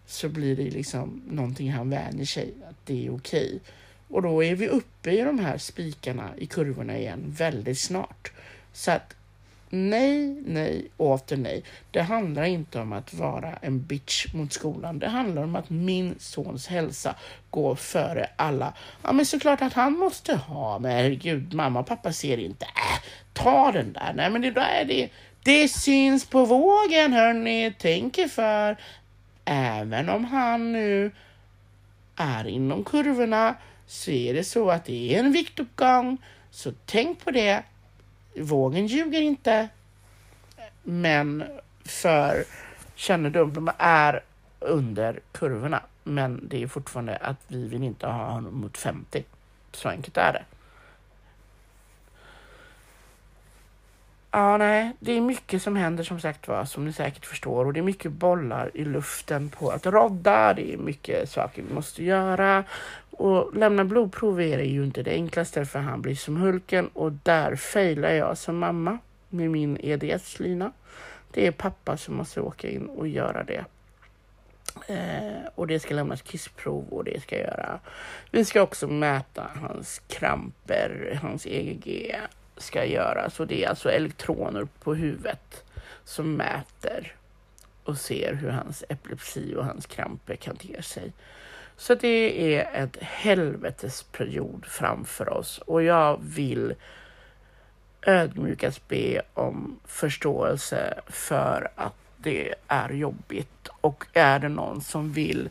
så 0.06 0.30
blir 0.30 0.56
det 0.56 0.70
liksom 0.70 1.22
någonting 1.28 1.72
han 1.72 1.90
vänjer 1.90 2.26
sig 2.26 2.54
att 2.70 2.86
det 2.86 3.08
är 3.08 3.16
okej. 3.16 3.60
Och 4.08 4.22
då 4.22 4.44
är 4.44 4.56
vi 4.56 4.68
uppe 4.68 5.12
i 5.12 5.22
de 5.22 5.40
här 5.40 5.58
spikarna 5.58 6.32
i 6.38 6.46
kurvorna 6.46 6.98
igen 6.98 7.24
väldigt 7.28 7.80
snart. 7.80 8.32
Så 8.74 8.92
att 8.92 9.16
nej, 9.72 10.36
nej 10.46 10.88
och 10.98 11.08
åter 11.08 11.38
nej. 11.38 11.64
Det 11.92 12.02
handlar 12.02 12.44
inte 12.44 12.80
om 12.80 12.94
att 12.94 13.14
vara 13.14 13.54
en 13.62 13.82
bitch 13.82 14.34
mot 14.34 14.54
skolan. 14.54 15.00
Det 15.00 15.08
handlar 15.08 15.44
om 15.44 15.56
att 15.56 15.70
min 15.70 16.16
sons 16.20 16.68
hälsa 16.68 17.16
går 17.50 17.76
före 17.76 18.30
alla. 18.36 18.74
Ja, 19.04 19.12
men 19.12 19.26
såklart 19.26 19.62
att 19.62 19.74
han 19.74 19.94
måste 19.94 20.36
ha, 20.36 20.80
men 20.80 20.92
herregud, 20.92 21.54
mamma 21.54 21.80
och 21.80 21.88
pappa 21.88 22.14
ser 22.14 22.38
inte. 22.38 22.66
Äh, 22.66 23.04
ta 23.34 23.72
den 23.72 23.94
där. 23.94 24.14
Nej, 24.16 24.30
men 24.30 24.42
det 24.42 24.52
där 24.52 24.82
är 24.82 24.86
det. 24.86 25.10
Det 25.44 25.68
syns 25.68 26.26
på 26.26 26.46
vågen, 26.46 27.14
hörni. 27.14 27.74
Tänk 27.80 28.18
er 28.18 28.28
för. 28.28 28.78
Även 29.46 30.10
om 30.10 30.26
han 30.26 30.74
nu 30.74 31.12
är 32.16 32.48
inom 32.48 32.84
kurvorna 32.84 33.56
så 33.88 34.12
är 34.12 34.34
det 34.34 34.44
så 34.44 34.70
att 34.70 34.86
det 34.86 35.16
är 35.16 35.20
en 35.20 35.32
viktuppgång. 35.32 36.18
Så 36.52 36.72
tänk 36.86 37.26
på 37.26 37.32
det. 37.32 37.64
Vågen 38.36 38.88
ljuger 38.88 39.22
inte. 39.22 39.70
Men 40.84 41.44
för 41.86 42.44
kännedom, 42.96 43.54
de 43.54 43.72
är 43.78 44.24
under 44.60 45.20
kurvorna. 45.32 45.84
Men 46.04 46.48
det 46.48 46.64
är 46.64 46.68
fortfarande 46.68 47.16
att 47.16 47.38
vi 47.48 47.68
vill 47.68 47.84
inte 47.84 48.08
ha 48.08 48.32
honom 48.32 48.56
mot 48.56 48.78
50. 48.78 49.24
Så 49.72 49.90
enkelt 49.90 50.18
är 50.18 50.34
det. 50.34 50.44
Ja, 54.34 54.58
nej, 54.58 54.92
det 55.00 55.12
är 55.12 55.22
mycket 55.22 55.62
som 55.62 55.76
händer 55.76 56.04
som 56.04 56.20
sagt 56.20 56.48
var, 56.48 56.66
som 56.66 56.86
ni 56.86 56.94
säkert 56.94 57.26
förstår. 57.26 57.66
Och 57.66 57.74
det 57.74 57.80
är 57.80 57.84
mycket 57.84 58.12
bollar 58.12 58.72
i 58.74 58.86
luften 58.86 59.50
på 59.50 59.70
att 59.70 59.86
rodda. 59.86 60.54
Det 60.54 60.74
är 60.74 60.78
mycket 60.78 61.30
saker 61.30 61.64
vi 61.68 61.74
måste 61.74 62.04
göra. 62.04 62.64
Och 63.12 63.56
lämna 63.56 63.86
blodprov 63.86 64.42
är 64.42 64.60
ju 64.60 64.84
inte 64.84 65.04
det 65.04 65.12
enklaste 65.12 65.66
för 65.66 65.80
han 65.80 66.02
blir 66.02 66.16
som 66.16 66.38
Hulken 66.38 66.88
och 66.88 67.12
där 67.12 67.56
failar 67.56 68.12
jag 68.12 68.38
som 68.38 68.58
mamma 68.58 68.98
med 69.30 69.52
min 69.52 69.78
EDS-lina. 69.82 70.72
Det 71.32 71.48
är 71.48 71.52
pappa 71.52 71.98
som 71.98 72.16
måste 72.16 72.42
åka 72.42 72.70
in 72.70 72.86
och 72.86 73.08
göra 73.08 73.44
det. 73.44 73.66
Eh, 74.88 75.48
och 75.56 75.68
det 75.68 75.80
ska 75.80 75.94
lämnas 75.94 76.22
kissprov 76.22 76.86
och 76.90 77.04
det 77.04 77.22
ska 77.22 77.38
göra. 77.38 77.80
Vi 78.32 78.46
ska 78.46 78.62
också 78.62 78.88
mäta 78.88 79.52
hans 79.62 80.02
kramper, 80.08 81.20
hans 81.22 81.46
EGG 81.46 82.16
ska 82.62 82.86
göras 82.86 83.40
och 83.40 83.48
det 83.48 83.64
är 83.64 83.70
alltså 83.70 83.92
elektroner 83.92 84.68
på 84.84 84.96
huvudet 84.96 85.64
som 86.04 86.34
mäter 86.36 87.16
och 87.84 87.98
ser 87.98 88.34
hur 88.34 88.50
hans 88.50 88.84
epilepsi 88.90 89.56
och 89.56 89.66
hans 89.66 89.86
kramper 89.86 90.36
kan 90.36 90.56
te 90.56 90.82
sig. 90.82 91.14
Så 91.78 91.96
det 91.96 92.56
är 92.56 92.84
ett 92.84 92.98
helvetesperiod 93.02 94.66
framför 94.66 95.30
oss 95.30 95.58
och 95.58 95.84
jag 95.84 96.20
vill 96.24 96.74
ödmjukast 98.02 98.88
be 98.88 99.22
om 99.34 99.80
förståelse 99.86 101.00
för 101.08 101.72
att 101.76 101.94
det 102.18 102.54
är 102.68 102.90
jobbigt. 102.90 103.70
Och 103.82 104.06
är 104.14 104.40
det 104.40 104.50
någon 104.50 104.82
som 104.82 105.12
vill 105.12 105.50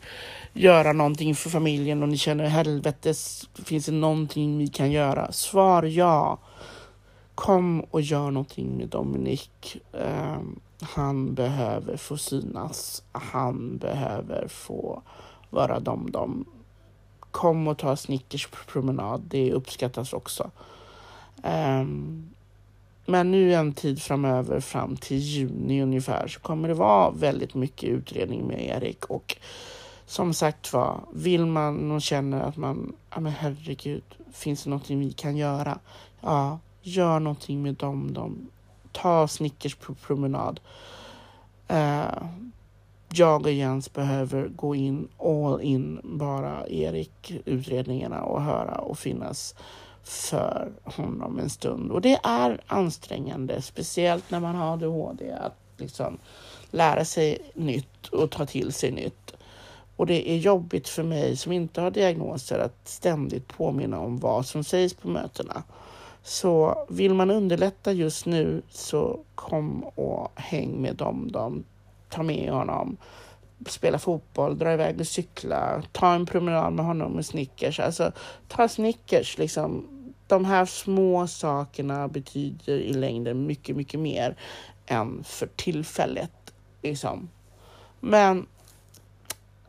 göra 0.53 0.93
någonting 0.93 1.35
för 1.35 1.51
familjen 1.51 2.03
och 2.03 2.09
ni 2.09 2.17
känner 2.17 2.45
helvetes, 2.45 3.49
finns 3.65 3.87
det 3.87 3.93
någonting 3.93 4.59
vi 4.59 4.69
kan 4.69 4.93
göra? 4.93 5.33
Svar 5.33 5.83
ja. 5.83 6.39
Kom 7.41 7.80
och 7.80 8.01
gör 8.01 8.30
någonting 8.30 8.76
med 8.76 8.88
Dominik. 8.88 9.76
Um, 9.93 10.01
ehm, 10.03 10.61
han 10.80 11.34
behöver 11.34 11.97
få 11.97 12.16
synas. 12.16 13.03
Han 13.12 13.78
behöver 13.78 14.49
få 14.49 15.03
vara 15.51 15.80
dom-dom. 15.80 16.45
Kom 17.20 17.68
och 17.68 17.78
ta 17.78 17.97
Snickers 17.97 18.49
promenad. 18.66 19.22
Det 19.28 19.53
uppskattas 19.53 20.12
också. 20.12 20.51
Um, 21.43 22.30
men 23.07 23.30
nu 23.30 23.55
en 23.55 23.72
tid 23.72 24.03
framöver, 24.03 24.61
fram 24.61 24.97
till 24.97 25.18
juni 25.18 25.82
ungefär, 25.82 26.28
så 26.28 26.41
kommer 26.41 26.68
det 26.68 26.74
vara 26.74 27.11
väldigt 27.11 27.55
mycket 27.55 27.88
utredning 27.88 28.47
med 28.47 28.64
Erik. 28.64 29.05
Och 29.05 29.36
som 30.07 30.34
sagt 30.34 30.72
var, 30.72 31.01
vill 31.12 31.47
man 31.47 31.91
och 31.91 32.03
känner 32.03 32.41
att 32.41 32.57
man, 32.57 32.97
ja 33.11 33.20
men 33.20 33.32
herregud, 33.32 34.05
finns 34.32 34.64
det 34.64 34.70
någonting 34.70 35.01
vi 35.01 35.12
kan 35.12 35.36
göra? 35.36 35.78
Ja, 36.20 36.59
gör 36.83 37.20
någonting 37.20 37.62
med 37.62 37.74
dem. 37.74 38.14
De, 38.14 38.51
ta 38.93 39.28
Snickers 39.28 39.74
på 39.74 39.95
promenad. 39.95 40.61
Uh, 41.70 42.24
jag 43.12 43.47
och 43.47 43.53
Jens 43.53 43.93
behöver 43.93 44.49
gå 44.49 44.74
in 44.74 45.09
all 45.18 45.61
in 45.61 46.01
bara 46.03 46.68
Erik 46.68 47.43
utredningarna 47.45 48.22
och 48.22 48.43
höra 48.43 48.74
och 48.74 48.99
finnas 48.99 49.55
för 50.03 50.72
honom 50.85 51.39
en 51.39 51.51
stund. 51.51 51.91
Och 51.91 52.01
det 52.01 52.18
är 52.22 52.61
ansträngande, 52.66 53.62
speciellt 53.62 54.31
när 54.31 54.41
man 54.41 54.55
har 54.55 54.72
ADHD, 54.72 55.33
att 55.33 55.57
liksom 55.76 56.18
lära 56.70 57.05
sig 57.05 57.39
nytt 57.55 58.07
och 58.07 58.31
ta 58.31 58.47
till 58.47 58.72
sig 58.72 58.91
nytt. 58.91 59.35
Och 59.97 60.07
det 60.07 60.31
är 60.31 60.37
jobbigt 60.37 60.89
för 60.89 61.03
mig 61.03 61.37
som 61.37 61.53
inte 61.53 61.81
har 61.81 61.91
diagnoser 61.91 62.59
att 62.59 62.89
ständigt 62.89 63.49
påminna 63.49 64.01
om 64.01 64.18
vad 64.18 64.47
som 64.47 64.64
sägs 64.64 64.95
på 64.95 65.09
mötena. 65.09 65.62
Så 66.23 66.85
vill 66.89 67.14
man 67.14 67.31
underlätta 67.31 67.93
just 67.93 68.27
nu 68.27 68.62
så 68.68 69.21
kom 69.35 69.83
och 69.85 70.33
häng 70.35 70.83
med 70.83 70.97
dem. 70.97 71.33
De, 71.33 71.64
ta 72.09 72.23
med 72.23 72.51
honom, 72.51 72.97
spela 73.66 73.99
fotboll, 73.99 74.59
dra 74.59 74.73
iväg 74.73 75.01
och 75.01 75.07
cykla, 75.07 75.83
ta 75.93 76.14
en 76.14 76.27
promenad 76.27 76.73
med 76.73 76.85
honom 76.85 77.12
med 77.12 77.27
Snickers. 77.27 77.81
Alltså 77.81 78.12
ta 78.49 78.68
Snickers 78.68 79.39
liksom. 79.39 79.87
De 80.27 80.45
här 80.45 80.64
små 80.64 81.27
sakerna 81.27 82.09
betyder 82.09 82.79
i 82.79 82.93
längden 82.93 83.47
mycket, 83.47 83.77
mycket 83.77 84.01
mer 84.01 84.37
än 84.87 85.25
för 85.25 85.47
tillfället. 85.47 86.55
Liksom. 86.83 87.29
Men 88.01 88.47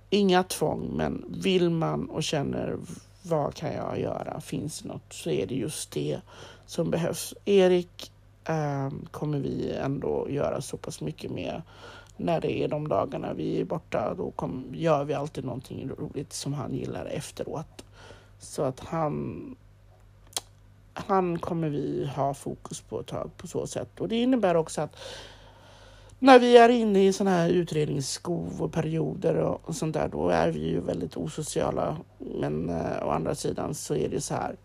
inga 0.10 0.43
tvång, 0.43 0.91
men 0.93 1.26
vill 1.41 1.70
man 1.70 2.10
och 2.10 2.24
känner 2.24 2.78
vad 3.22 3.53
kan 3.55 3.74
jag 3.74 3.99
göra? 3.99 4.41
Finns 4.41 4.82
det 4.82 4.88
något 4.88 5.13
så 5.13 5.30
är 5.30 5.47
det 5.47 5.55
just 5.55 5.91
det 5.91 6.22
som 6.65 6.91
behövs. 6.91 7.34
Erik 7.45 8.11
eh, 8.45 8.89
kommer 9.11 9.39
vi 9.39 9.72
ändå 9.72 10.28
göra 10.30 10.61
så 10.61 10.78
pass 10.78 11.01
mycket 11.01 11.32
med 11.32 11.61
när 12.17 12.41
det 12.41 12.63
är 12.63 12.67
de 12.67 12.88
dagarna 12.88 13.34
vi 13.34 13.61
är 13.61 13.65
borta. 13.65 14.13
Då 14.17 14.32
kom, 14.32 14.65
gör 14.74 15.03
vi 15.03 15.13
alltid 15.13 15.45
någonting 15.45 15.89
roligt 15.89 16.34
som 16.34 16.53
han 16.53 16.74
gillar 16.74 17.05
efteråt. 17.05 17.86
Så 18.39 18.63
att 18.63 18.80
han 18.80 19.55
han 20.93 21.39
kommer 21.39 21.69
vi 21.69 22.11
ha 22.15 22.34
fokus 22.34 22.82
på 22.82 22.99
ett 22.99 23.07
tag 23.07 23.32
på 23.38 23.47
så 23.47 23.67
sätt. 23.67 23.99
Och 23.99 24.07
det 24.07 24.15
innebär 24.15 24.55
också 24.55 24.82
att 24.82 24.95
när 26.24 26.39
vi 26.39 26.57
är 26.57 26.69
inne 26.69 27.07
i 27.07 27.13
sådana 27.13 27.38
här 27.38 27.49
utredningsskov 27.49 28.61
och 28.61 28.72
perioder 28.72 29.36
och, 29.36 29.69
och 29.69 29.76
sånt 29.76 29.93
där, 29.93 30.07
då 30.07 30.30
är 30.30 30.51
vi 30.51 30.59
ju 30.59 30.80
väldigt 30.82 31.17
osociala. 31.17 31.97
Men 32.17 32.69
eh, 32.69 33.07
å 33.07 33.09
andra 33.09 33.36
sidan 33.36 33.74
så 33.74 33.95
är 33.95 34.09
det 34.09 34.22
så 34.22 34.34
här. 34.34 34.55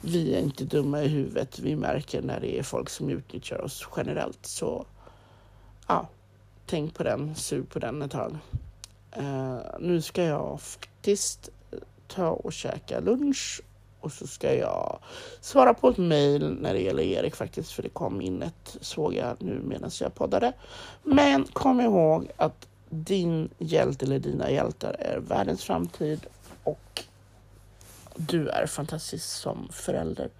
Vi 0.00 0.34
är 0.34 0.40
inte 0.40 0.64
dumma 0.64 1.02
i 1.02 1.08
huvudet. 1.08 1.58
Vi 1.58 1.76
märker 1.76 2.22
när 2.22 2.40
det 2.40 2.58
är 2.58 2.62
folk 2.62 2.90
som 2.90 3.10
utnyttjar 3.10 3.60
oss 3.60 3.88
generellt. 3.96 4.46
Så 4.46 4.86
ja, 5.88 6.08
tänk 6.66 6.94
på 6.94 7.02
den, 7.02 7.34
sug 7.34 7.70
på 7.70 7.78
den 7.78 8.02
ett 8.02 8.10
tag. 8.10 8.36
Eh, 9.10 9.58
nu 9.80 10.02
ska 10.02 10.24
jag 10.24 10.60
faktiskt 10.60 11.48
eh, 11.70 11.78
ta 12.06 12.28
och 12.28 12.52
käka 12.52 13.00
lunch 13.00 13.62
och 14.04 14.12
så 14.12 14.26
ska 14.26 14.54
jag 14.54 14.98
svara 15.40 15.74
på 15.74 15.88
ett 15.88 15.98
mejl 15.98 16.56
när 16.60 16.74
det 16.74 16.80
gäller 16.80 17.02
Erik 17.02 17.36
faktiskt, 17.36 17.72
för 17.72 17.82
det 17.82 17.88
kom 17.88 18.20
in 18.20 18.42
ett, 18.42 18.76
såg 18.80 19.14
jag 19.14 19.42
nu 19.42 19.60
medan 19.64 19.90
jag 20.00 20.14
poddade. 20.14 20.52
Men 21.02 21.44
kom 21.44 21.80
ihåg 21.80 22.30
att 22.36 22.68
din 22.88 23.50
hjälte 23.58 24.04
eller 24.04 24.18
dina 24.18 24.50
hjältar 24.50 24.96
är 24.98 25.18
världens 25.18 25.64
framtid 25.64 26.26
och 26.64 27.02
du 28.16 28.48
är 28.48 28.66
fantastisk 28.66 29.24
som 29.24 29.68
förälder. 29.72 30.30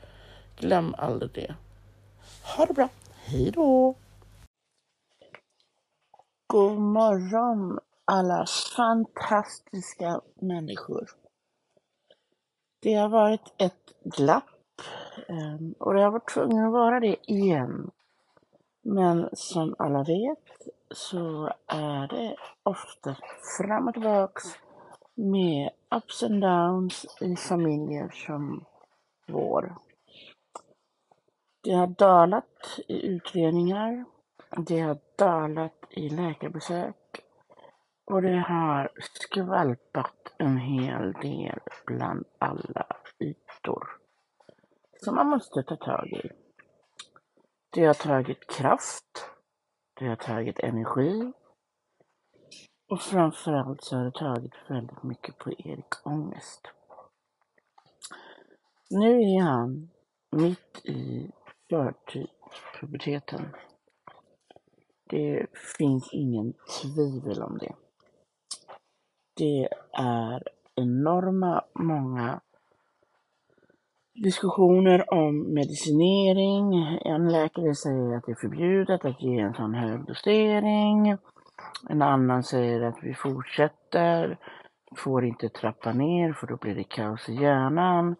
Glöm 0.57 0.95
aldrig 0.99 1.31
det. 1.33 1.55
Ha 2.57 2.67
det 2.67 2.75
bra. 2.75 2.89
Hej 3.25 3.51
då! 3.51 3.95
God 6.47 6.79
morgon 6.79 7.79
alla 8.05 8.47
fantastiska 8.77 10.21
människor. 10.41 11.24
Det 12.85 12.95
har 12.95 13.09
varit 13.09 13.53
ett 13.59 13.93
glapp 14.05 14.80
ehm, 15.28 15.74
och 15.78 15.95
det 15.95 16.03
har 16.03 16.11
varit 16.11 16.28
tvungen 16.28 16.64
att 16.66 16.72
vara 16.72 17.01
det 17.01 17.30
igen. 17.32 17.91
Men 18.82 19.28
som 19.32 19.74
alla 19.78 20.03
vet 20.03 20.68
så 20.91 21.53
är 21.66 22.09
det 22.09 22.37
ofta 22.62 23.16
fram 23.59 23.89
och 23.89 23.95
tillbaks 23.95 24.45
med 25.14 25.70
ups 25.97 26.22
and 26.22 26.41
downs 26.41 27.07
i 27.20 27.37
familjer 27.37 28.09
som 28.09 28.64
vår. 29.26 29.74
Det 31.62 31.72
har 31.72 31.87
dalat 31.87 32.80
i 32.89 33.07
utredningar, 33.07 34.05
det 34.57 34.80
har 34.80 34.99
dalat 35.16 35.85
i 35.91 36.09
läkarbesök 36.09 37.04
och 38.05 38.23
det 38.23 38.39
har 38.39 38.91
skvalpat 39.01 40.35
en 40.39 40.59
hel 40.59 41.13
del 41.13 41.61
bland 41.87 42.25
alla 42.39 42.87
ytor 43.19 43.89
som 45.05 45.15
man 45.15 45.29
måste 45.29 45.63
ta 45.63 45.77
tag 45.77 46.07
i. 46.07 46.31
Det 47.71 47.85
har 47.85 47.95
tagit 47.95 48.51
kraft, 48.51 49.31
det 49.95 50.07
har 50.07 50.17
tagit 50.17 50.59
energi 50.59 51.33
och 52.89 53.01
framförallt 53.01 53.85
så 53.85 53.97
har 53.97 54.05
det 54.05 54.13
tagit 54.13 54.55
väldigt 54.69 55.03
mycket 55.03 55.39
på 55.39 55.51
Erik 55.51 56.07
ångest. 56.07 56.61
Nu 58.91 59.21
är 59.21 59.43
han 59.43 59.91
mitt 60.31 60.85
i 60.85 61.31
förtidspuberteten. 61.71 63.55
Det 65.05 65.47
finns 65.79 66.09
ingen 66.13 66.55
tvivel 66.83 67.43
om 67.43 67.59
det. 67.59 67.75
Det 69.37 69.68
är 69.93 70.43
enorma 70.74 71.64
många 71.74 72.41
diskussioner 74.14 75.14
om 75.14 75.55
medicinering. 75.55 76.74
En 77.05 77.32
läkare 77.32 77.74
säger 77.74 78.16
att 78.16 78.26
det 78.26 78.32
är 78.32 78.41
förbjudet 78.41 79.05
att 79.05 79.22
ge 79.22 79.39
en 79.39 79.55
sån 79.55 79.74
hög 79.74 80.07
dosering. 80.07 81.16
En 81.89 82.03
annan 82.03 82.43
säger 82.43 82.80
att 82.80 82.99
vi 83.03 83.14
fortsätter, 83.14 84.39
får 84.97 85.24
inte 85.24 85.49
trappa 85.49 85.93
ner 85.93 86.32
för 86.32 86.47
då 86.47 86.57
blir 86.57 86.74
det 86.74 86.85
kaos 86.85 87.28
i 87.28 87.35
hjärnan. 87.35 88.16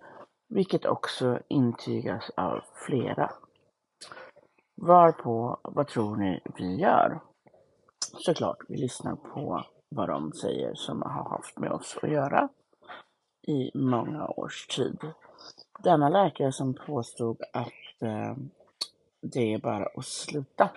Vilket 0.49 0.87
också 0.87 1.39
intygas 1.49 2.31
av 2.37 2.61
flera. 2.87 3.31
Varpå, 4.77 5.59
vad 5.63 5.89
tror 5.89 6.17
ni 6.17 6.41
vi 6.59 6.77
gör? 6.77 7.21
Såklart, 8.19 8.59
vi 8.69 8.77
lyssnar 8.77 9.17
på 9.17 9.65
vad 9.95 10.09
de 10.09 10.33
säger 10.33 10.75
som 10.75 11.03
har 11.03 11.31
haft 11.31 11.59
med 11.59 11.73
oss 11.73 11.99
att 12.03 12.11
göra 12.11 12.49
i 13.47 13.71
många 13.75 14.27
års 14.27 14.67
tid. 14.67 14.99
Denna 15.79 16.09
läkare 16.09 16.53
som 16.53 16.75
påstod 16.75 17.43
att 17.53 18.03
eh, 18.03 18.37
det 19.21 19.55
är 19.55 19.59
bara 19.59 19.87
att 19.95 20.05
sluta 20.05 20.71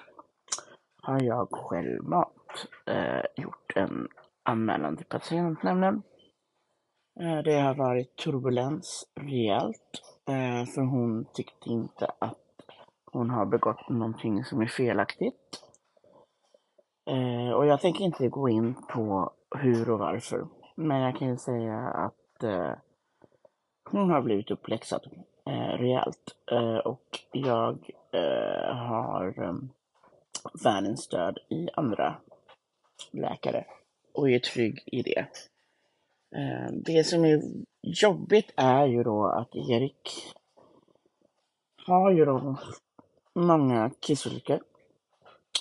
har 1.02 1.22
jag 1.22 1.48
självmant 1.52 2.68
eh, 2.86 3.44
gjort 3.44 3.74
en 3.76 4.08
anmälan 4.44 4.98
till 4.98 5.06
patientnämnden. 5.06 6.02
Eh, 7.20 7.38
det 7.44 7.60
har 7.60 7.76
varit 7.76 8.16
turbulens 8.16 9.06
rejält, 9.16 10.02
eh, 10.30 10.66
för 10.66 10.82
hon 10.82 11.26
tyckte 11.34 11.70
inte 11.70 12.12
att 12.20 12.38
hon 13.06 13.30
har 13.30 13.46
begått 13.46 13.90
någonting 13.90 14.44
som 14.44 14.62
är 14.62 14.68
felaktigt. 14.68 15.67
Eh, 17.08 17.52
och 17.52 17.66
jag 17.66 17.82
tänker 17.82 18.04
inte 18.04 18.28
gå 18.28 18.50
in 18.50 18.76
på 18.90 19.32
hur 19.56 19.90
och 19.90 20.00
varför. 20.00 20.48
Men 20.76 21.02
jag 21.02 21.18
kan 21.18 21.28
ju 21.28 21.38
säga 21.38 21.78
att 21.78 22.44
eh, 22.44 22.72
hon 23.92 24.10
har 24.10 24.22
blivit 24.22 24.52
uppläxad 24.52 25.10
eh, 25.46 25.78
rejält. 25.78 26.36
Eh, 26.52 26.78
och 26.78 27.20
jag 27.32 27.90
eh, 28.12 28.76
har 28.76 29.44
eh, 29.44 29.54
världens 30.64 31.04
stöd 31.04 31.38
i 31.50 31.70
andra 31.74 32.16
läkare 33.12 33.66
och 34.14 34.30
är 34.30 34.40
trygg 34.40 34.84
i 34.86 35.02
det. 35.02 35.26
Eh, 36.36 36.72
det 36.72 37.04
som 37.04 37.26
är 37.26 37.42
jobbigt 37.82 38.54
är 38.56 38.86
ju 38.86 39.04
då 39.04 39.26
att 39.26 39.56
Erik 39.56 40.34
har 41.86 42.12
ju 42.12 42.26
då 42.26 42.56
många 43.34 43.92
kissolyckor. 44.00 44.60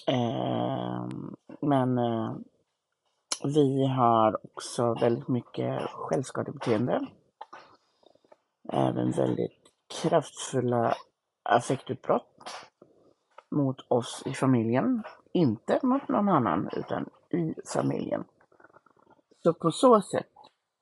Eh, 0.07 1.09
men 1.61 1.99
eh, 1.99 2.35
vi 3.45 3.87
har 3.87 4.39
också 4.45 4.95
väldigt 4.95 5.29
mycket 5.29 5.83
självskadebeteende. 5.83 7.07
Även 8.69 9.11
väldigt 9.11 9.73
kraftfulla 10.03 10.95
affektutbrott 11.43 12.51
mot 13.51 13.81
oss 13.89 14.23
i 14.27 14.33
familjen. 14.33 15.03
Inte 15.33 15.81
mot 15.83 16.09
någon 16.09 16.29
annan, 16.29 16.71
utan 16.73 17.11
i 17.31 17.55
familjen. 17.75 18.25
Så 19.43 19.55
på 19.55 19.71
så 19.71 20.03
sätt 20.03 20.33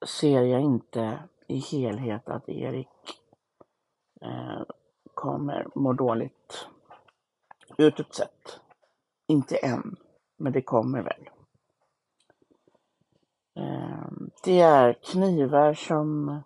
ser 0.07 0.43
jag 0.43 0.61
inte 0.61 1.19
i 1.47 1.59
helhet 1.59 2.29
att 2.29 2.49
Erik 2.49 2.89
eh, 4.21 4.63
kommer 5.15 5.67
må 5.75 5.93
dåligt 5.93 6.69
utåt 7.79 8.15
sett. 8.15 8.61
Inte 9.27 9.57
än, 9.57 9.97
men 10.39 10.53
det 10.53 10.63
kommer 10.63 11.03
väl. 11.03 11.29
Ehm, 13.57 14.31
det 14.45 14.61
är 14.61 14.93
knivar 14.93 15.75
som 15.75 16.41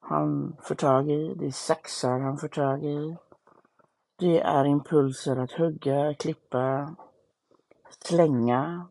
han 0.00 0.56
får 0.62 0.74
tag 0.74 1.10
i, 1.10 1.34
det 1.34 1.46
är 1.46 1.50
saxar 1.50 2.18
han 2.18 2.38
får 2.38 2.48
tag 2.48 2.84
i. 2.84 3.16
Det 4.18 4.40
är 4.40 4.64
impulser 4.64 5.36
att 5.36 5.52
hugga, 5.52 6.14
klippa, 6.14 6.96
slänga. 7.98 8.86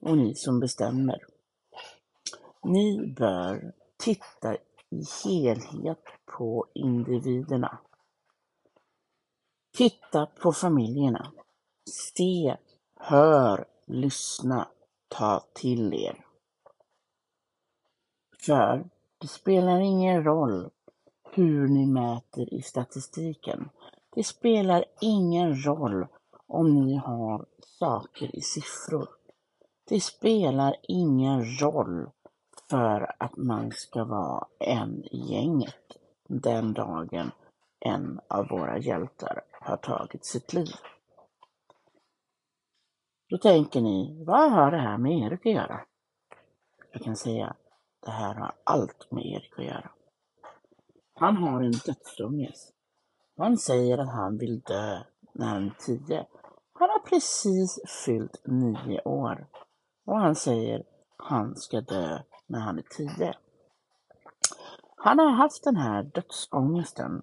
och 0.00 0.16
ni 0.16 0.34
som 0.34 0.60
bestämmer. 0.60 1.33
Ni 2.64 3.06
bör 3.06 3.72
titta 3.96 4.54
i 4.90 5.04
helhet 5.24 6.04
på 6.26 6.66
individerna. 6.74 7.78
Titta 9.76 10.26
på 10.26 10.52
familjerna. 10.52 11.32
Se, 11.90 12.56
hör, 12.96 13.64
lyssna, 13.86 14.68
ta 15.08 15.44
till 15.54 15.94
er. 15.94 16.24
För 18.40 18.90
det 19.18 19.28
spelar 19.28 19.80
ingen 19.80 20.24
roll 20.24 20.70
hur 21.30 21.68
ni 21.68 21.86
mäter 21.86 22.54
i 22.54 22.62
statistiken. 22.62 23.70
Det 24.14 24.24
spelar 24.24 24.84
ingen 25.00 25.54
roll 25.64 26.06
om 26.46 26.74
ni 26.74 26.96
har 26.96 27.46
saker 27.60 28.36
i 28.36 28.40
siffror. 28.40 29.08
Det 29.88 30.00
spelar 30.00 30.76
ingen 30.82 31.44
roll 31.44 32.10
för 32.70 33.14
att 33.18 33.36
man 33.36 33.70
ska 33.70 34.04
vara 34.04 34.46
en 34.58 35.04
i 35.04 35.32
gänget 35.32 35.96
den 36.28 36.72
dagen 36.72 37.30
en 37.80 38.20
av 38.28 38.48
våra 38.48 38.78
hjältar 38.78 39.40
har 39.60 39.76
tagit 39.76 40.24
sitt 40.24 40.52
liv. 40.52 40.74
Då 43.28 43.38
tänker 43.38 43.80
ni, 43.80 44.24
vad 44.26 44.52
har 44.52 44.70
det 44.70 44.78
här 44.78 44.98
med 44.98 45.12
Erik 45.12 45.46
att 45.46 45.52
göra? 45.52 45.80
Jag 46.92 47.02
kan 47.02 47.16
säga, 47.16 47.56
det 48.00 48.10
här 48.10 48.34
har 48.34 48.54
allt 48.64 49.10
med 49.10 49.26
Erik 49.26 49.58
att 49.58 49.64
göra. 49.64 49.90
Han 51.14 51.36
har 51.36 51.62
en 51.62 51.72
dödsångest. 51.72 52.72
Han 53.36 53.58
säger 53.58 53.98
att 53.98 54.12
han 54.12 54.38
vill 54.38 54.60
dö 54.60 54.98
när 55.32 55.46
han 55.46 55.66
är 55.66 55.74
tio. 55.78 56.26
Han 56.72 56.90
har 56.90 56.98
precis 56.98 57.80
fyllt 58.04 58.42
nio 58.46 59.00
år. 59.00 59.46
Och 60.06 60.18
han 60.18 60.34
säger 60.34 60.80
att 60.80 60.86
han 61.16 61.56
ska 61.56 61.80
dö 61.80 62.18
när 62.46 62.60
han 62.60 62.78
är 62.78 62.82
tio. 62.82 63.34
Han 64.96 65.18
har 65.18 65.30
haft 65.30 65.64
den 65.64 65.76
här 65.76 66.02
dödsångesten 66.02 67.22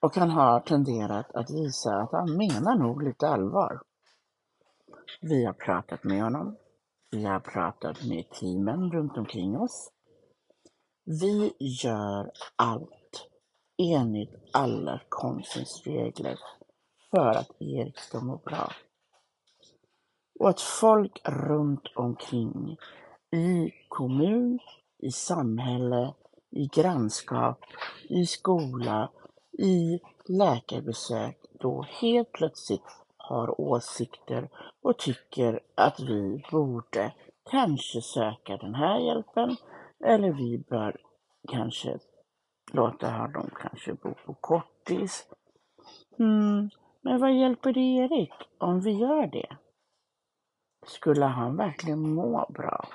och 0.00 0.16
han 0.16 0.30
har 0.30 0.60
tenderat 0.60 1.32
att 1.34 1.50
visa 1.50 1.96
att 1.96 2.12
han 2.12 2.36
menar 2.36 2.78
nog 2.78 3.02
lite 3.02 3.28
allvar. 3.28 3.82
Vi 5.20 5.44
har 5.44 5.52
pratat 5.52 6.04
med 6.04 6.22
honom. 6.22 6.56
Vi 7.10 7.24
har 7.24 7.40
pratat 7.40 8.04
med 8.04 8.30
teamen 8.30 8.92
runt 8.92 9.16
omkring 9.16 9.56
oss. 9.56 9.90
Vi 11.04 11.52
gör 11.58 12.30
allt 12.56 13.28
enligt 13.78 14.34
alla 14.52 15.00
konstens 15.08 15.82
regler 15.86 16.38
för 17.10 17.30
att 17.30 17.50
Erik 17.60 17.98
ska 17.98 18.20
må 18.20 18.36
bra. 18.36 18.72
Och 20.40 20.48
att 20.48 20.60
folk 20.60 21.20
runt 21.24 21.88
omkring 21.96 22.76
i 23.30 23.72
kommun, 23.88 24.58
i 24.98 25.10
samhälle, 25.10 26.14
i 26.50 26.66
grannskap, 26.66 27.58
i 28.08 28.26
skola, 28.26 29.10
i 29.58 30.00
läkarbesök 30.28 31.36
då 31.60 31.82
helt 31.82 32.32
plötsligt 32.32 32.82
har 33.16 33.60
åsikter 33.60 34.48
och 34.82 34.98
tycker 34.98 35.60
att 35.74 36.00
vi 36.00 36.44
borde 36.50 37.14
kanske 37.50 38.00
söka 38.02 38.56
den 38.56 38.74
här 38.74 38.98
hjälpen 38.98 39.56
eller 40.04 40.32
vi 40.32 40.58
bör 40.58 40.96
kanske 41.48 41.98
låta 42.72 43.10
honom 43.10 43.50
kanske 43.60 43.94
bo 43.94 44.14
på 44.26 44.34
kortis. 44.34 45.26
Mm, 46.18 46.70
men 47.00 47.20
vad 47.20 47.34
hjälper 47.34 47.72
det 47.72 47.80
Erik 47.80 48.32
om 48.58 48.80
vi 48.80 48.90
gör 48.90 49.26
det? 49.26 49.56
Skulle 50.86 51.24
han 51.24 51.56
verkligen 51.56 52.14
må 52.14 52.46
bra? 52.48 52.88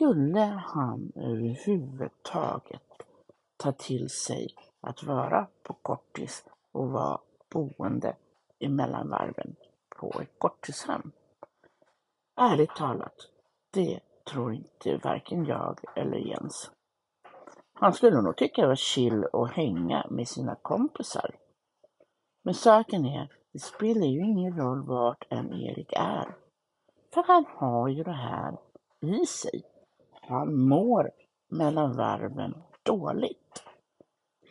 Skulle 0.00 0.40
han 0.40 1.12
överhuvudtaget 1.14 2.82
ta 3.56 3.72
till 3.72 4.10
sig 4.10 4.48
att 4.80 5.02
vara 5.02 5.46
på 5.62 5.74
kortis 5.74 6.44
och 6.72 6.90
vara 6.90 7.20
boende 7.52 8.16
i 8.58 8.68
mellanvarven 8.68 9.56
på 9.96 10.20
ett 10.22 10.38
korttidshem? 10.38 11.12
Ärligt 12.36 12.74
talat, 12.76 13.14
det 13.70 14.00
tror 14.24 14.54
inte 14.54 14.96
varken 14.96 15.44
jag 15.44 15.80
eller 15.96 16.18
Jens. 16.18 16.70
Han 17.74 17.92
skulle 17.92 18.20
nog 18.20 18.36
tycka 18.36 18.62
det 18.62 18.68
var 18.68 18.76
chill 18.76 19.24
att 19.32 19.52
hänga 19.52 20.06
med 20.10 20.28
sina 20.28 20.54
kompisar. 20.54 21.36
Men 22.42 22.54
saken 22.54 23.06
är, 23.06 23.32
det 23.52 23.58
spelar 23.58 24.06
ju 24.06 24.20
ingen 24.20 24.56
roll 24.58 24.86
vart 24.86 25.26
än 25.30 25.52
Erik 25.52 25.92
är. 25.92 26.36
För 27.14 27.22
han 27.22 27.44
har 27.48 27.88
ju 27.88 28.02
det 28.02 28.12
här 28.12 28.58
i 29.00 29.26
sig. 29.26 29.69
Han 30.30 30.68
mår 30.68 31.10
mellan 31.48 31.96
varven 31.96 32.54
dåligt. 32.82 33.62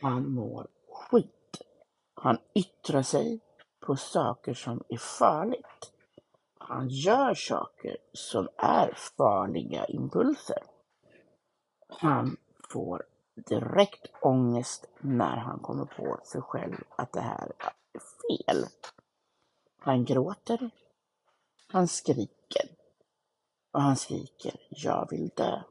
Han 0.01 0.31
mår 0.31 0.67
skit. 0.91 1.61
Han 2.13 2.37
yttrar 2.53 3.01
sig 3.01 3.39
på 3.79 3.95
saker 3.95 4.53
som 4.53 4.83
är 4.89 4.97
farligt. 4.97 5.93
Han 6.57 6.89
gör 6.89 7.33
saker 7.33 7.97
som 8.13 8.47
är 8.57 8.93
farliga 9.17 9.85
impulser. 9.85 10.63
Han 11.89 12.37
får 12.69 13.05
direkt 13.35 14.11
ångest 14.21 14.89
när 14.99 15.37
han 15.37 15.59
kommer 15.59 15.85
på 15.85 16.19
sig 16.23 16.41
själv 16.41 16.83
att 16.95 17.11
det 17.11 17.21
här 17.21 17.51
är 17.59 17.99
fel. 17.99 18.65
Han 19.77 20.05
gråter. 20.05 20.69
Han 21.67 21.87
skriker. 21.87 22.78
Och 23.71 23.81
han 23.81 23.95
skriker, 23.95 24.55
jag 24.69 25.07
vill 25.11 25.29
dö. 25.35 25.61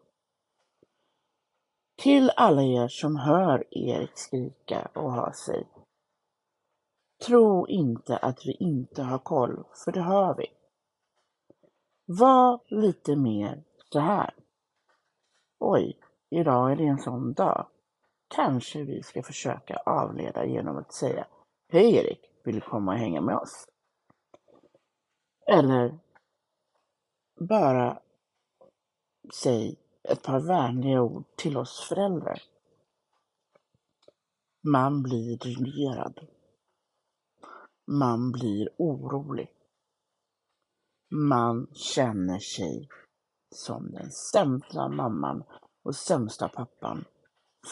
Till 1.97 2.31
alla 2.37 2.63
er 2.63 2.89
som 2.89 3.17
hör 3.17 3.65
Erik 3.71 4.19
skrika 4.19 4.91
och 4.95 5.13
ha 5.13 5.33
sig. 5.33 5.69
Tro 7.27 7.67
inte 7.67 8.17
att 8.17 8.47
vi 8.47 8.53
inte 8.53 9.03
har 9.03 9.19
koll, 9.19 9.65
för 9.85 9.93
det 9.93 10.01
har 10.01 10.35
vi. 10.35 10.47
Var 12.05 12.61
lite 12.67 13.17
mer 13.17 13.63
så 13.93 13.99
här. 13.99 14.35
Oj, 15.59 15.99
idag 16.31 16.73
är 16.73 16.77
det 16.77 16.87
en 16.87 16.99
sån 16.99 17.33
dag. 17.33 17.67
Kanske 18.29 18.83
vi 18.83 19.03
ska 19.03 19.23
försöka 19.23 19.77
avleda 19.77 20.47
genom 20.47 20.77
att 20.77 20.93
säga 20.93 21.27
Hej 21.73 21.97
Erik, 21.97 22.21
vill 22.45 22.55
du 22.55 22.61
komma 22.61 22.93
och 22.93 22.99
hänga 22.99 23.21
med 23.21 23.37
oss? 23.37 23.69
Eller 25.47 25.99
bara 27.39 28.03
säg 29.35 29.77
ett 30.03 30.23
par 30.23 30.41
vänliga 30.41 31.03
ord 31.03 31.25
till 31.37 31.57
oss 31.57 31.87
föräldrar. 31.89 32.43
Man 34.63 35.03
blir 35.03 35.39
dränerad. 35.39 36.29
Man 37.87 38.33
blir 38.33 38.69
orolig. 38.79 39.51
Man 41.11 41.67
känner 41.75 42.39
sig 42.39 42.89
som 43.55 43.91
den 43.91 44.11
sämsta 44.11 44.89
mamman 44.89 45.45
och 45.83 45.97
sämsta 45.97 46.49
pappan 46.49 47.05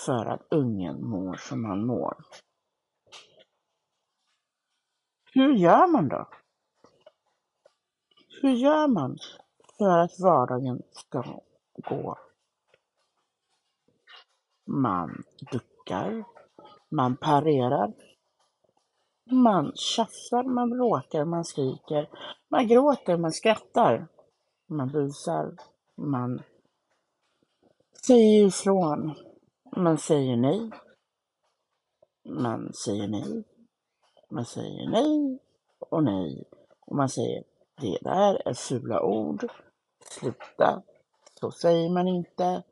för 0.07 0.27
att 0.27 0.47
ungen 0.51 1.09
mår 1.09 1.35
som 1.35 1.65
han 1.65 1.87
mår. 1.87 2.17
Hur 5.33 5.55
gör 5.55 5.93
man 5.93 6.09
då? 6.09 6.29
Hur 8.43 8.51
gör 8.51 8.89
man 8.89 9.19
för 9.79 9.99
att 9.99 10.21
vardagen 10.21 10.83
ska 10.93 11.41
gå? 11.89 12.19
Man 14.67 15.23
duckar, 15.53 16.25
man 16.89 17.17
parerar, 17.17 17.93
man 19.31 19.73
tjafsar, 19.75 20.43
man 20.43 20.71
bråkar, 20.71 21.25
man 21.25 21.45
skriker, 21.45 22.09
man 22.49 22.69
gråter, 22.69 23.17
man 23.17 23.33
skrattar, 23.33 24.07
man 24.67 24.89
busar, 24.89 25.57
man 25.95 26.43
säger 28.07 28.47
ifrån, 28.47 29.15
man 29.77 29.99
säger 29.99 30.37
nej, 30.37 30.71
man 32.25 32.73
säger 32.73 33.09
nej, 33.09 33.45
man 34.31 34.45
säger 34.45 34.91
nej 34.91 35.39
och 35.79 36.05
nej 36.05 36.45
och 36.81 36.97
man 36.97 37.09
säger 37.09 37.45
det 37.81 37.99
där 38.03 38.49
är 38.49 38.55
fula 38.55 39.03
ord, 39.03 39.51
sluta, 40.13 40.83
så 41.41 41.51
säger 41.51 41.91
man 41.91 42.09
inte, 42.09 42.63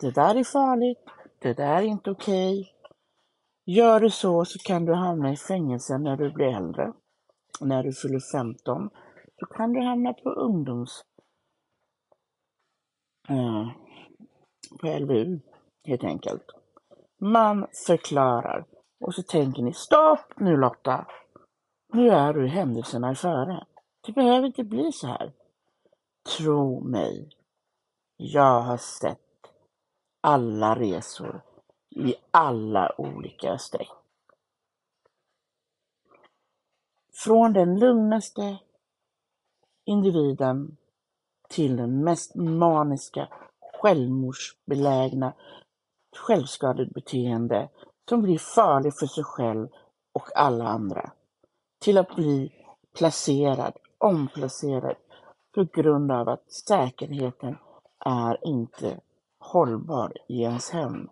det 0.00 0.10
där 0.10 0.34
är 0.34 0.44
farligt, 0.44 0.98
det 1.38 1.52
där 1.52 1.76
är 1.76 1.82
inte 1.82 2.10
okej. 2.10 2.60
Okay. 2.60 2.72
Gör 3.64 4.00
du 4.00 4.10
så 4.10 4.44
så 4.44 4.58
kan 4.58 4.84
du 4.84 4.94
hamna 4.94 5.32
i 5.32 5.36
fängelse 5.36 5.98
när 5.98 6.16
du 6.16 6.30
blir 6.30 6.46
äldre. 6.46 6.92
När 7.60 7.82
du 7.82 7.92
fyller 7.92 8.20
15 8.32 8.90
så 9.38 9.46
kan 9.46 9.72
du 9.72 9.80
hamna 9.80 10.12
på 10.12 10.30
ungdoms... 10.30 11.04
Eh, 13.28 13.68
på 14.80 14.86
LVU, 14.86 15.40
helt 15.84 16.04
enkelt. 16.04 16.44
Man 17.18 17.66
förklarar 17.86 18.64
och 19.00 19.14
så 19.14 19.22
tänker 19.22 19.62
ni 19.62 19.72
stopp 19.72 20.40
nu 20.40 20.56
Lotta. 20.56 21.06
Nu 21.92 22.08
är 22.08 22.32
du 22.32 22.46
händelserna 22.46 23.12
i 23.12 23.14
före. 23.14 23.66
Det 24.06 24.12
behöver 24.12 24.46
inte 24.46 24.64
bli 24.64 24.92
så 24.92 25.06
här. 25.06 25.32
Tro 26.36 26.80
mig. 26.80 27.28
Jag 28.16 28.60
har 28.60 28.76
sett 28.76 29.46
alla 30.20 30.74
resor 30.74 31.42
i 31.90 32.14
alla 32.30 33.00
olika 33.00 33.58
streck. 33.58 33.90
Från 37.12 37.52
den 37.52 37.78
lugnaste 37.78 38.58
individen 39.84 40.76
till 41.48 41.76
den 41.76 42.04
mest 42.04 42.34
maniska, 42.34 43.28
självmordsbelägna, 43.60 45.32
självskadebeteende 46.16 47.68
som 48.08 48.22
blir 48.22 48.38
farlig 48.38 48.92
för 48.98 49.06
sig 49.06 49.24
själv 49.24 49.68
och 50.12 50.36
alla 50.36 50.64
andra. 50.64 51.12
Till 51.78 51.98
att 51.98 52.16
bli 52.16 52.52
placerad, 52.98 53.76
omplacerad 53.98 54.96
på 55.54 55.66
grund 55.72 56.12
av 56.12 56.28
att 56.28 56.52
säkerheten 56.52 57.56
är 58.04 58.46
inte 58.46 59.00
hållbar 59.38 60.12
i 60.28 60.42
ens 60.42 60.70
hem 60.70 61.08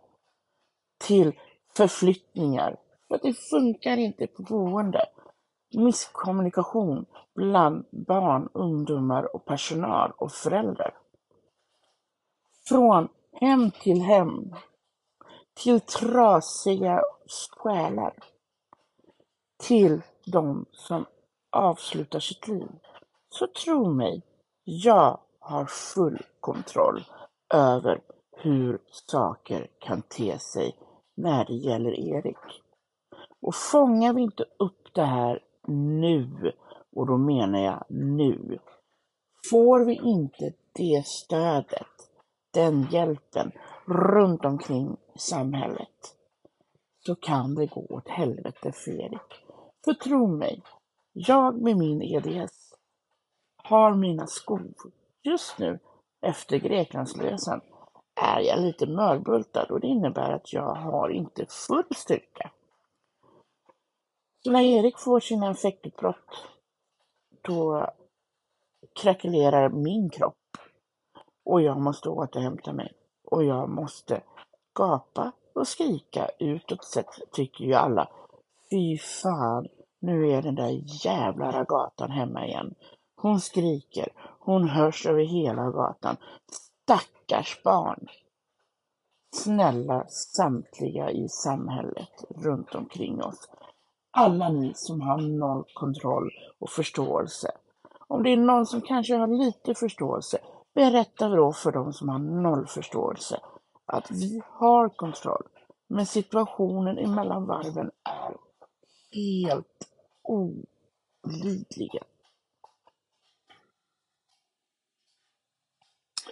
till 0.99 1.33
förflyttningar. 1.77 2.77
För 3.09 3.15
att 3.15 3.23
det 3.23 3.35
funkar 3.35 3.97
inte 3.97 4.27
på 4.27 4.43
boende. 4.43 5.05
Misskommunikation 5.75 7.07
bland 7.35 7.85
barn, 7.91 8.49
ungdomar 8.53 9.37
och 9.37 9.45
personal 9.45 10.13
och 10.17 10.33
föräldrar. 10.33 10.95
Från 12.69 13.09
hem 13.33 13.71
till 13.71 14.03
hem. 14.03 14.55
Till 15.55 15.81
trasiga 15.81 17.03
själar. 17.57 18.15
Till 19.57 20.03
de 20.27 20.67
som 20.73 21.07
avslutar 21.51 22.21
sitt 22.21 22.49
liv. 22.49 22.69
Så 23.29 23.47
tro 23.47 23.91
mig, 23.95 24.23
jag 24.71 25.21
har 25.39 25.65
full 25.65 26.23
kontroll 26.41 27.05
över 27.55 28.01
hur 28.37 28.79
saker 28.91 29.67
kan 29.79 30.03
te 30.03 30.39
sig 30.39 30.77
när 31.17 31.45
det 31.45 31.55
gäller 31.55 32.01
Erik. 32.01 32.63
Och 33.41 33.55
fångar 33.55 34.13
vi 34.13 34.23
inte 34.23 34.45
upp 34.59 34.95
det 34.95 35.05
här 35.05 35.43
nu, 35.67 36.53
och 36.97 37.07
då 37.07 37.17
menar 37.17 37.59
jag 37.59 37.85
nu, 37.89 38.59
får 39.51 39.85
vi 39.85 39.95
inte 39.95 40.53
det 40.73 41.07
stödet, 41.07 42.11
den 42.55 42.83
hjälpen 42.83 43.53
runt 43.87 44.45
omkring 44.45 44.97
samhället, 45.17 46.17
så 47.07 47.15
kan 47.15 47.55
det 47.55 47.67
gå 47.67 47.87
åt 47.91 48.09
helvete 48.09 48.73
för 48.73 48.91
Erik. 48.91 49.45
För 49.85 49.93
tro 49.93 50.27
mig, 50.27 50.63
jag 51.13 51.63
med 51.63 51.77
min 51.77 52.03
EDS 52.03 52.58
har 53.69 53.95
mina 53.95 54.27
skor. 54.27 54.73
just 55.23 55.59
nu 55.59 55.79
efter 56.21 56.57
Greklandsresan 56.59 57.61
är 58.21 58.41
jag 58.41 58.61
lite 58.61 58.87
mörbultad 58.87 59.71
och 59.71 59.81
det 59.81 59.87
innebär 59.87 60.31
att 60.33 60.53
jag 60.53 60.75
har 60.75 61.09
inte 61.09 61.47
full 61.47 61.95
styrka. 61.97 62.51
Så 64.45 64.51
när 64.51 64.63
Erik 64.63 64.99
får 64.99 65.21
sina 65.21 65.49
infektutbrott, 65.49 66.47
då 67.43 67.91
krackelerar 69.03 69.69
min 69.69 70.11
kropp 70.11 70.35
och 71.45 71.63
jag 71.63 71.81
måste 71.81 72.09
återhämta 72.09 72.73
mig 72.73 72.93
och 73.25 73.45
jag 73.45 73.69
måste 73.69 74.23
gapa 74.75 75.33
och 75.55 75.69
skrika 75.69 76.29
utåt 76.39 76.85
sett 76.85 77.33
tycker 77.33 77.65
ju 77.65 77.75
alla. 77.75 78.09
Fy 78.71 78.99
fan, 78.99 79.69
nu 80.01 80.31
är 80.31 80.43
den 80.43 80.55
där 80.55 80.81
jävla 81.05 81.53
ragatan 81.53 82.11
hemma 82.11 82.47
igen. 82.47 82.75
Hon 83.21 83.41
skriker, 83.41 84.09
hon 84.41 84.69
hörs 84.69 85.07
över 85.07 85.25
hela 85.25 85.71
gatan. 85.71 86.17
Stackars 86.83 87.63
barn! 87.63 88.07
Snälla 89.35 90.07
samtliga 90.09 91.11
i 91.11 91.29
samhället 91.29 92.25
runt 92.29 92.75
omkring 92.75 93.23
oss. 93.23 93.49
Alla 94.11 94.49
ni 94.49 94.73
som 94.75 95.01
har 95.01 95.19
noll 95.19 95.65
kontroll 95.75 96.31
och 96.59 96.71
förståelse. 96.71 97.51
Om 98.07 98.23
det 98.23 98.31
är 98.31 98.37
någon 98.37 98.67
som 98.67 98.81
kanske 98.81 99.17
har 99.17 99.27
lite 99.27 99.75
förståelse, 99.75 100.39
berätta 100.75 101.29
då 101.29 101.53
för 101.53 101.73
dem 101.73 101.93
som 101.93 102.09
har 102.09 102.19
noll 102.19 102.67
förståelse 102.67 103.41
att 103.87 104.11
vi 104.11 104.43
har 104.47 104.89
kontroll. 104.89 105.47
Men 105.89 106.07
situationen 106.07 106.99
emellan 106.99 107.47
varven 107.47 107.91
är 108.05 108.37
helt 109.13 109.89
olidlig. 110.23 112.01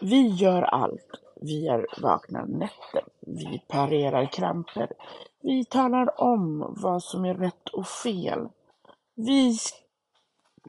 Vi 0.01 0.28
gör 0.28 0.62
allt. 0.62 1.20
Vi 1.40 1.68
är 1.68 1.86
vakna 2.03 2.44
nätter. 2.44 3.05
Vi 3.20 3.62
parerar 3.68 4.26
kramper. 4.26 4.92
Vi 5.40 5.64
talar 5.64 6.20
om 6.20 6.74
vad 6.82 7.03
som 7.03 7.24
är 7.24 7.34
rätt 7.34 7.68
och 7.68 7.86
fel. 7.86 8.49
Vi 9.14 9.57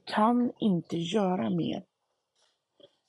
kan 0.03 0.51
inte 0.59 0.97
göra 0.97 1.49
mer. 1.49 1.83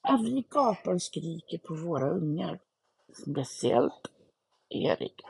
Att 0.01 0.21
vi 0.21 0.47
gapar 0.51 0.95
och 0.95 1.03
skriker 1.03 1.59
på 1.59 1.75
våra 1.75 2.11
ungar, 2.11 2.59
speciellt 3.23 4.11
Erik, 4.69 5.21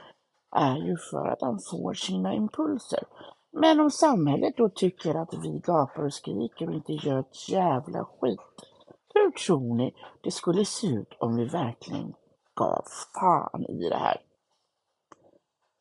är 0.51 0.77
ju 0.77 0.97
för 1.11 1.27
att 1.29 1.41
han 1.41 1.61
får 1.71 1.95
sina 1.95 2.35
impulser. 2.35 3.03
Men 3.51 3.81
om 3.81 3.91
samhället 3.91 4.57
då 4.57 4.69
tycker 4.69 5.15
att 5.15 5.35
vi 5.45 5.59
gapar 5.59 6.05
och 6.05 6.15
skriker 6.15 6.69
och 6.69 6.75
inte 6.75 6.93
gör 6.93 7.19
ett 7.21 7.49
jävla 7.49 8.05
skit, 8.05 8.68
hur 9.15 9.31
tror 9.31 9.75
ni 9.75 9.95
det 10.21 10.31
skulle 10.31 10.65
se 10.65 10.87
ut 10.87 11.15
om 11.21 11.37
vi 11.37 11.45
verkligen 11.45 12.15
gav 12.55 12.85
fan 13.21 13.67
i 13.67 13.89
det 13.89 13.97
här? 13.97 14.21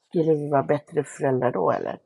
Skulle 0.10 0.34
vi 0.34 0.50
vara 0.50 0.64
bättre 0.64 1.04
föräldrar 1.04 1.52
då 1.52 1.72
eller? 1.72 2.00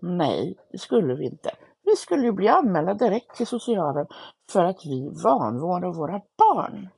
Nej, 0.00 0.58
det 0.72 0.78
skulle 0.78 1.14
vi 1.14 1.24
inte. 1.24 1.50
Vi 1.82 1.96
skulle 1.96 2.22
ju 2.22 2.32
bli 2.32 2.48
anmälda 2.48 2.94
direkt 2.94 3.36
till 3.36 3.46
socialen 3.46 4.06
för 4.50 4.64
att 4.64 4.86
vi 4.86 5.08
vanvårdar 5.24 5.92
våra 5.92 6.20
barn. 6.38 6.88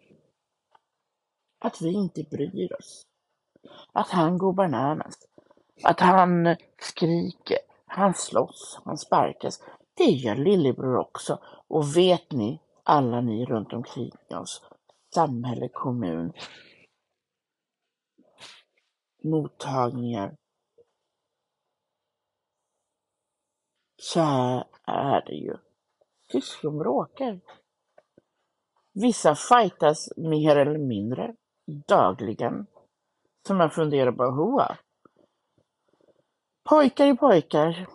att 1.58 1.80
vi 1.80 1.92
inte 1.92 2.22
bryr 2.22 2.72
oss. 2.78 3.06
Att 3.92 4.08
han 4.10 4.38
går 4.38 4.52
bananas. 4.52 5.18
Att 5.84 6.00
han 6.00 6.56
skriker, 6.78 7.58
han 7.86 8.14
slåss, 8.14 8.80
han 8.84 8.98
sparkas. 8.98 9.62
Det 9.94 10.04
gör 10.04 10.36
lillebror 10.36 10.96
också. 10.96 11.38
Och 11.68 11.96
vet 11.96 12.32
ni, 12.32 12.60
alla 12.86 13.20
ni 13.20 13.44
runt 13.44 13.72
omkring 13.72 14.12
oss, 14.28 14.62
samhälle, 15.14 15.68
kommun, 15.68 16.32
mottagningar, 19.22 20.36
så 24.02 24.20
här 24.20 24.64
är 24.86 25.24
det 25.26 25.34
ju. 25.34 25.56
Syskon 26.32 26.78
bråkar. 26.78 27.40
Vissa 28.92 29.34
fightas 29.34 30.08
mer 30.16 30.56
eller 30.56 30.78
mindre 30.78 31.34
dagligen. 31.88 32.66
Så 33.46 33.54
man 33.54 33.70
funderar 33.70 34.12
på, 34.12 34.24
hoa. 34.24 34.78
Pojkar 36.68 37.06
är 37.06 37.14
pojkar. 37.14 37.86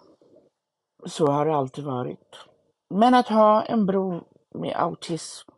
Så 1.06 1.28
har 1.28 1.46
det 1.46 1.56
alltid 1.56 1.84
varit. 1.84 2.36
Men 2.90 3.14
att 3.14 3.28
ha 3.28 3.64
en 3.64 3.86
bror 3.86 4.31
med 4.54 4.76
autism 4.76 5.52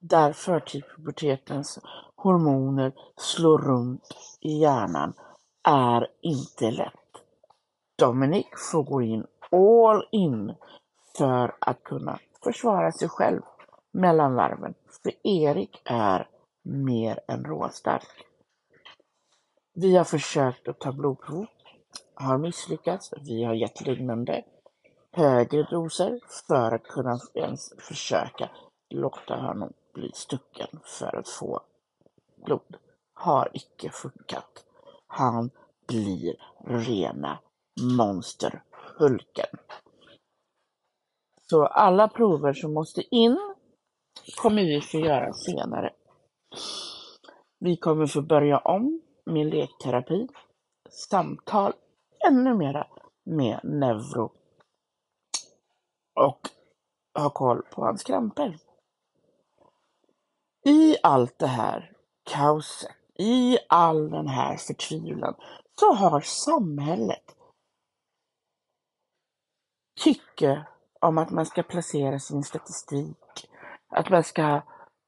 där 0.00 0.32
förtidspubertetens 0.32 1.74
typ 1.74 1.84
hormoner 2.16 2.92
slår 3.16 3.58
runt 3.58 4.16
i 4.40 4.58
hjärnan 4.58 5.12
är 5.68 6.08
inte 6.20 6.70
lätt. 6.70 6.92
Dominic 7.98 8.46
får 8.72 8.82
gå 8.82 9.02
in 9.02 9.26
all 9.50 10.08
in 10.12 10.54
för 11.18 11.56
att 11.58 11.84
kunna 11.84 12.18
försvara 12.44 12.92
sig 12.92 13.08
själv 13.08 13.40
mellan 13.92 14.34
varven. 14.34 14.74
För 15.02 15.12
Erik 15.22 15.82
är 15.84 16.28
mer 16.62 17.20
än 17.28 17.44
råstark. 17.44 18.26
Vi 19.74 19.96
har 19.96 20.04
försökt 20.04 20.68
att 20.68 20.80
ta 20.80 20.92
blodprov, 20.92 21.46
har 22.14 22.38
misslyckats. 22.38 23.14
Vi 23.20 23.44
har 23.44 23.54
gett 23.54 23.86
lugnande 23.86 24.44
högre 25.12 25.62
doser 25.70 26.20
för 26.48 26.74
att 26.74 26.82
kunna 26.82 27.18
ens 27.34 27.72
försöka 27.78 28.50
låta 28.90 29.36
honom 29.36 29.72
bli 29.94 30.10
stucken 30.14 30.80
för 30.84 31.16
att 31.16 31.28
få 31.28 31.60
blod. 32.44 32.76
Har 33.14 33.48
icke 33.52 33.90
funkat. 33.90 34.64
Han 35.06 35.50
blir 35.88 36.36
rena 36.64 37.38
monsterhulken. 37.96 39.58
Så 41.50 41.66
alla 41.66 42.08
prover 42.08 42.52
som 42.52 42.74
måste 42.74 43.14
in 43.14 43.54
kommer 44.36 44.62
vi 44.62 44.80
få 44.80 44.98
göra 44.98 45.32
senare. 45.32 45.92
Vi 47.58 47.76
kommer 47.76 48.06
få 48.06 48.22
börja 48.22 48.58
om 48.58 49.00
med 49.26 49.46
lekterapi, 49.46 50.28
samtal 50.90 51.72
ännu 52.28 52.54
mera 52.54 52.86
med 53.24 53.60
neuro 53.62 54.32
och 56.14 56.40
ha 57.14 57.30
koll 57.30 57.62
på 57.62 57.84
hans 57.84 58.04
kramper. 58.04 58.58
I 60.64 60.96
allt 61.02 61.38
det 61.38 61.46
här 61.46 61.92
kaoset, 62.30 62.96
i 63.14 63.58
all 63.68 64.10
den 64.10 64.28
här 64.28 64.56
förtvivlan, 64.56 65.34
så 65.80 65.92
har 65.92 66.20
samhället 66.20 67.36
tycke 70.00 70.66
om 71.00 71.18
att 71.18 71.30
man 71.30 71.46
ska 71.46 71.62
placera 71.62 72.18
sin 72.18 72.44
statistik, 72.44 73.48
att 73.88 74.10
man 74.10 74.24
ska 74.24 74.62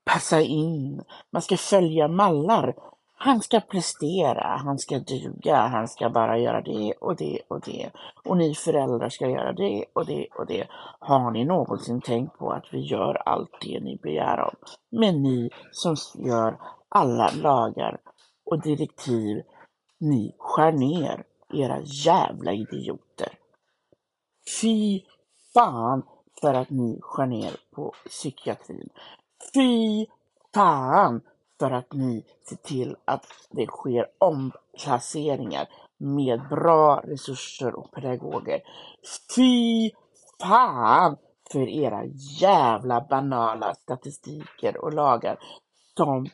passa 0.05 0.41
in, 0.41 1.05
man 1.31 1.43
ska 1.43 1.57
följa 1.57 2.09
mallar. 2.09 2.77
Han 3.25 3.41
ska 3.41 3.61
prestera, 3.61 4.57
han 4.57 4.79
ska 4.79 4.99
duga, 4.99 5.57
han 5.57 5.89
ska 5.89 6.11
bara 6.11 6.39
göra 6.39 6.61
det 6.61 6.93
och 7.01 7.17
det 7.17 7.41
och 7.49 7.61
det. 7.61 7.91
Och 8.25 8.37
ni 8.37 8.55
föräldrar 8.55 9.09
ska 9.09 9.29
göra 9.29 9.53
det 9.53 9.85
och 9.93 10.07
det 10.07 10.27
och 10.35 10.47
det. 10.47 10.67
Har 10.99 11.31
ni 11.31 11.45
någonsin 11.45 12.01
tänkt 12.01 12.39
på 12.39 12.51
att 12.51 12.65
vi 12.73 12.81
gör 12.81 13.15
allt 13.15 13.51
det 13.61 13.81
ni 13.81 13.97
begär 14.03 14.41
om? 14.41 14.55
Men 14.91 15.23
ni 15.23 15.51
som 15.73 15.97
gör 16.15 16.59
alla 16.89 17.31
lagar 17.31 17.99
och 18.45 18.63
direktiv, 18.63 19.43
ni 20.01 20.35
skär 20.39 20.73
ner 20.73 21.25
era 21.53 21.81
jävla 21.81 22.53
idioter. 22.53 23.39
Fy 24.61 25.01
fan 25.55 26.03
för 26.41 26.55
att 26.55 26.71
ni 26.71 26.99
skär 27.03 27.27
ner 27.27 27.57
på 27.75 27.95
psykiatrin. 28.09 28.89
Fy 29.55 30.07
fan 30.55 31.21
för 31.59 31.71
att 31.71 31.93
ni 31.93 32.25
ser 32.49 32.57
till 32.57 32.97
att 33.05 33.27
det 33.51 33.67
sker 33.67 34.07
omplaceringar 34.19 35.69
med 35.97 36.49
bra 36.49 37.01
resurser 37.05 37.75
och 37.75 37.93
pedagoger. 37.93 38.63
Fy 39.37 39.91
fan 40.41 41.17
för 41.53 41.69
era 41.69 42.05
jävla 42.41 43.01
banala 43.01 43.75
statistiker 43.75 44.77
och 44.77 44.93
lagar 44.93 45.39
som 45.97 46.29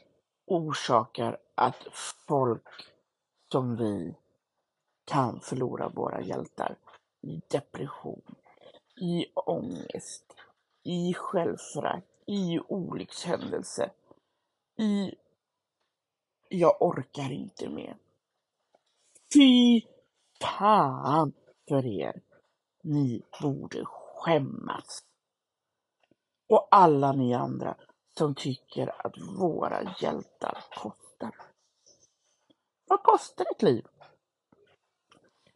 orsakar 0.47 1.39
att 1.55 1.87
folk 2.29 2.63
som 3.53 3.77
vi 3.77 4.15
kan 5.05 5.41
förlora 5.41 5.89
våra 5.89 6.21
hjältar 6.21 6.77
i 7.23 7.41
depression, 7.49 8.35
i 9.01 9.27
ångest, 9.35 10.25
i 10.83 11.15
självförakt, 11.15 12.07
i 12.27 12.61
olyckshändelse, 12.69 13.91
i 14.81 15.15
jag 16.49 16.83
orkar 16.83 17.33
inte 17.33 17.69
mer. 17.69 17.97
Fy 19.35 19.83
fan 20.41 21.33
för 21.69 21.87
er. 21.87 22.23
Ni 22.83 23.23
borde 23.43 23.85
skämmas. 23.85 25.05
Och 26.49 26.69
alla 26.71 27.13
ni 27.13 27.35
andra 27.35 27.77
som 28.19 28.35
tycker 28.35 29.07
att 29.07 29.15
våra 29.39 29.95
hjältar 30.01 30.65
kostar. 30.71 31.35
Vad 32.87 33.03
kostar 33.03 33.47
ett 33.51 33.63
liv? 33.63 33.87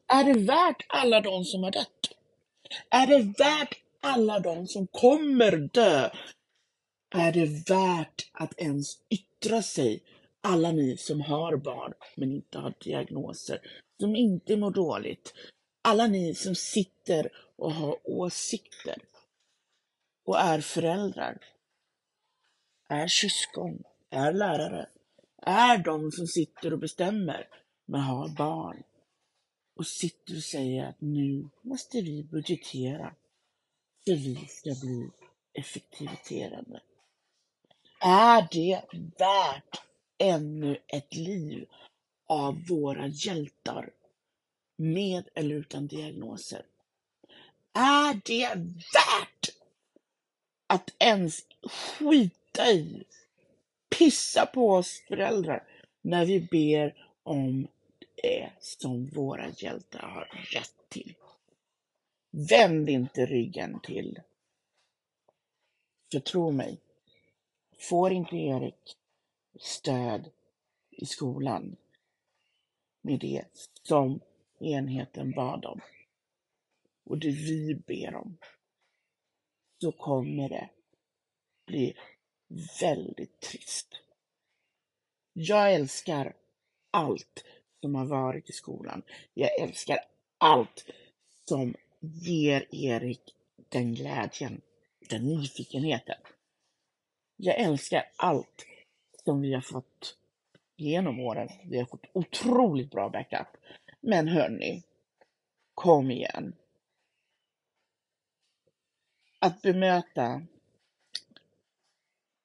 Är 0.07 0.25
det 0.25 0.41
värt 0.41 0.87
alla 0.89 1.20
de 1.20 1.45
som 1.45 1.62
har 1.62 1.70
dött? 1.70 2.12
Är 2.91 3.07
det 3.07 3.22
värt 3.39 3.83
alla 4.01 4.41
de 4.41 4.66
som 4.66 4.87
kommer 4.87 5.57
dö? 5.57 6.11
Är 7.17 7.33
det 7.33 7.71
värt 7.71 8.31
att 8.33 8.61
ens 8.61 8.99
yttra 9.09 9.62
sig? 9.62 10.03
Alla 10.41 10.73
ni 10.73 10.97
som 10.97 11.21
har 11.21 11.57
barn 11.57 11.93
men 12.17 12.33
inte 12.33 12.59
har 12.59 12.75
diagnoser, 12.81 13.59
som 14.01 14.17
inte 14.17 14.57
mår 14.57 14.71
dåligt. 14.71 15.35
Alla 15.83 16.07
ni 16.07 16.35
som 16.35 16.55
sitter 16.55 17.31
och 17.57 17.73
har 17.73 17.99
åsikter 18.05 19.03
och 20.25 20.41
är 20.41 20.61
föräldrar, 20.61 21.39
är 22.89 23.07
syskon, 23.07 23.83
är 24.11 24.33
lärare, 24.33 24.89
är 25.43 25.79
de 25.79 26.12
som 26.12 26.27
sitter 26.27 26.73
och 26.73 26.79
bestämmer 26.79 27.49
men 27.87 28.01
har 28.01 28.29
barn 28.29 28.83
och 29.77 29.87
sitter 29.87 30.37
och 30.37 30.43
säger 30.43 30.89
att 30.89 31.01
nu 31.01 31.49
måste 31.62 32.01
vi 32.01 32.25
budgetera 32.25 33.15
för 34.05 34.15
vi 34.15 34.47
ska 34.49 34.71
bli 34.81 35.11
effektiviterade. 35.53 36.81
Är 38.07 38.49
det 38.51 38.83
värt 39.19 39.83
ännu 40.19 40.79
ett 40.87 41.15
liv 41.15 41.67
av 42.27 42.67
våra 42.69 43.07
hjältar 43.07 43.91
med 44.77 45.29
eller 45.35 45.55
utan 45.55 45.87
diagnoser? 45.87 46.63
Är 47.73 48.21
det 48.25 48.55
värt 48.95 49.49
att 50.67 50.95
ens 50.99 51.47
skita 51.99 52.71
i, 52.71 53.05
pissa 53.99 54.47
på 54.47 54.71
oss 54.71 55.03
föräldrar 55.09 55.69
när 56.03 56.27
vi 56.27 56.41
ber 56.41 57.09
om 57.23 57.69
det 58.23 58.51
som 58.61 59.07
våra 59.07 59.49
hjältar 59.49 60.01
har 60.01 60.25
rätt 60.55 60.89
till? 60.89 61.15
Vänd 62.31 62.89
inte 62.89 63.27
ryggen 63.27 63.81
till. 63.81 64.21
För 66.13 66.21
tro 66.21 66.51
mig, 66.51 66.79
får 67.89 68.12
inte 68.12 68.37
Erik 68.37 68.97
stöd 69.61 70.30
i 70.91 71.07
skolan 71.07 71.76
med 73.01 73.20
det 73.20 73.45
som 73.82 74.20
enheten 74.61 75.30
bad 75.30 75.64
om 75.64 75.80
och 77.05 77.18
det 77.18 77.30
vi 77.30 77.74
ber 77.74 78.14
om, 78.14 78.37
så 79.80 79.93
kommer 79.93 80.49
det 80.49 80.68
bli 81.66 81.95
väldigt 82.80 83.41
trist. 83.41 83.89
Jag 85.32 85.74
älskar 85.74 86.37
allt 86.91 87.45
som 87.80 87.95
har 87.95 88.07
varit 88.07 88.51
i 88.51 88.53
skolan. 88.53 89.03
Jag 89.35 89.61
älskar 89.61 89.99
allt 90.39 90.91
som 91.45 91.74
ger 92.01 92.74
Erik 92.74 93.35
den 93.68 93.95
glädjen, 93.95 94.61
den 95.11 95.26
nyfikenheten. 95.26 96.16
Jag 97.37 97.59
älskar 97.59 98.11
allt 98.16 98.66
som 99.24 99.41
vi 99.41 99.55
har 99.55 99.61
fått 99.61 100.16
genom 100.76 101.20
åren. 101.20 101.49
Vi 101.64 101.78
har 101.78 101.87
fått 101.87 102.07
otroligt 102.12 102.91
bra 102.91 103.09
backup. 103.09 103.47
Men 104.01 104.28
hörni, 104.28 104.82
kom 105.74 106.11
igen. 106.11 106.55
Att 109.39 109.62
bemöta 109.62 110.43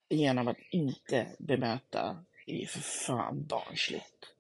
genom 0.10 0.48
att 0.48 0.58
inte 0.72 1.28
bemöta 1.40 2.26
är 2.46 2.66
för 2.66 2.80
fan 2.80 3.46
barnsligt. 3.46 4.34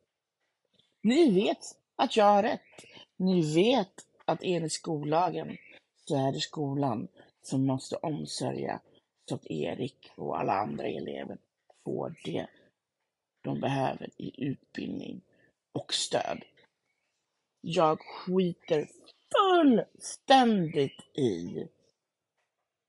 Ni 1.02 1.32
vet 1.32 1.60
att 1.96 2.18
jag 2.18 2.26
har 2.26 2.44
rätt. 2.44 2.86
Ni 3.18 3.56
vet 3.56 4.06
att 4.26 4.40
enligt 4.44 4.74
skollagen 4.74 5.58
så 6.06 6.28
är 6.28 6.32
det 6.32 6.40
skolan 6.40 7.08
som 7.42 7.66
måste 7.66 7.96
omsörja 7.96 8.80
så 9.30 9.36
att 9.36 9.52
Erik 9.52 10.12
och 10.16 10.40
alla 10.40 10.54
andra 10.54 10.88
elever 10.88 11.38
får 11.84 12.16
det 12.24 12.48
de 13.42 13.60
behöver 13.60 14.10
i 14.18 14.46
utbildning 14.46 15.22
och 15.72 15.94
stöd. 15.94 16.44
Jag 17.62 18.00
skiter 18.00 18.88
fullständigt 19.32 21.18
i 21.18 21.68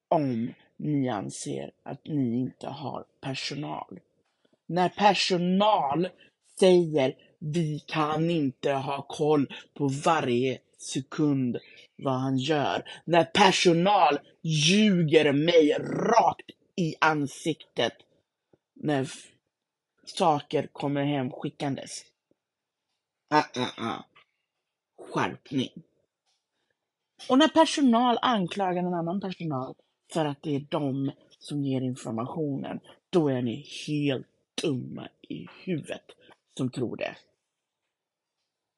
om 0.09 0.55
ni 0.77 1.09
anser 1.09 1.73
att 1.83 2.07
ni 2.07 2.41
inte 2.41 2.67
har 2.69 3.05
personal. 3.21 4.01
När 4.67 4.89
personal 4.89 6.09
säger 6.59 7.17
vi 7.39 7.79
kan 7.79 8.31
inte 8.31 8.73
ha 8.73 9.03
koll 9.03 9.55
på 9.75 9.89
varje 10.05 10.59
sekund 10.81 11.59
vad 11.97 12.15
han 12.15 12.39
gör. 12.39 12.91
När 13.05 13.25
personal 13.25 14.19
ljuger 14.43 15.33
mig 15.33 15.73
rakt 15.81 16.51
i 16.77 16.95
ansiktet 17.01 17.93
när 18.75 19.11
saker 20.05 20.67
kommer 20.67 21.05
hem 21.05 21.31
skickandes. 21.31 22.05
Uh, 23.35 23.63
uh, 23.63 23.87
uh. 23.87 24.01
Skärpning. 24.99 25.83
Och 27.29 27.39
när 27.39 27.49
personal 27.49 28.19
anklagar 28.23 28.83
en 28.83 28.95
annan 28.95 29.21
personal 29.21 29.75
för 30.13 30.25
att 30.25 30.43
det 30.43 30.57
är 30.57 30.67
de 30.71 31.13
som 31.39 31.65
ger 31.65 31.81
informationen, 31.81 32.81
då 33.11 33.29
är 33.29 33.43
ni 33.43 33.67
helt 33.87 34.27
dumma 34.63 35.09
i 35.29 35.47
huvudet 35.65 36.05
som 36.57 36.71
tror 36.71 36.97
det. 36.97 37.17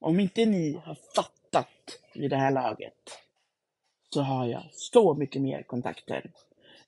Om 0.00 0.20
inte 0.20 0.46
ni 0.46 0.80
har 0.84 0.94
fattat 0.94 1.41
vid 2.14 2.30
det 2.30 2.36
här 2.36 2.50
laget 2.50 3.18
så 4.10 4.22
har 4.22 4.46
jag 4.46 4.68
så 4.72 5.14
mycket 5.14 5.42
mer 5.42 5.62
kontakter 5.62 6.30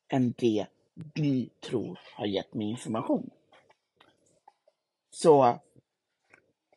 än 0.09 0.35
det 0.39 0.67
ni 1.15 1.51
tror 1.61 1.99
har 2.15 2.27
gett 2.27 2.55
mig 2.55 2.71
information. 2.71 3.31
Så 5.11 5.59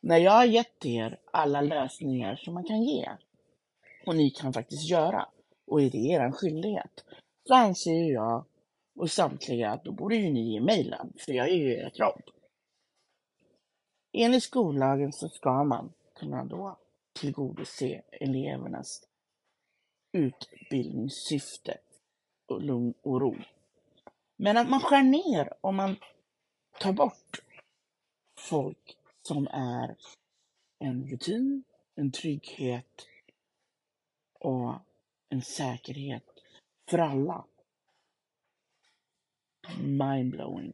när 0.00 0.18
jag 0.18 0.32
har 0.32 0.44
gett 0.44 0.86
er 0.86 1.18
alla 1.30 1.60
lösningar 1.60 2.36
som 2.36 2.54
man 2.54 2.64
kan 2.64 2.82
ge 2.82 3.10
och 4.06 4.16
ni 4.16 4.30
kan 4.30 4.52
faktiskt 4.52 4.90
göra 4.90 5.28
och 5.66 5.82
är 5.82 5.90
det 5.90 5.98
er 5.98 6.32
skyldighet 6.32 7.04
så 7.44 7.54
anser 7.54 8.12
jag 8.12 8.44
och 8.96 9.10
samtliga 9.10 9.70
att 9.70 9.84
då 9.84 9.92
borde 9.92 10.16
ju 10.16 10.32
ni 10.32 10.52
ge 10.52 10.60
mig 10.60 10.84
lön 10.84 11.12
för 11.18 11.32
jag 11.32 11.48
är 11.48 11.54
ju 11.54 11.76
ert 11.76 11.98
jobb. 11.98 12.22
Enligt 14.12 14.42
skollagen 14.42 15.12
så 15.12 15.28
ska 15.28 15.64
man 15.64 15.92
kunna 16.14 16.44
då 16.44 16.76
tillgodose 17.20 18.02
elevernas 18.10 19.08
utbildningssyfte 20.12 21.78
och 22.46 22.62
lugn 22.62 22.94
och 23.02 23.20
ro. 23.20 23.36
Men 24.36 24.56
att 24.56 24.70
man 24.70 24.80
skär 24.80 25.02
ner 25.02 25.52
och 25.60 25.74
man 25.74 25.96
tar 26.80 26.92
bort 26.92 27.42
folk 28.38 28.96
som 29.22 29.46
är 29.50 29.96
en 30.78 31.08
rutin, 31.10 31.64
en 31.94 32.12
trygghet 32.12 33.06
och 34.32 34.74
en 35.28 35.42
säkerhet 35.42 36.24
för 36.90 36.98
alla. 36.98 37.44
Mindblowing. 39.78 40.72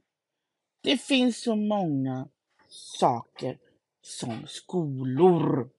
Det 0.80 0.98
finns 0.98 1.42
så 1.42 1.56
många 1.56 2.28
saker 2.68 3.58
som 4.00 4.46
skolor. 4.46 5.70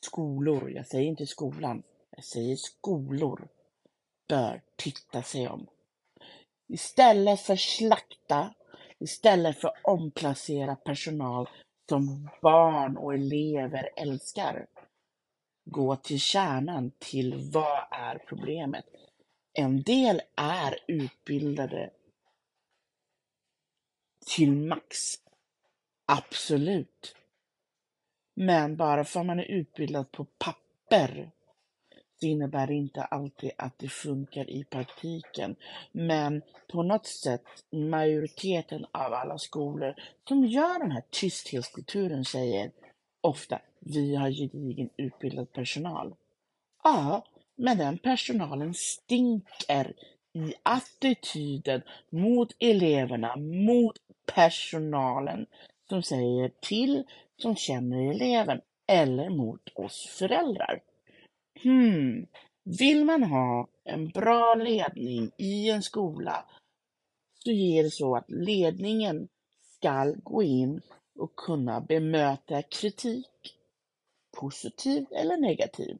Skolor, 0.00 0.70
jag 0.70 0.86
säger 0.86 1.08
inte 1.08 1.26
skolan, 1.26 1.82
jag 2.10 2.24
säger 2.24 2.56
skolor 2.56 3.48
bör 4.28 4.62
titta 4.76 5.22
sig 5.22 5.48
om. 5.48 5.66
Istället 6.68 7.40
för 7.40 7.56
slakta, 7.56 8.54
istället 8.98 9.60
för 9.60 9.72
omplacera 9.82 10.76
personal 10.76 11.48
som 11.88 12.30
barn 12.42 12.96
och 12.96 13.14
elever 13.14 13.90
älskar. 13.96 14.66
Gå 15.64 15.96
till 15.96 16.20
kärnan 16.20 16.92
till 16.98 17.50
vad 17.52 17.86
är 17.90 18.18
problemet? 18.28 18.84
En 19.52 19.82
del 19.82 20.22
är 20.36 20.78
utbildade 20.88 21.90
till 24.26 24.56
max. 24.56 24.96
Absolut. 26.06 27.14
Men 28.40 28.76
bara 28.76 29.04
för 29.04 29.20
att 29.20 29.26
man 29.26 29.40
är 29.40 29.50
utbildad 29.50 30.12
på 30.12 30.24
papper 30.24 31.30
så 32.20 32.26
innebär 32.26 32.66
det 32.66 32.74
inte 32.74 33.02
alltid 33.02 33.50
att 33.58 33.78
det 33.78 33.88
funkar 33.88 34.50
i 34.50 34.64
praktiken. 34.64 35.56
Men 35.92 36.42
på 36.72 36.82
något 36.82 37.06
sätt, 37.06 37.44
majoriteten 37.70 38.86
av 38.92 39.12
alla 39.12 39.38
skolor 39.38 39.94
som 40.28 40.46
gör 40.46 40.78
den 40.78 40.90
här 40.90 41.02
tysthetskulturen 41.10 42.24
säger 42.24 42.70
ofta 43.20 43.58
vi 43.80 44.14
har 44.14 44.30
gedigen 44.30 44.90
utbildad 44.96 45.52
personal. 45.52 46.14
Ja, 46.84 47.24
men 47.56 47.78
den 47.78 47.98
personalen 47.98 48.74
stinker 48.74 49.94
i 50.32 50.54
attityden 50.62 51.82
mot 52.10 52.56
eleverna, 52.58 53.36
mot 53.36 53.96
personalen 54.34 55.46
som 55.88 56.02
säger 56.02 56.50
till, 56.60 57.04
som 57.38 57.56
känner 57.56 58.10
eleven 58.10 58.60
eller 58.86 59.30
mot 59.30 59.68
oss 59.74 60.06
föräldrar. 60.18 60.82
Hmm, 61.62 62.26
vill 62.64 63.04
man 63.04 63.22
ha 63.22 63.68
en 63.84 64.08
bra 64.08 64.54
ledning 64.54 65.30
i 65.36 65.70
en 65.70 65.82
skola 65.82 66.44
så 67.44 67.50
ger 67.50 67.82
det 67.82 67.90
så 67.90 68.16
att 68.16 68.30
ledningen 68.30 69.28
ska 69.62 70.14
gå 70.22 70.42
in 70.42 70.80
och 71.18 71.36
kunna 71.36 71.80
bemöta 71.80 72.62
kritik, 72.62 73.54
positiv 74.40 75.06
eller 75.10 75.36
negativ. 75.36 75.98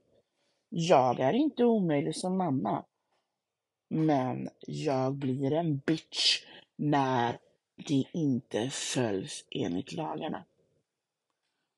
Jag 0.69 1.21
är 1.21 1.33
inte 1.33 1.65
omöjlig 1.65 2.17
som 2.17 2.37
mamma, 2.37 2.85
men 3.89 4.49
jag 4.67 5.15
blir 5.15 5.53
en 5.53 5.79
bitch 5.79 6.45
när 6.77 7.39
det 7.77 8.05
inte 8.13 8.71
följs 8.71 9.45
enligt 9.51 9.93
lagarna. 9.93 10.45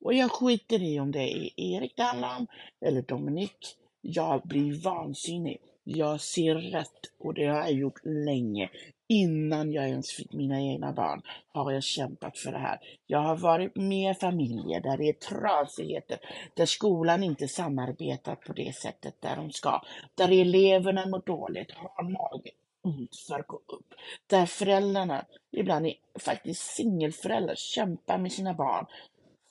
Och 0.01 0.15
jag 0.15 0.31
skiter 0.31 0.83
i 0.83 1.01
om 1.01 1.13
det 1.13 1.33
är 1.33 1.51
Erik 1.57 1.97
det 1.97 2.03
handlar 2.03 2.37
om, 2.37 2.47
eller 2.81 3.03
Dominik. 3.03 3.77
Jag 4.01 4.43
blir 4.43 4.83
vansinnig. 4.85 5.59
Jag 5.85 6.21
ser 6.21 6.55
rätt 6.55 7.01
och 7.19 7.35
det 7.35 7.47
har 7.47 7.59
jag 7.59 7.73
gjort 7.73 8.05
länge. 8.05 8.71
Innan 9.09 9.73
jag 9.73 9.89
ens 9.89 10.13
fick 10.13 10.33
mina 10.33 10.61
egna 10.61 10.93
barn 10.93 11.23
har 11.53 11.73
jag 11.73 11.83
kämpat 11.83 12.39
för 12.39 12.53
det 12.53 12.59
här. 12.59 12.79
Jag 13.07 13.19
har 13.19 13.37
varit 13.37 13.77
med 13.77 14.19
familjer 14.19 14.81
där 14.81 14.97
det 14.97 15.09
är 15.09 15.13
trasigheter, 15.13 16.19
där 16.55 16.67
skolan 16.67 17.23
inte 17.23 17.49
samarbetar 17.49 18.35
på 18.35 18.53
det 18.53 18.77
sättet 18.77 19.15
där 19.21 19.37
de 19.37 19.51
ska, 19.53 19.83
där 20.15 20.33
eleverna 20.33 21.07
mår 21.07 21.23
dåligt, 21.27 21.71
har 21.71 22.03
magen 22.03 22.55
ont 22.83 23.17
för 23.29 23.41
att 23.41 23.47
gå 23.47 23.57
upp, 23.57 23.95
där 24.27 24.47
föräldrarna, 24.47 25.25
ibland 25.53 25.87
är 25.87 25.95
faktiskt 26.19 26.63
singelföräldrar, 26.63 27.55
kämpar 27.55 28.19
med 28.19 28.33
sina 28.33 28.55
barn 28.55 28.87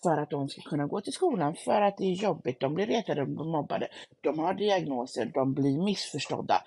för 0.04 0.18
att 0.18 0.30
de 0.30 0.50
ska 0.50 0.62
kunna 0.62 0.86
gå 0.86 1.02
till 1.02 1.14
skolan, 1.14 1.56
för 1.56 1.82
att 1.82 1.97
det 1.97 2.04
är 2.04 2.14
jobbigt, 2.14 2.60
de 2.60 2.74
blir 2.74 2.86
retade, 2.86 3.22
de 3.22 3.36
blir 3.36 3.45
mobbade, 3.45 3.88
de 4.22 4.39
har 4.39 4.54
diagnoser, 4.54 5.32
de 5.34 5.54
blir 5.54 5.84
missförstådda, 5.84 6.64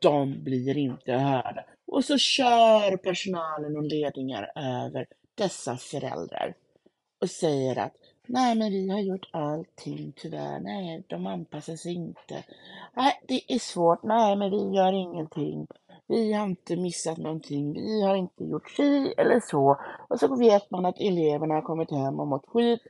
de 0.00 0.44
blir 0.44 0.76
inte 0.76 1.12
hörda. 1.12 1.64
Och 1.86 2.04
så 2.04 2.18
kör 2.18 2.96
personalen 2.96 3.76
och 3.76 3.82
ledningar 3.84 4.52
över 4.56 5.06
dessa 5.34 5.76
föräldrar 5.76 6.54
och 7.20 7.30
säger 7.30 7.78
att 7.78 7.92
nej, 8.26 8.54
men 8.54 8.72
vi 8.72 8.90
har 8.90 9.00
gjort 9.00 9.28
allting 9.32 10.12
tyvärr, 10.16 10.60
nej, 10.60 11.02
de 11.06 11.26
anpassar 11.26 11.76
sig 11.76 11.94
inte. 11.94 12.44
Nej, 12.96 13.20
det 13.28 13.54
är 13.54 13.58
svårt, 13.58 14.02
nej, 14.02 14.36
men 14.36 14.50
vi 14.50 14.76
gör 14.76 14.92
ingenting. 14.92 15.66
Vi 16.08 16.32
har 16.32 16.46
inte 16.46 16.76
missat 16.76 17.18
någonting, 17.18 17.72
vi 17.72 18.02
har 18.02 18.14
inte 18.14 18.44
gjort 18.44 18.70
si 18.70 19.14
eller 19.16 19.40
så. 19.40 19.80
Och 20.08 20.20
så 20.20 20.36
vet 20.36 20.70
man 20.70 20.86
att 20.86 21.00
eleverna 21.00 21.54
har 21.54 21.62
kommit 21.62 21.90
hem 21.90 22.20
och 22.20 22.26
mått 22.26 22.46
skit. 22.46 22.80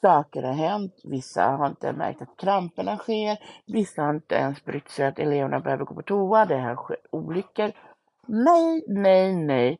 Saker 0.00 0.42
har 0.42 0.52
hänt, 0.52 0.94
vissa 1.04 1.44
har 1.44 1.66
inte 1.66 1.92
märkt 1.92 2.22
att 2.22 2.36
kramperna 2.36 2.96
sker, 2.96 3.38
vissa 3.66 4.02
har 4.02 4.14
inte 4.14 4.34
ens 4.34 4.64
brytt 4.64 4.90
sig 4.90 5.06
att 5.06 5.18
eleverna 5.18 5.60
behöver 5.60 5.84
gå 5.84 5.94
på 5.94 6.02
toa, 6.02 6.44
det 6.44 6.58
har 6.58 6.76
skett 6.76 7.06
olyckor. 7.10 7.72
Nej, 8.26 8.84
nej, 8.88 9.36
nej. 9.36 9.78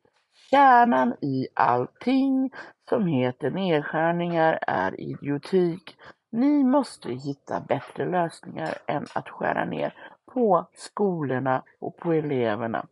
Kärnan 0.51 1.15
i 1.23 1.49
allting 1.55 2.51
som 2.89 3.07
heter 3.07 3.51
nedskärningar 3.51 4.59
är 4.67 5.01
idiotik. 5.01 5.97
Ni 6.33 6.65
måste 6.65 7.13
hitta 7.13 7.61
bättre 7.61 8.11
lösningar 8.11 8.75
än 8.87 9.07
att 9.15 9.29
skära 9.29 9.65
ner 9.65 9.95
på 10.35 10.67
skolorna 10.75 11.63
och 11.79 11.97
på 11.97 12.13
eleverna. 12.13 12.87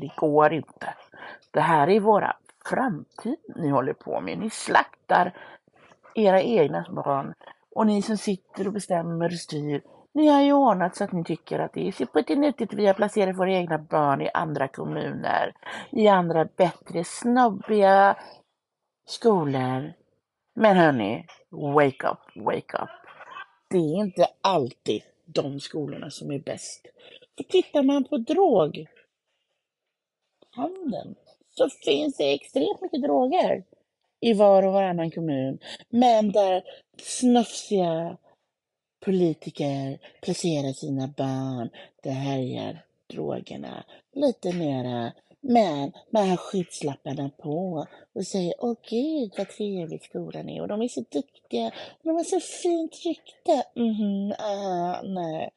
Det 0.00 0.10
går 0.16 0.52
inte. 0.52 0.94
Det 1.50 1.60
här 1.60 1.88
är 1.88 2.00
våra 2.00 2.36
framtid 2.64 3.36
ni 3.56 3.68
håller 3.68 3.92
på 3.92 4.20
med. 4.20 4.38
Ni 4.38 4.50
slaktar 4.50 5.32
era 6.14 6.42
egna 6.42 6.86
barn 6.90 7.34
och 7.74 7.86
ni 7.86 8.02
som 8.02 8.16
sitter 8.16 8.66
och 8.66 8.72
bestämmer 8.72 9.26
och 9.26 9.32
styr. 9.32 9.82
Ni 10.12 10.28
har 10.28 10.42
ju 10.42 10.52
ordnat 10.52 10.96
så 10.96 11.04
att 11.04 11.12
ni 11.12 11.24
tycker 11.24 11.58
att 11.58 11.72
det 11.72 11.88
är 11.88 11.92
supernyttigt. 11.92 12.74
Vi 12.74 12.86
har 12.86 12.94
placerat 12.94 13.36
våra 13.36 13.52
egna 13.52 13.78
barn 13.78 14.20
i 14.22 14.30
andra 14.34 14.68
kommuner, 14.68 15.54
i 15.90 16.08
andra 16.08 16.44
bättre, 16.44 17.04
snobbiga 17.04 18.16
skolor. 19.06 19.92
Men 20.54 20.76
hörni, 20.76 21.26
wake 21.50 22.08
up, 22.08 22.44
wake 22.44 22.78
up. 22.82 22.88
Det 23.68 23.76
är 23.76 23.96
inte 23.96 24.26
alltid 24.40 25.02
de 25.26 25.60
skolorna 25.60 26.10
som 26.10 26.30
är 26.30 26.38
bäst. 26.38 26.86
För 27.36 27.44
tittar 27.44 27.82
man 27.82 28.04
på 28.04 28.16
droghandeln 28.16 28.86
så 31.50 31.68
finns 31.84 32.16
det 32.16 32.34
extremt 32.34 32.80
mycket 32.80 33.02
droger 33.02 33.64
i 34.20 34.32
var 34.32 34.62
och 34.62 34.72
varannan 34.72 35.10
kommun. 35.10 35.58
Men 35.88 36.32
där 36.32 36.62
snufsiga 37.02 38.16
politiker 39.04 39.98
placerar 40.22 40.72
sina 40.72 41.08
barn, 41.08 41.70
det 42.02 42.10
härjar 42.10 42.84
drogerna 43.06 43.84
lite 44.12 44.52
mera. 44.52 45.12
Men 45.48 45.92
man 46.10 46.28
har 46.28 46.36
skyddslapparna 46.36 47.30
på 47.38 47.86
och 48.12 48.26
säger 48.26 48.54
åh 48.58 48.76
gud 48.90 49.32
vad 49.38 49.48
trevlig 49.48 50.02
skolan 50.02 50.48
är 50.48 50.60
och 50.60 50.68
de 50.68 50.82
är 50.82 50.88
så 50.88 51.04
duktiga 51.10 51.66
och 51.66 52.02
de 52.02 52.10
har 52.10 52.24
så 52.24 52.40
fint 52.40 53.04
rykte. 53.04 53.64
Mhm, 53.74 54.32
aha, 54.38 55.02
nej. 55.02 55.50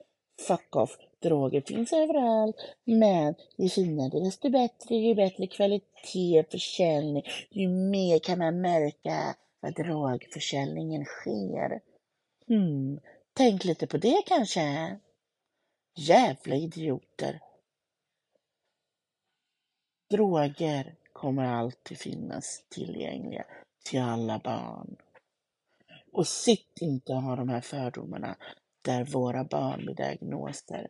Fuck 0.48 0.76
off. 0.76 0.98
Droger 1.22 1.62
finns 1.62 1.94
överallt, 1.94 2.56
men 2.84 3.36
ju 3.58 3.70
finare 3.70 4.20
desto 4.20 4.50
bättre, 4.50 4.96
ju 4.96 5.16
bättre 5.16 5.48
kvalitet, 5.48 6.44
försäljning, 6.52 7.24
ju 7.50 7.68
mer 7.68 8.20
kan 8.20 8.40
man 8.40 8.62
märka 8.62 9.36
vad 9.60 9.76
drogförsäljningen 9.76 11.06
sker. 11.06 11.82
Hmm, 12.48 13.00
tänk 13.34 13.66
lite 13.66 13.88
på 13.88 13.98
det 13.98 14.22
kanske. 14.26 14.96
Jävla 15.98 16.56
idioter. 16.56 17.40
Droger 20.10 20.96
kommer 21.14 21.46
alltid 21.46 21.98
finnas 21.98 22.64
tillgängliga 22.70 23.46
till 23.84 24.02
alla 24.02 24.40
barn. 24.40 24.96
Och 26.12 26.28
sitt 26.28 26.78
inte 26.82 27.14
och 27.14 27.22
ha 27.22 27.36
de 27.36 27.50
här 27.50 27.62
fördomarna 27.62 28.36
där 28.82 29.06
våra 29.06 29.44
barn 29.44 29.86
med 29.86 29.96
diagnoser 29.96 30.88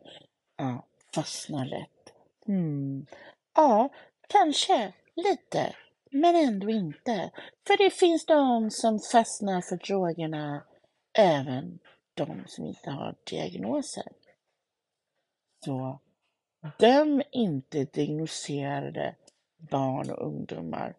ja, 0.57 0.85
fastnar 1.15 1.65
lätt. 1.65 2.13
Mm. 2.47 3.05
Ja, 3.55 3.89
kanske 4.27 4.93
lite, 5.15 5.75
men 6.11 6.35
ändå 6.35 6.69
inte. 6.69 7.31
För 7.67 7.77
det 7.77 7.89
finns 7.89 8.25
de 8.25 8.71
som 8.71 8.99
fastnar 8.99 9.61
för 9.61 9.75
drogerna, 9.75 10.63
även 11.13 11.79
de 12.13 12.43
som 12.47 12.65
inte 12.65 12.89
har 12.89 13.15
diagnoser. 13.23 14.07
Så 15.65 15.99
döm 16.79 17.21
inte 17.31 17.83
diagnoserade 17.83 19.15
barn 19.57 20.11
och 20.11 20.27
ungdomar. 20.27 20.95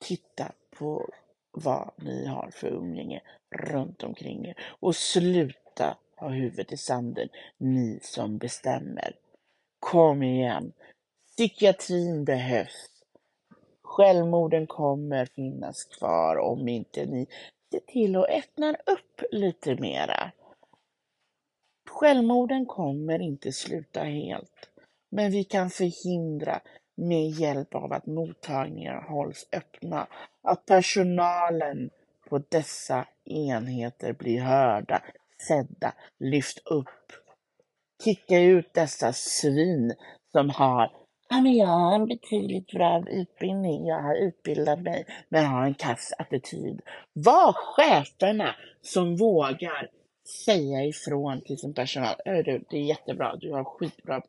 Titta 0.00 0.52
på 0.70 1.10
vad 1.50 1.90
ni 1.96 2.26
har 2.26 2.50
för 2.50 2.68
umgänge 2.68 3.22
runt 3.50 4.02
omkring 4.02 4.46
er 4.46 4.56
och 4.80 4.96
sluta 4.96 5.96
ha 6.16 6.28
huvudet 6.28 6.72
i 6.72 6.76
sanden, 6.76 7.28
ni 7.56 7.98
som 8.02 8.38
bestämmer. 8.38 9.16
Kom 9.78 10.22
igen! 10.22 10.72
Psykiatrin 11.26 12.24
behövs. 12.24 12.90
Självmorden 13.82 14.66
kommer 14.66 15.26
finnas 15.26 15.84
kvar 15.84 16.36
om 16.36 16.68
inte 16.68 17.06
ni 17.06 17.26
ser 17.70 17.80
till 17.80 18.16
att 18.16 18.28
öppna 18.28 18.74
upp 18.86 19.22
lite 19.30 19.74
mera. 19.74 20.32
Självmorden 21.94 22.66
kommer 22.66 23.22
inte 23.22 23.52
sluta 23.52 24.00
helt, 24.00 24.70
men 25.10 25.30
vi 25.30 25.44
kan 25.44 25.70
förhindra 25.70 26.60
med 26.96 27.30
hjälp 27.30 27.74
av 27.74 27.92
att 27.92 28.06
mottagningar 28.06 29.02
hålls 29.08 29.48
öppna, 29.52 30.06
att 30.42 30.66
personalen 30.66 31.90
på 32.28 32.42
dessa 32.48 33.06
enheter 33.24 34.12
blir 34.12 34.40
hörda, 34.40 35.02
sedda, 35.48 35.94
lyft 36.18 36.58
upp. 36.64 37.12
Kicka 38.04 38.40
ut 38.40 38.74
dessa 38.74 39.12
svin 39.12 39.94
som 40.32 40.50
har 40.50 40.90
Ja, 41.28 41.40
men 41.40 41.54
jag 41.54 41.66
har 41.66 41.94
en 41.94 42.06
betydligt 42.06 42.72
bra 42.72 43.04
utbildning, 43.08 43.86
jag 43.86 44.02
har 44.02 44.14
utbildat 44.14 44.80
mig, 44.80 45.06
men 45.28 45.46
har 45.46 45.64
en 45.64 45.74
kass 45.74 46.12
attityd. 46.18 46.80
Var 47.12 47.52
cheferna 47.52 48.54
som 48.82 49.16
vågar 49.16 49.90
säga 50.28 50.84
ifrån 50.84 51.40
till 51.40 51.58
sin 51.58 51.74
personal. 51.74 52.14
Du, 52.24 52.64
det 52.70 52.76
är 52.76 52.82
jättebra, 52.82 53.36
du 53.36 53.52
har 53.52 53.64
skitbra 53.64 54.22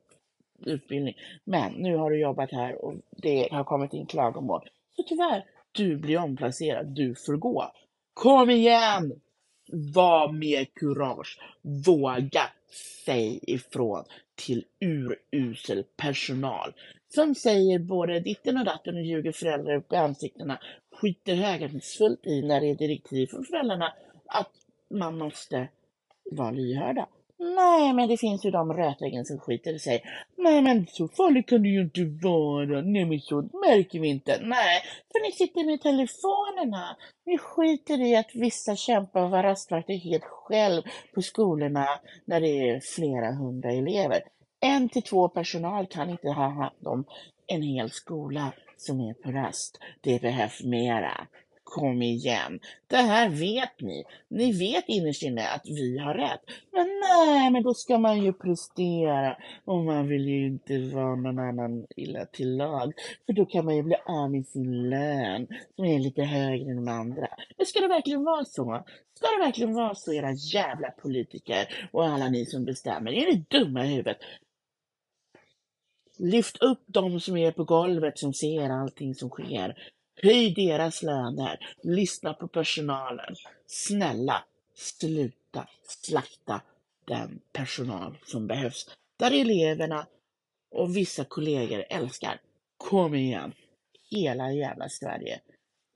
utbildning, 0.66 1.18
men 1.43 1.74
nu 1.74 1.96
har 1.96 2.12
du 2.12 2.20
jobbat 2.20 2.52
här 2.52 2.86
och 2.86 2.93
det 3.10 3.48
har 3.52 3.64
kommit 3.64 3.93
in 3.93 4.06
klagomål. 4.06 4.70
Så 4.96 5.04
tyvärr, 5.04 5.46
du 5.72 5.98
blir 5.98 6.18
omplacerad, 6.18 6.88
du 6.88 7.16
får 7.16 7.34
gå. 7.34 7.72
Kom 8.14 8.50
igen! 8.50 9.22
Var 9.72 10.32
mer 10.32 10.66
kurage. 10.66 11.39
Våga 11.62 12.50
säg 13.06 13.39
ifrån 13.41 14.04
till 14.36 14.66
urusel 14.80 15.84
personal 15.98 16.74
som 17.08 17.36
säger 17.36 17.80
både 17.80 18.20
ditten 18.20 18.58
och 18.58 18.66
datten 18.66 18.96
och 18.96 19.04
ljuger 19.04 19.32
föräldrar 19.32 19.76
upp 19.76 19.93
i 19.93 19.96
ansiktena, 19.96 20.60
skiter 20.91 21.36
högaktningsfullt 21.36 22.26
i 22.26 22.41
när 22.41 22.62
det 22.62 22.68
är 22.68 22.76
direktiv 22.76 23.28
från 23.28 23.43
föräldrarna 23.43 23.93
att 24.26 24.52
man 24.89 25.18
måste 25.18 25.68
vara 26.32 26.51
lyhörda. 26.51 27.07
Nej, 27.38 27.93
men 27.93 28.09
det 28.09 28.17
finns 28.17 28.45
ju 28.45 28.51
de 28.51 28.73
rötäggen 28.73 29.26
som 29.26 29.39
skiter 29.39 29.73
i 29.73 29.80
sig. 29.80 30.03
Nej, 30.38 30.61
men 30.61 30.88
så 30.88 31.07
farligt 31.07 31.49
kan 31.49 31.63
det 31.63 31.69
ju 31.69 31.82
inte 31.82 32.05
vara. 32.28 32.82
Nej, 32.82 33.05
men 33.05 33.19
så 33.19 33.41
märker 33.41 33.99
vi 33.99 34.07
inte. 34.07 34.39
Nej, 34.41 34.82
för 35.11 35.26
ni 35.26 35.32
sitter 35.32 35.65
med 35.65 35.82
telefonerna. 35.82 36.97
Ni 37.26 37.38
skiter 37.38 38.01
i 38.01 38.15
att 38.15 38.36
vissa 38.36 38.76
kämpar 38.76 39.21
och 39.21 39.32
var 39.32 39.43
rastvakter 39.43 39.93
helt 39.93 40.23
själv 40.23 40.82
på 41.13 41.21
skolorna 41.21 41.88
när 42.26 42.41
det 42.41 42.69
är 42.69 42.80
flera 42.80 43.32
hundra 43.32 43.71
elever. 43.71 44.21
En 44.60 44.89
till 44.89 45.03
två 45.03 45.30
personal 45.30 45.88
kan 45.88 46.10
inte 46.10 46.27
ha 46.27 46.49
hand 46.49 46.88
om 46.88 47.06
en 47.47 47.61
hel 47.61 47.91
skola 47.91 48.52
som 48.77 48.99
är 48.99 49.14
på 49.14 49.31
rast. 49.31 49.80
Det 50.02 50.22
behövs 50.22 50.64
mera. 50.64 51.27
Kom 51.66 52.02
igen. 52.02 52.60
Det 52.88 52.96
här 52.98 53.30
vet 53.30 53.82
ni. 53.82 54.04
Ni 54.28 54.52
vet 54.52 54.84
innerst 54.88 55.24
inne 55.24 55.48
att 55.48 55.66
vi 55.66 55.98
har 55.98 56.14
rätt. 56.14 56.42
Men 56.72 56.88
nej, 57.04 57.52
men 57.52 57.64
då 57.64 57.74
ska 57.74 57.98
man 57.98 58.24
ju 58.24 58.34
prestera. 58.34 59.38
Och 59.66 59.84
man 59.84 60.08
vill 60.08 60.28
ju 60.28 60.46
inte 60.46 60.80
vara 60.80 61.16
någon 61.16 61.40
annan 61.40 61.86
illa 61.96 62.26
till 62.26 62.58
lag. 62.58 62.94
För 63.26 63.34
då 63.34 63.46
kan 63.46 63.66
man 63.66 63.76
ju 63.76 63.84
bli 63.84 63.96
av 64.06 64.32
med 64.32 64.48
sin 64.48 64.90
lön 64.90 65.48
som 65.76 65.86
är 65.86 66.00
lite 66.00 66.24
högre 66.24 66.72
än 66.72 66.86
de 66.86 66.88
andra. 66.88 67.28
Men 67.58 67.66
ska 67.66 67.80
det 67.80 67.88
verkligen 67.88 68.24
vara 68.24 68.46
så? 68.46 68.84
Ska 69.14 69.28
det 69.38 69.46
verkligen 69.46 69.74
vara 69.74 69.96
så, 69.96 70.14
era 70.14 70.32
jävla 70.32 70.92
politiker 70.92 71.90
och 71.92 72.06
alla 72.06 72.30
ni 72.30 72.46
som 72.46 72.66
bestämmer? 72.66 73.12
Är 73.12 73.26
ni 73.26 73.46
dumma 73.50 73.86
i 73.86 73.88
huvudet? 73.88 74.18
Lyft 76.20 76.62
upp 76.62 76.84
de 76.86 77.20
som 77.20 77.38
är 77.38 77.52
på 77.52 77.64
golvet 77.64 78.20
som 78.20 78.34
ser 78.34 78.70
allting 78.70 79.16
som 79.16 79.30
sker. 79.30 79.76
Höj 80.24 80.54
deras 80.54 81.04
löner. 81.04 81.60
Lyssna 81.84 82.34
på 82.34 82.48
personalen. 82.48 83.36
Snälla, 83.68 84.44
sluta 84.76 85.68
slakta 85.88 86.62
den 87.06 87.40
personal 87.54 88.18
som 88.26 88.48
behövs. 88.48 88.90
Där 89.18 89.42
eleverna 89.42 90.08
och 90.72 90.98
vissa 90.98 91.24
kollegor 91.24 91.86
älskar. 91.90 92.42
Kom 92.78 93.16
igen. 93.16 93.54
Hela 94.12 94.52
jävla 94.52 94.90
Sverige. 94.90 95.40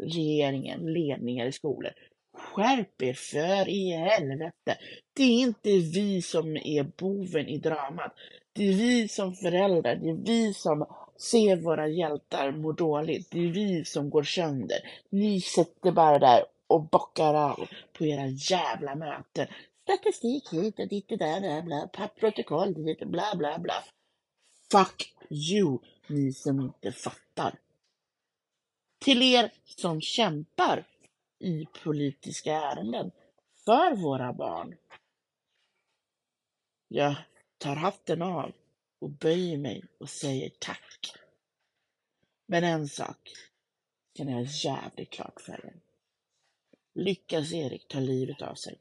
Regeringen, 0.04 0.94
ledningar 0.94 1.46
i 1.46 1.52
skolor. 1.52 1.92
Skärp 2.34 3.02
er 3.02 3.14
för 3.14 3.70
i 3.70 3.92
helvete. 3.92 4.78
Det 5.14 5.24
är 5.24 5.40
inte 5.40 5.70
vi 5.70 6.22
som 6.22 6.58
är 6.58 6.84
boven 6.84 7.48
i 7.48 7.58
dramat. 7.58 8.14
Det 8.54 8.70
är 8.70 8.74
vi 8.74 9.08
som 9.08 9.36
föräldrar, 9.36 9.96
det 9.96 10.10
är 10.10 10.26
vi 10.26 10.54
som 10.54 10.86
Se 11.20 11.56
våra 11.56 11.88
hjältar 11.88 12.52
må 12.52 12.72
dåligt. 12.72 13.32
Det 13.32 13.40
är 13.40 13.52
vi 13.52 13.86
som 13.86 14.10
går 14.10 14.24
sönder. 14.24 14.78
Ni 15.10 15.42
sitter 15.42 15.92
bara 15.92 16.20
där 16.20 16.46
och 16.68 16.82
bockar 16.82 17.34
av 17.34 17.70
på 17.94 18.06
era 18.06 18.28
jävla 18.28 18.96
möten. 18.96 19.48
Statistik 19.84 20.54
hit 20.54 20.80
och 20.80 20.88
dit 20.88 21.12
och 21.12 21.18
där, 21.18 21.42
där 21.42 21.62
bla, 21.62 22.08
protokoll 22.20 22.74
dit 22.74 23.02
och 23.02 23.08
bla, 23.08 23.36
bla, 23.36 23.60
bla. 23.60 23.84
Fuck 24.72 25.14
you! 25.30 25.80
ni 26.10 26.34
som 26.34 26.60
inte 26.60 26.92
fattar. 26.92 27.60
Till 29.00 29.22
er 29.22 29.52
som 29.66 30.02
kämpar 30.02 30.88
i 31.40 31.66
politiska 31.84 32.54
ärenden 32.54 33.12
för 33.66 33.96
våra 33.96 34.34
barn. 34.34 34.76
Jag 36.88 37.16
tar 37.58 37.76
hatten 37.76 38.22
av 38.22 38.52
och 39.00 39.10
böjer 39.10 39.58
mig 39.58 39.84
och 40.00 40.10
säger 40.10 40.52
tack. 40.60 41.14
Men 42.46 42.64
en 42.64 42.88
sak 42.88 43.32
kan 44.16 44.28
jag 44.28 44.44
jävligt 44.44 45.10
klart 45.10 45.42
för 45.42 45.66
er. 45.66 45.80
Lyckas 46.94 47.54
Erik 47.54 47.88
ta 47.88 48.00
livet 48.00 48.42
av 48.42 48.56
sig 48.56 48.80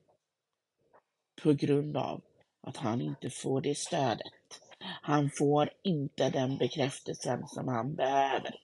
på 1.42 1.52
grund 1.52 1.96
av 1.96 2.22
att 2.60 2.76
han 2.76 3.00
inte 3.00 3.30
får 3.30 3.60
det 3.60 3.78
stödet. 3.78 4.60
Han 5.02 5.30
får 5.30 5.70
inte 5.82 6.30
den 6.30 6.58
bekräftelsen 6.58 7.48
som 7.48 7.68
han 7.68 7.94
behöver. 7.94 8.60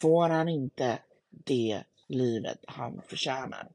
Får 0.00 0.28
han 0.28 0.48
inte 0.48 0.98
det 1.30 1.84
livet 2.08 2.58
han 2.66 3.02
förtjänar, 3.02 3.72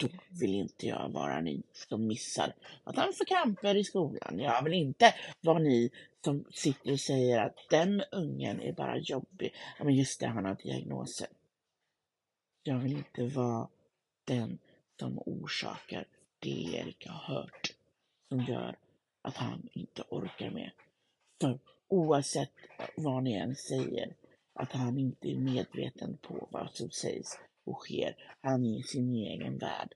då 0.00 0.08
vill 0.28 0.54
inte 0.54 0.86
jag 0.86 1.08
vara 1.08 1.40
ni 1.40 1.62
som 1.72 2.06
missar 2.06 2.54
att 2.84 2.96
han 2.96 3.12
får 3.12 3.24
kramper 3.24 3.74
i 3.74 3.84
skolan. 3.84 4.38
Jag 4.38 4.62
vill 4.62 4.74
inte 4.74 5.14
vara 5.40 5.58
ni 5.58 5.90
som 6.24 6.44
sitter 6.50 6.92
och 6.92 7.00
säger 7.00 7.38
att 7.38 7.56
den 7.70 8.02
ungen 8.12 8.60
är 8.60 8.72
bara 8.72 8.98
jobbig. 8.98 9.54
Ja, 9.78 9.84
men 9.84 9.94
just 9.94 10.20
det, 10.20 10.26
han 10.26 10.44
har 10.44 10.54
diagnoser. 10.54 11.28
Jag 12.62 12.78
vill 12.78 12.92
inte 12.92 13.24
vara 13.24 13.68
den 14.24 14.58
som 14.98 15.18
orsakar 15.26 16.06
det 16.38 16.62
Erik 16.62 17.06
har 17.06 17.34
hört 17.34 17.74
som 18.28 18.40
gör 18.40 18.76
att 19.22 19.36
han 19.36 19.68
inte 19.72 20.02
orkar 20.08 20.50
med. 20.50 20.70
För 21.40 21.58
oavsett 21.88 22.52
vad 22.96 23.22
ni 23.22 23.32
än 23.32 23.56
säger, 23.56 24.14
att 24.52 24.72
han 24.72 24.98
inte 24.98 25.28
är 25.28 25.36
medveten 25.36 26.18
på 26.22 26.48
vad 26.50 26.70
som 26.74 26.90
sägs 26.90 27.38
och 27.70 27.80
sker. 27.80 28.16
Han 28.40 28.64
är 28.64 28.78
i 28.78 28.82
sin 28.82 29.14
egen 29.14 29.58
värld. 29.58 29.94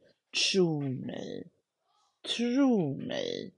Tro 0.52 0.80
mig. 0.80 1.46
Tro 2.36 2.94
mig. 2.94 3.52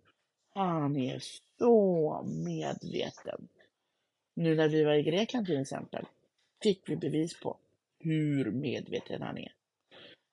Han 0.55 0.97
är 0.97 1.23
så 1.59 2.23
medveten. 2.27 3.49
Nu 4.35 4.55
när 4.55 4.69
vi 4.69 4.85
var 4.85 4.95
i 4.95 5.03
Grekland 5.03 5.47
till 5.47 5.61
exempel 5.61 6.07
fick 6.63 6.89
vi 6.89 6.97
bevis 6.97 7.41
på 7.41 7.57
hur 7.99 8.51
medveten 8.51 9.23
han 9.23 9.39
är. 9.39 9.53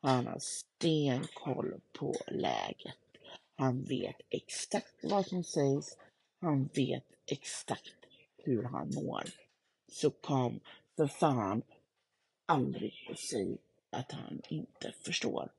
Han 0.02 0.28
har 0.28 0.40
stenkoll 0.40 1.82
på 2.00 2.16
läget. 2.28 2.98
Han 3.56 3.84
vet 3.84 4.16
exakt 4.30 4.96
vad 5.04 5.26
som 5.26 5.44
sägs. 5.44 5.98
Han 6.40 6.70
vet 6.74 7.06
exakt 7.26 7.96
hur 8.38 8.64
han 8.64 8.92
mår. 8.96 9.24
Så 9.92 10.10
kom 10.10 10.60
för 10.96 11.08
fan 11.08 11.62
aldrig 12.46 13.08
och 13.10 13.20
säg 13.20 13.58
att 13.94 14.11
han 14.11 14.41
inte 14.49 14.94
förstår. 15.06 15.49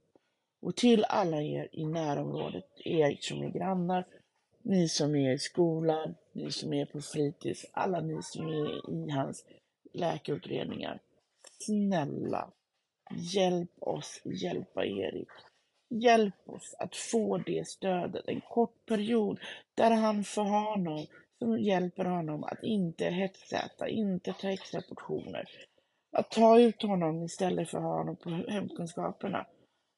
Och 0.61 0.77
till 0.77 1.05
alla 1.05 1.43
er 1.43 1.69
i 1.73 1.85
närområdet, 1.85 2.67
er 2.85 3.19
som 3.21 3.43
är 3.43 3.51
grannar, 3.51 4.07
ni 4.63 4.89
som 4.89 5.15
är 5.15 5.33
i 5.33 5.39
skolan, 5.39 6.15
ni 6.33 6.53
som 6.53 6.73
är 6.73 6.87
på 6.87 7.01
fritids, 7.01 7.67
alla 7.73 8.01
ni 8.01 8.23
som 8.23 8.49
är 8.49 8.91
i 8.91 9.11
hans 9.11 9.45
läkarutredningar. 9.93 11.01
Snälla, 11.61 12.51
hjälp 13.11 13.71
oss 13.81 14.21
hjälpa 14.25 14.85
Erik. 14.85 15.29
Hjälp 15.89 16.49
oss 16.49 16.75
att 16.79 16.97
få 16.97 17.39
det 17.39 17.69
stödet 17.69 18.29
en 18.29 18.41
kort 18.41 18.87
period 18.87 19.41
där 19.75 19.91
han 19.91 20.25
får 20.25 20.45
ha 20.45 20.77
någon 20.77 21.07
som 21.39 21.59
hjälper 21.59 22.05
honom 22.05 22.45
att 22.45 22.63
inte 22.63 23.05
hetsäta, 23.05 23.89
inte 23.89 24.33
ta 24.33 24.49
extra 24.49 24.83
portioner. 24.83 25.49
Att 26.15 26.31
ta 26.31 26.61
ut 26.61 26.83
honom 26.83 27.23
istället 27.23 27.69
för 27.69 27.79
att 27.79 27.85
ha 27.85 27.99
honom 27.99 28.17
på 28.17 28.31
hemkunskaperna. 28.31 29.47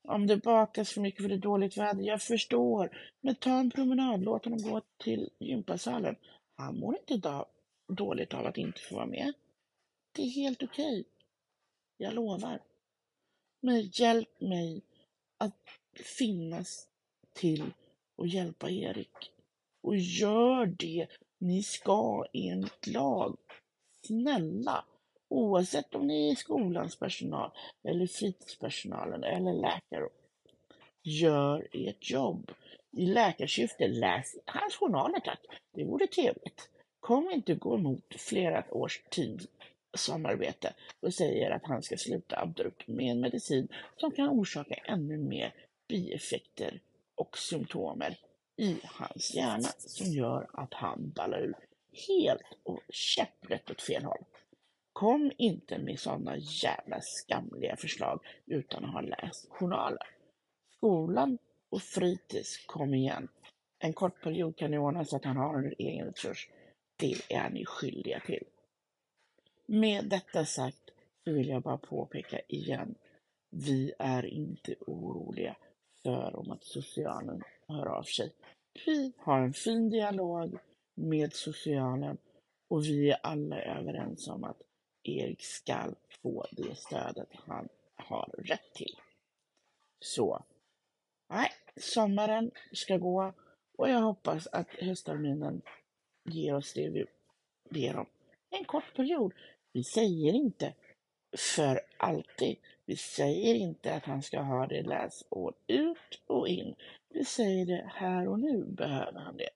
Om 0.08 0.26
det 0.26 0.36
bakas 0.36 0.92
för 0.92 1.00
mycket 1.00 1.22
för 1.22 1.28
det 1.28 1.34
är 1.34 1.38
dåligt 1.38 1.76
väder, 1.76 2.02
jag 2.02 2.22
förstår. 2.22 2.98
Men 3.20 3.34
ta 3.34 3.58
en 3.58 3.70
promenad, 3.70 4.22
låt 4.22 4.44
honom 4.44 4.62
gå 4.62 4.82
till 5.04 5.30
gympasalen. 5.38 6.16
Han 6.56 6.78
mår 6.78 6.96
inte 6.98 7.44
dåligt 7.88 8.34
av 8.34 8.46
att 8.46 8.58
inte 8.58 8.80
få 8.80 8.94
vara 8.94 9.06
med. 9.06 9.32
Det 10.12 10.22
är 10.22 10.30
helt 10.30 10.62
okej. 10.62 11.00
Okay. 11.00 11.04
Jag 11.96 12.14
lovar. 12.14 12.60
Men 13.60 13.90
hjälp 13.92 14.40
mig 14.40 14.82
att 15.38 15.60
finnas 16.18 16.88
till 17.32 17.72
och 18.16 18.26
hjälpa 18.26 18.70
Erik. 18.70 19.32
Och 19.82 19.96
gör 19.96 20.66
det 20.66 21.06
ni 21.38 21.62
ska 21.62 22.24
enligt 22.32 22.86
lag. 22.86 23.36
Snälla, 24.06 24.84
oavsett 25.28 25.94
om 25.94 26.06
ni 26.06 26.30
är 26.30 26.34
skolans 26.34 26.98
personal 26.98 27.50
eller 27.84 28.06
fritidspersonalen 28.06 29.24
eller 29.24 29.52
läkare. 29.52 30.08
Gör 31.02 31.68
ert 31.72 32.10
jobb. 32.10 32.52
I 32.92 33.06
läkarsyfte, 33.06 33.88
läs 33.88 34.36
hans 34.46 34.76
journaler 34.76 35.20
tack. 35.20 35.40
Det 35.72 35.84
vore 35.84 36.06
trevligt. 36.06 36.68
Kom 37.00 37.30
inte 37.30 37.54
gå 37.54 37.74
emot 37.74 38.14
flera 38.18 38.64
års 38.70 39.02
tid 39.10 39.46
samarbete 39.96 40.74
och 41.00 41.14
säger 41.14 41.50
att 41.50 41.64
han 41.64 41.82
ska 41.82 41.96
sluta 41.96 42.40
abrupt 42.40 42.86
med 42.86 43.10
en 43.10 43.20
medicin 43.20 43.68
som 43.96 44.10
kan 44.10 44.28
orsaka 44.28 44.74
ännu 44.74 45.18
mer 45.18 45.54
bieffekter 45.88 46.80
och 47.14 47.38
symptomer 47.38 48.18
i 48.56 48.76
hans 48.84 49.34
hjärna 49.34 49.68
som 49.78 50.06
gör 50.06 50.46
att 50.52 50.74
han 50.74 51.12
ballar 51.16 51.40
ur 51.40 51.54
helt 52.08 52.42
och 52.62 52.80
käpprätt 52.88 53.70
åt 53.70 53.82
fel 53.82 54.04
håll. 54.04 54.24
Kom 54.96 55.32
inte 55.36 55.78
med 55.78 56.00
sådana 56.00 56.36
jävla 56.36 57.00
skamliga 57.00 57.76
förslag 57.76 58.20
utan 58.46 58.84
att 58.84 58.92
ha 58.92 59.00
läst 59.00 59.48
journaler. 59.48 60.08
Skolan 60.76 61.38
och 61.68 61.82
fritids, 61.82 62.66
kom 62.66 62.94
igen. 62.94 63.28
En 63.78 63.92
kort 63.92 64.22
period 64.22 64.56
kan 64.56 64.70
ni 64.70 64.78
ordna 64.78 65.04
så 65.04 65.16
att 65.16 65.24
han 65.24 65.36
har 65.36 65.58
en 65.58 65.74
egen 65.78 66.06
resurs. 66.06 66.48
Det 66.96 67.14
är 67.28 67.50
ni 67.50 67.64
skyldiga 67.64 68.20
till. 68.20 68.44
Med 69.66 70.04
detta 70.04 70.44
sagt 70.44 70.90
så 71.24 71.32
vill 71.32 71.48
jag 71.48 71.62
bara 71.62 71.78
påpeka 71.78 72.40
igen. 72.48 72.94
Vi 73.50 73.92
är 73.98 74.26
inte 74.26 74.74
oroliga 74.86 75.56
för 76.02 76.36
om 76.36 76.50
att 76.50 76.64
socialen 76.64 77.42
hör 77.68 77.86
av 77.86 78.02
sig. 78.02 78.32
Vi 78.86 79.12
har 79.18 79.40
en 79.40 79.52
fin 79.52 79.90
dialog 79.90 80.58
med 80.94 81.32
socialen 81.32 82.18
och 82.68 82.84
vi 82.84 83.10
är 83.10 83.18
alla 83.22 83.62
överens 83.62 84.28
om 84.28 84.44
att 84.44 84.62
Erik 85.08 85.42
ska 85.42 85.94
få 86.22 86.46
det 86.50 86.78
stödet 86.78 87.28
han 87.46 87.68
har 87.96 88.34
rätt 88.38 88.74
till. 88.74 89.00
Så, 90.00 90.42
nej, 91.28 91.50
sommaren 91.76 92.50
ska 92.72 92.96
gå 92.96 93.32
och 93.76 93.90
jag 93.90 94.00
hoppas 94.00 94.46
att 94.46 94.68
höstterminen 94.70 95.62
ger 96.24 96.54
oss 96.54 96.72
det 96.72 96.88
vi 96.88 97.06
ber 97.70 97.96
om. 97.96 98.06
En 98.50 98.64
kort 98.64 98.94
period. 98.96 99.32
Vi 99.72 99.84
säger 99.84 100.32
inte 100.32 100.74
för 101.36 101.80
alltid. 101.96 102.56
Vi 102.84 102.96
säger 102.96 103.54
inte 103.54 103.94
att 103.94 104.04
han 104.04 104.22
ska 104.22 104.40
ha 104.40 104.66
det 104.66 104.82
läsår 104.82 105.54
ut 105.66 106.20
och 106.26 106.48
in. 106.48 106.74
Vi 107.08 107.24
säger 107.24 107.66
det 107.66 107.90
här 107.94 108.28
och 108.28 108.40
nu 108.40 108.64
behöver 108.64 109.20
han 109.20 109.36
det. 109.36 109.50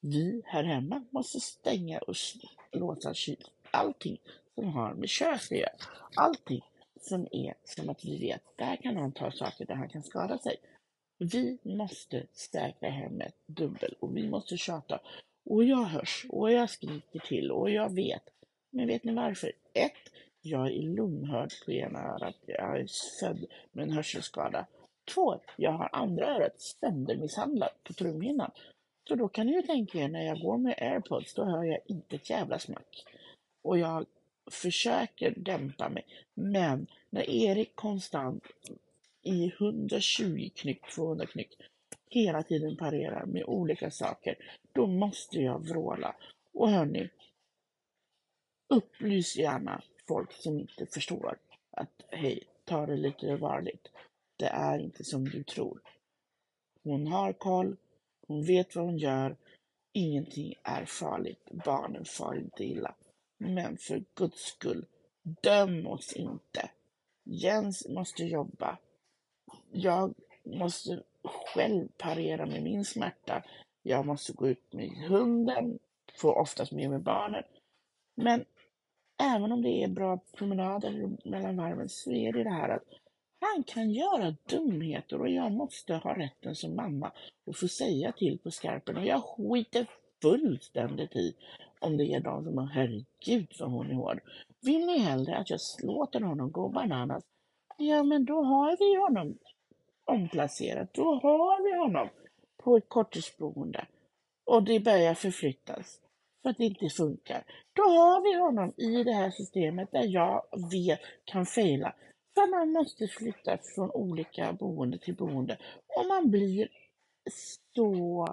Vi 0.00 0.42
här 0.46 0.64
hemma 0.64 1.04
måste 1.10 1.40
stänga 1.40 1.98
och 1.98 2.14
låsa 2.72 3.14
kyl. 3.14 3.44
Allting 3.70 4.18
som 4.54 4.68
har 4.68 4.94
med 4.94 5.08
kök 5.08 5.34
att 5.34 5.50
göra. 5.50 5.70
Allting 6.16 6.62
som 7.00 7.28
är 7.32 7.54
som 7.64 7.88
att 7.88 8.04
vi 8.04 8.18
vet, 8.18 8.42
där 8.56 8.76
kan 8.76 8.96
han 8.96 9.12
ta 9.12 9.30
saker 9.30 9.66
där 9.66 9.74
han 9.74 9.88
kan 9.88 10.02
skada 10.02 10.38
sig. 10.38 10.56
Vi 11.18 11.58
måste 11.62 12.26
säkra 12.32 12.90
hemmet 12.90 13.34
dubbel 13.46 13.94
och 14.00 14.16
vi 14.16 14.28
måste 14.28 14.56
tjata. 14.56 15.00
Och 15.44 15.64
jag 15.64 15.84
hörs 15.84 16.26
och 16.28 16.52
jag 16.52 16.70
skriker 16.70 17.18
till 17.18 17.50
och 17.50 17.70
jag 17.70 17.94
vet. 17.94 18.22
Men 18.70 18.86
vet 18.86 19.04
ni 19.04 19.14
varför? 19.14 19.52
Ett, 19.72 20.12
jag 20.40 20.66
är 20.66 20.82
lomhörd 20.82 21.52
på 21.64 21.72
ena 21.72 21.98
örat. 21.98 22.36
Jag 22.46 22.80
är 22.80 22.86
född 23.20 23.44
med 23.72 23.82
en 23.82 23.92
hörselskada. 23.92 24.66
Två, 25.14 25.40
jag 25.56 25.72
har 25.72 25.88
andra 25.92 26.26
örat 26.26 26.60
söndermisshandlat 26.60 27.84
på 27.84 27.92
trumhinnan. 27.92 28.50
Så 29.08 29.14
då 29.14 29.28
kan 29.28 29.46
ni 29.46 29.52
ju 29.52 29.62
tänka 29.62 29.98
er 29.98 30.08
när 30.08 30.22
jag 30.22 30.40
går 30.40 30.58
med 30.58 30.74
airpods, 30.78 31.34
då 31.34 31.44
hör 31.44 31.64
jag 31.64 31.78
inte 31.86 32.16
ett 32.16 32.30
jävla 32.30 32.58
smack. 32.58 33.04
Och 33.62 33.78
jag 33.78 34.06
försöker 34.52 35.34
dämpa 35.36 35.88
mig. 35.88 36.04
Men 36.34 36.86
när 37.10 37.30
Erik 37.30 37.74
konstant 37.74 38.44
i 39.22 39.52
120 39.58 40.50
knyck, 40.54 40.90
200 40.94 41.26
knyck 41.26 41.56
hela 42.10 42.42
tiden 42.42 42.76
parerar 42.76 43.26
med 43.26 43.44
olika 43.44 43.90
saker, 43.90 44.36
då 44.72 44.86
måste 44.86 45.38
jag 45.38 45.68
vråla. 45.68 46.16
Och 46.52 46.70
hörni, 46.70 47.10
upplys 48.68 49.36
gärna 49.36 49.82
folk 50.08 50.32
som 50.32 50.58
inte 50.58 50.86
förstår 50.86 51.38
att 51.70 52.02
hej, 52.10 52.42
ta 52.64 52.86
det 52.86 52.96
lite 52.96 53.36
varligt. 53.36 53.88
Det 54.36 54.46
är 54.46 54.78
inte 54.78 55.04
som 55.04 55.24
du 55.24 55.42
tror. 55.44 55.80
Hon 56.82 57.06
har 57.06 57.32
koll, 57.32 57.76
hon 58.26 58.44
vet 58.44 58.76
vad 58.76 58.84
hon 58.84 58.98
gör, 58.98 59.36
ingenting 59.92 60.54
är 60.62 60.84
farligt, 60.84 61.48
barnen 61.64 62.04
far 62.04 62.38
inte 62.38 62.64
illa. 62.64 62.94
Men 63.42 63.76
för 63.76 64.04
guds 64.14 64.42
skull, 64.42 64.86
döm 65.22 65.86
oss 65.86 66.12
inte. 66.12 66.70
Jens 67.24 67.88
måste 67.88 68.24
jobba. 68.24 68.78
Jag 69.72 70.14
måste 70.44 71.02
själv 71.24 71.88
parera 71.98 72.46
med 72.46 72.62
min 72.62 72.84
smärta. 72.84 73.42
Jag 73.82 74.06
måste 74.06 74.32
gå 74.32 74.48
ut 74.48 74.72
med 74.72 74.90
hunden, 75.08 75.78
får 76.16 76.38
oftast 76.38 76.72
med 76.72 76.90
mig 76.90 76.98
barnen. 76.98 77.42
Men 78.14 78.44
även 79.20 79.52
om 79.52 79.62
det 79.62 79.82
är 79.84 79.88
bra 79.88 80.18
promenader 80.32 81.16
mellan 81.24 81.56
varven 81.56 81.88
så 81.88 82.12
är 82.12 82.32
det 82.32 82.44
det 82.44 82.50
här 82.50 82.68
att 82.68 82.84
han 83.40 83.64
kan 83.64 83.90
göra 83.90 84.36
dumheter 84.48 85.20
och 85.20 85.28
jag 85.28 85.52
måste 85.52 85.94
ha 85.94 86.18
rätten 86.18 86.54
som 86.54 86.76
mamma 86.76 87.12
att 87.46 87.56
få 87.56 87.68
säga 87.68 88.12
till 88.12 88.38
på 88.38 88.50
skarpen 88.50 88.96
och 88.96 89.06
jag 89.06 89.22
skiter 89.24 89.86
fullständigt 90.22 91.16
i 91.16 91.36
om 91.82 91.96
det 91.96 92.04
är 92.04 92.20
någon 92.20 92.44
som 92.44 92.58
har 92.58 92.66
herregud 92.66 93.52
vad 93.60 93.70
hon 93.70 93.90
är 93.90 93.94
hård. 93.94 94.20
Vill 94.60 94.86
ni 94.86 94.98
hellre 94.98 95.36
att 95.36 95.50
jag 95.50 95.60
låter 95.82 96.20
honom 96.20 96.52
gå 96.52 96.68
bananas? 96.68 97.24
Ja, 97.78 98.02
men 98.02 98.24
då 98.24 98.42
har 98.42 98.76
vi 98.78 98.96
honom 98.96 99.38
omplacerad. 100.04 100.88
Då 100.92 101.14
har 101.14 101.62
vi 101.62 101.78
honom 101.78 102.08
på 102.62 102.76
ett 102.76 102.88
korttidsboende 102.88 103.86
och 104.44 104.62
det 104.62 104.80
börjar 104.80 105.14
förflyttas 105.14 106.00
för 106.42 106.50
att 106.50 106.58
det 106.58 106.64
inte 106.64 106.88
funkar. 106.88 107.44
Då 107.72 107.82
har 107.82 108.20
vi 108.22 108.38
honom 108.38 108.72
i 108.76 109.04
det 109.04 109.12
här 109.12 109.30
systemet 109.30 109.92
där 109.92 110.06
jag 110.06 110.42
vet 110.72 111.00
kan 111.24 111.46
fejla. 111.46 111.94
För 112.34 112.50
man 112.50 112.72
måste 112.72 113.08
flytta 113.08 113.58
från 113.74 113.90
olika 113.90 114.52
boende 114.52 114.98
till 114.98 115.14
boende 115.14 115.58
och 115.96 116.06
man 116.06 116.30
blir 116.30 116.68
så 117.74 118.26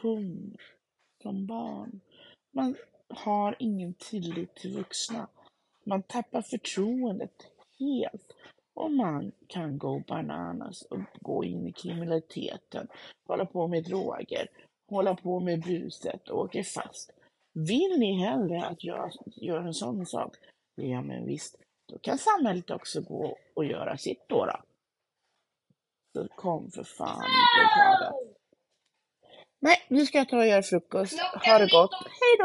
tom 0.00 0.56
som 1.22 1.46
barn. 1.46 2.00
Man 2.54 2.76
har 3.08 3.56
ingen 3.58 3.94
tillit 3.94 4.54
till 4.54 4.76
vuxna. 4.76 5.28
Man 5.84 6.02
tappar 6.02 6.42
förtroendet 6.42 7.46
helt 7.78 8.32
och 8.74 8.90
man 8.90 9.32
kan 9.46 9.78
gå 9.78 9.98
bananas 9.98 10.82
och 10.82 11.00
gå 11.20 11.44
in 11.44 11.66
i 11.66 11.72
kriminaliteten, 11.72 12.88
hålla 13.26 13.46
på 13.46 13.68
med 13.68 13.84
droger, 13.84 14.48
hålla 14.88 15.14
på 15.14 15.40
med 15.40 15.62
buset 15.62 16.28
och 16.28 16.38
åka 16.38 16.62
fast. 16.64 17.10
Vill 17.52 17.98
ni 17.98 18.12
hellre 18.12 18.64
att 18.64 18.84
jag 18.84 19.12
gör 19.24 19.60
en 19.60 19.74
sån 19.74 20.06
sak? 20.06 20.36
Ja, 20.74 21.02
men 21.02 21.26
visst, 21.26 21.56
då 21.88 21.98
kan 21.98 22.18
samhället 22.18 22.70
också 22.70 23.00
gå 23.00 23.36
och 23.54 23.64
göra 23.64 23.96
sitt 23.96 24.28
då. 24.28 24.46
då. 24.46 24.60
Så 26.12 26.28
kom 26.28 26.70
för 26.70 26.84
fan 26.84 27.24
inte 27.24 28.10
och. 28.10 28.33
Nej, 29.64 29.76
nu 29.88 30.06
ska 30.06 30.18
jag 30.18 30.28
ta 30.28 30.36
och 30.36 30.46
göra 30.46 30.62
frukost. 30.62 31.20
Ha 31.20 31.58
det 31.58 31.66
gott. 31.66 31.90
Hej 32.20 32.34
då! 32.38 32.42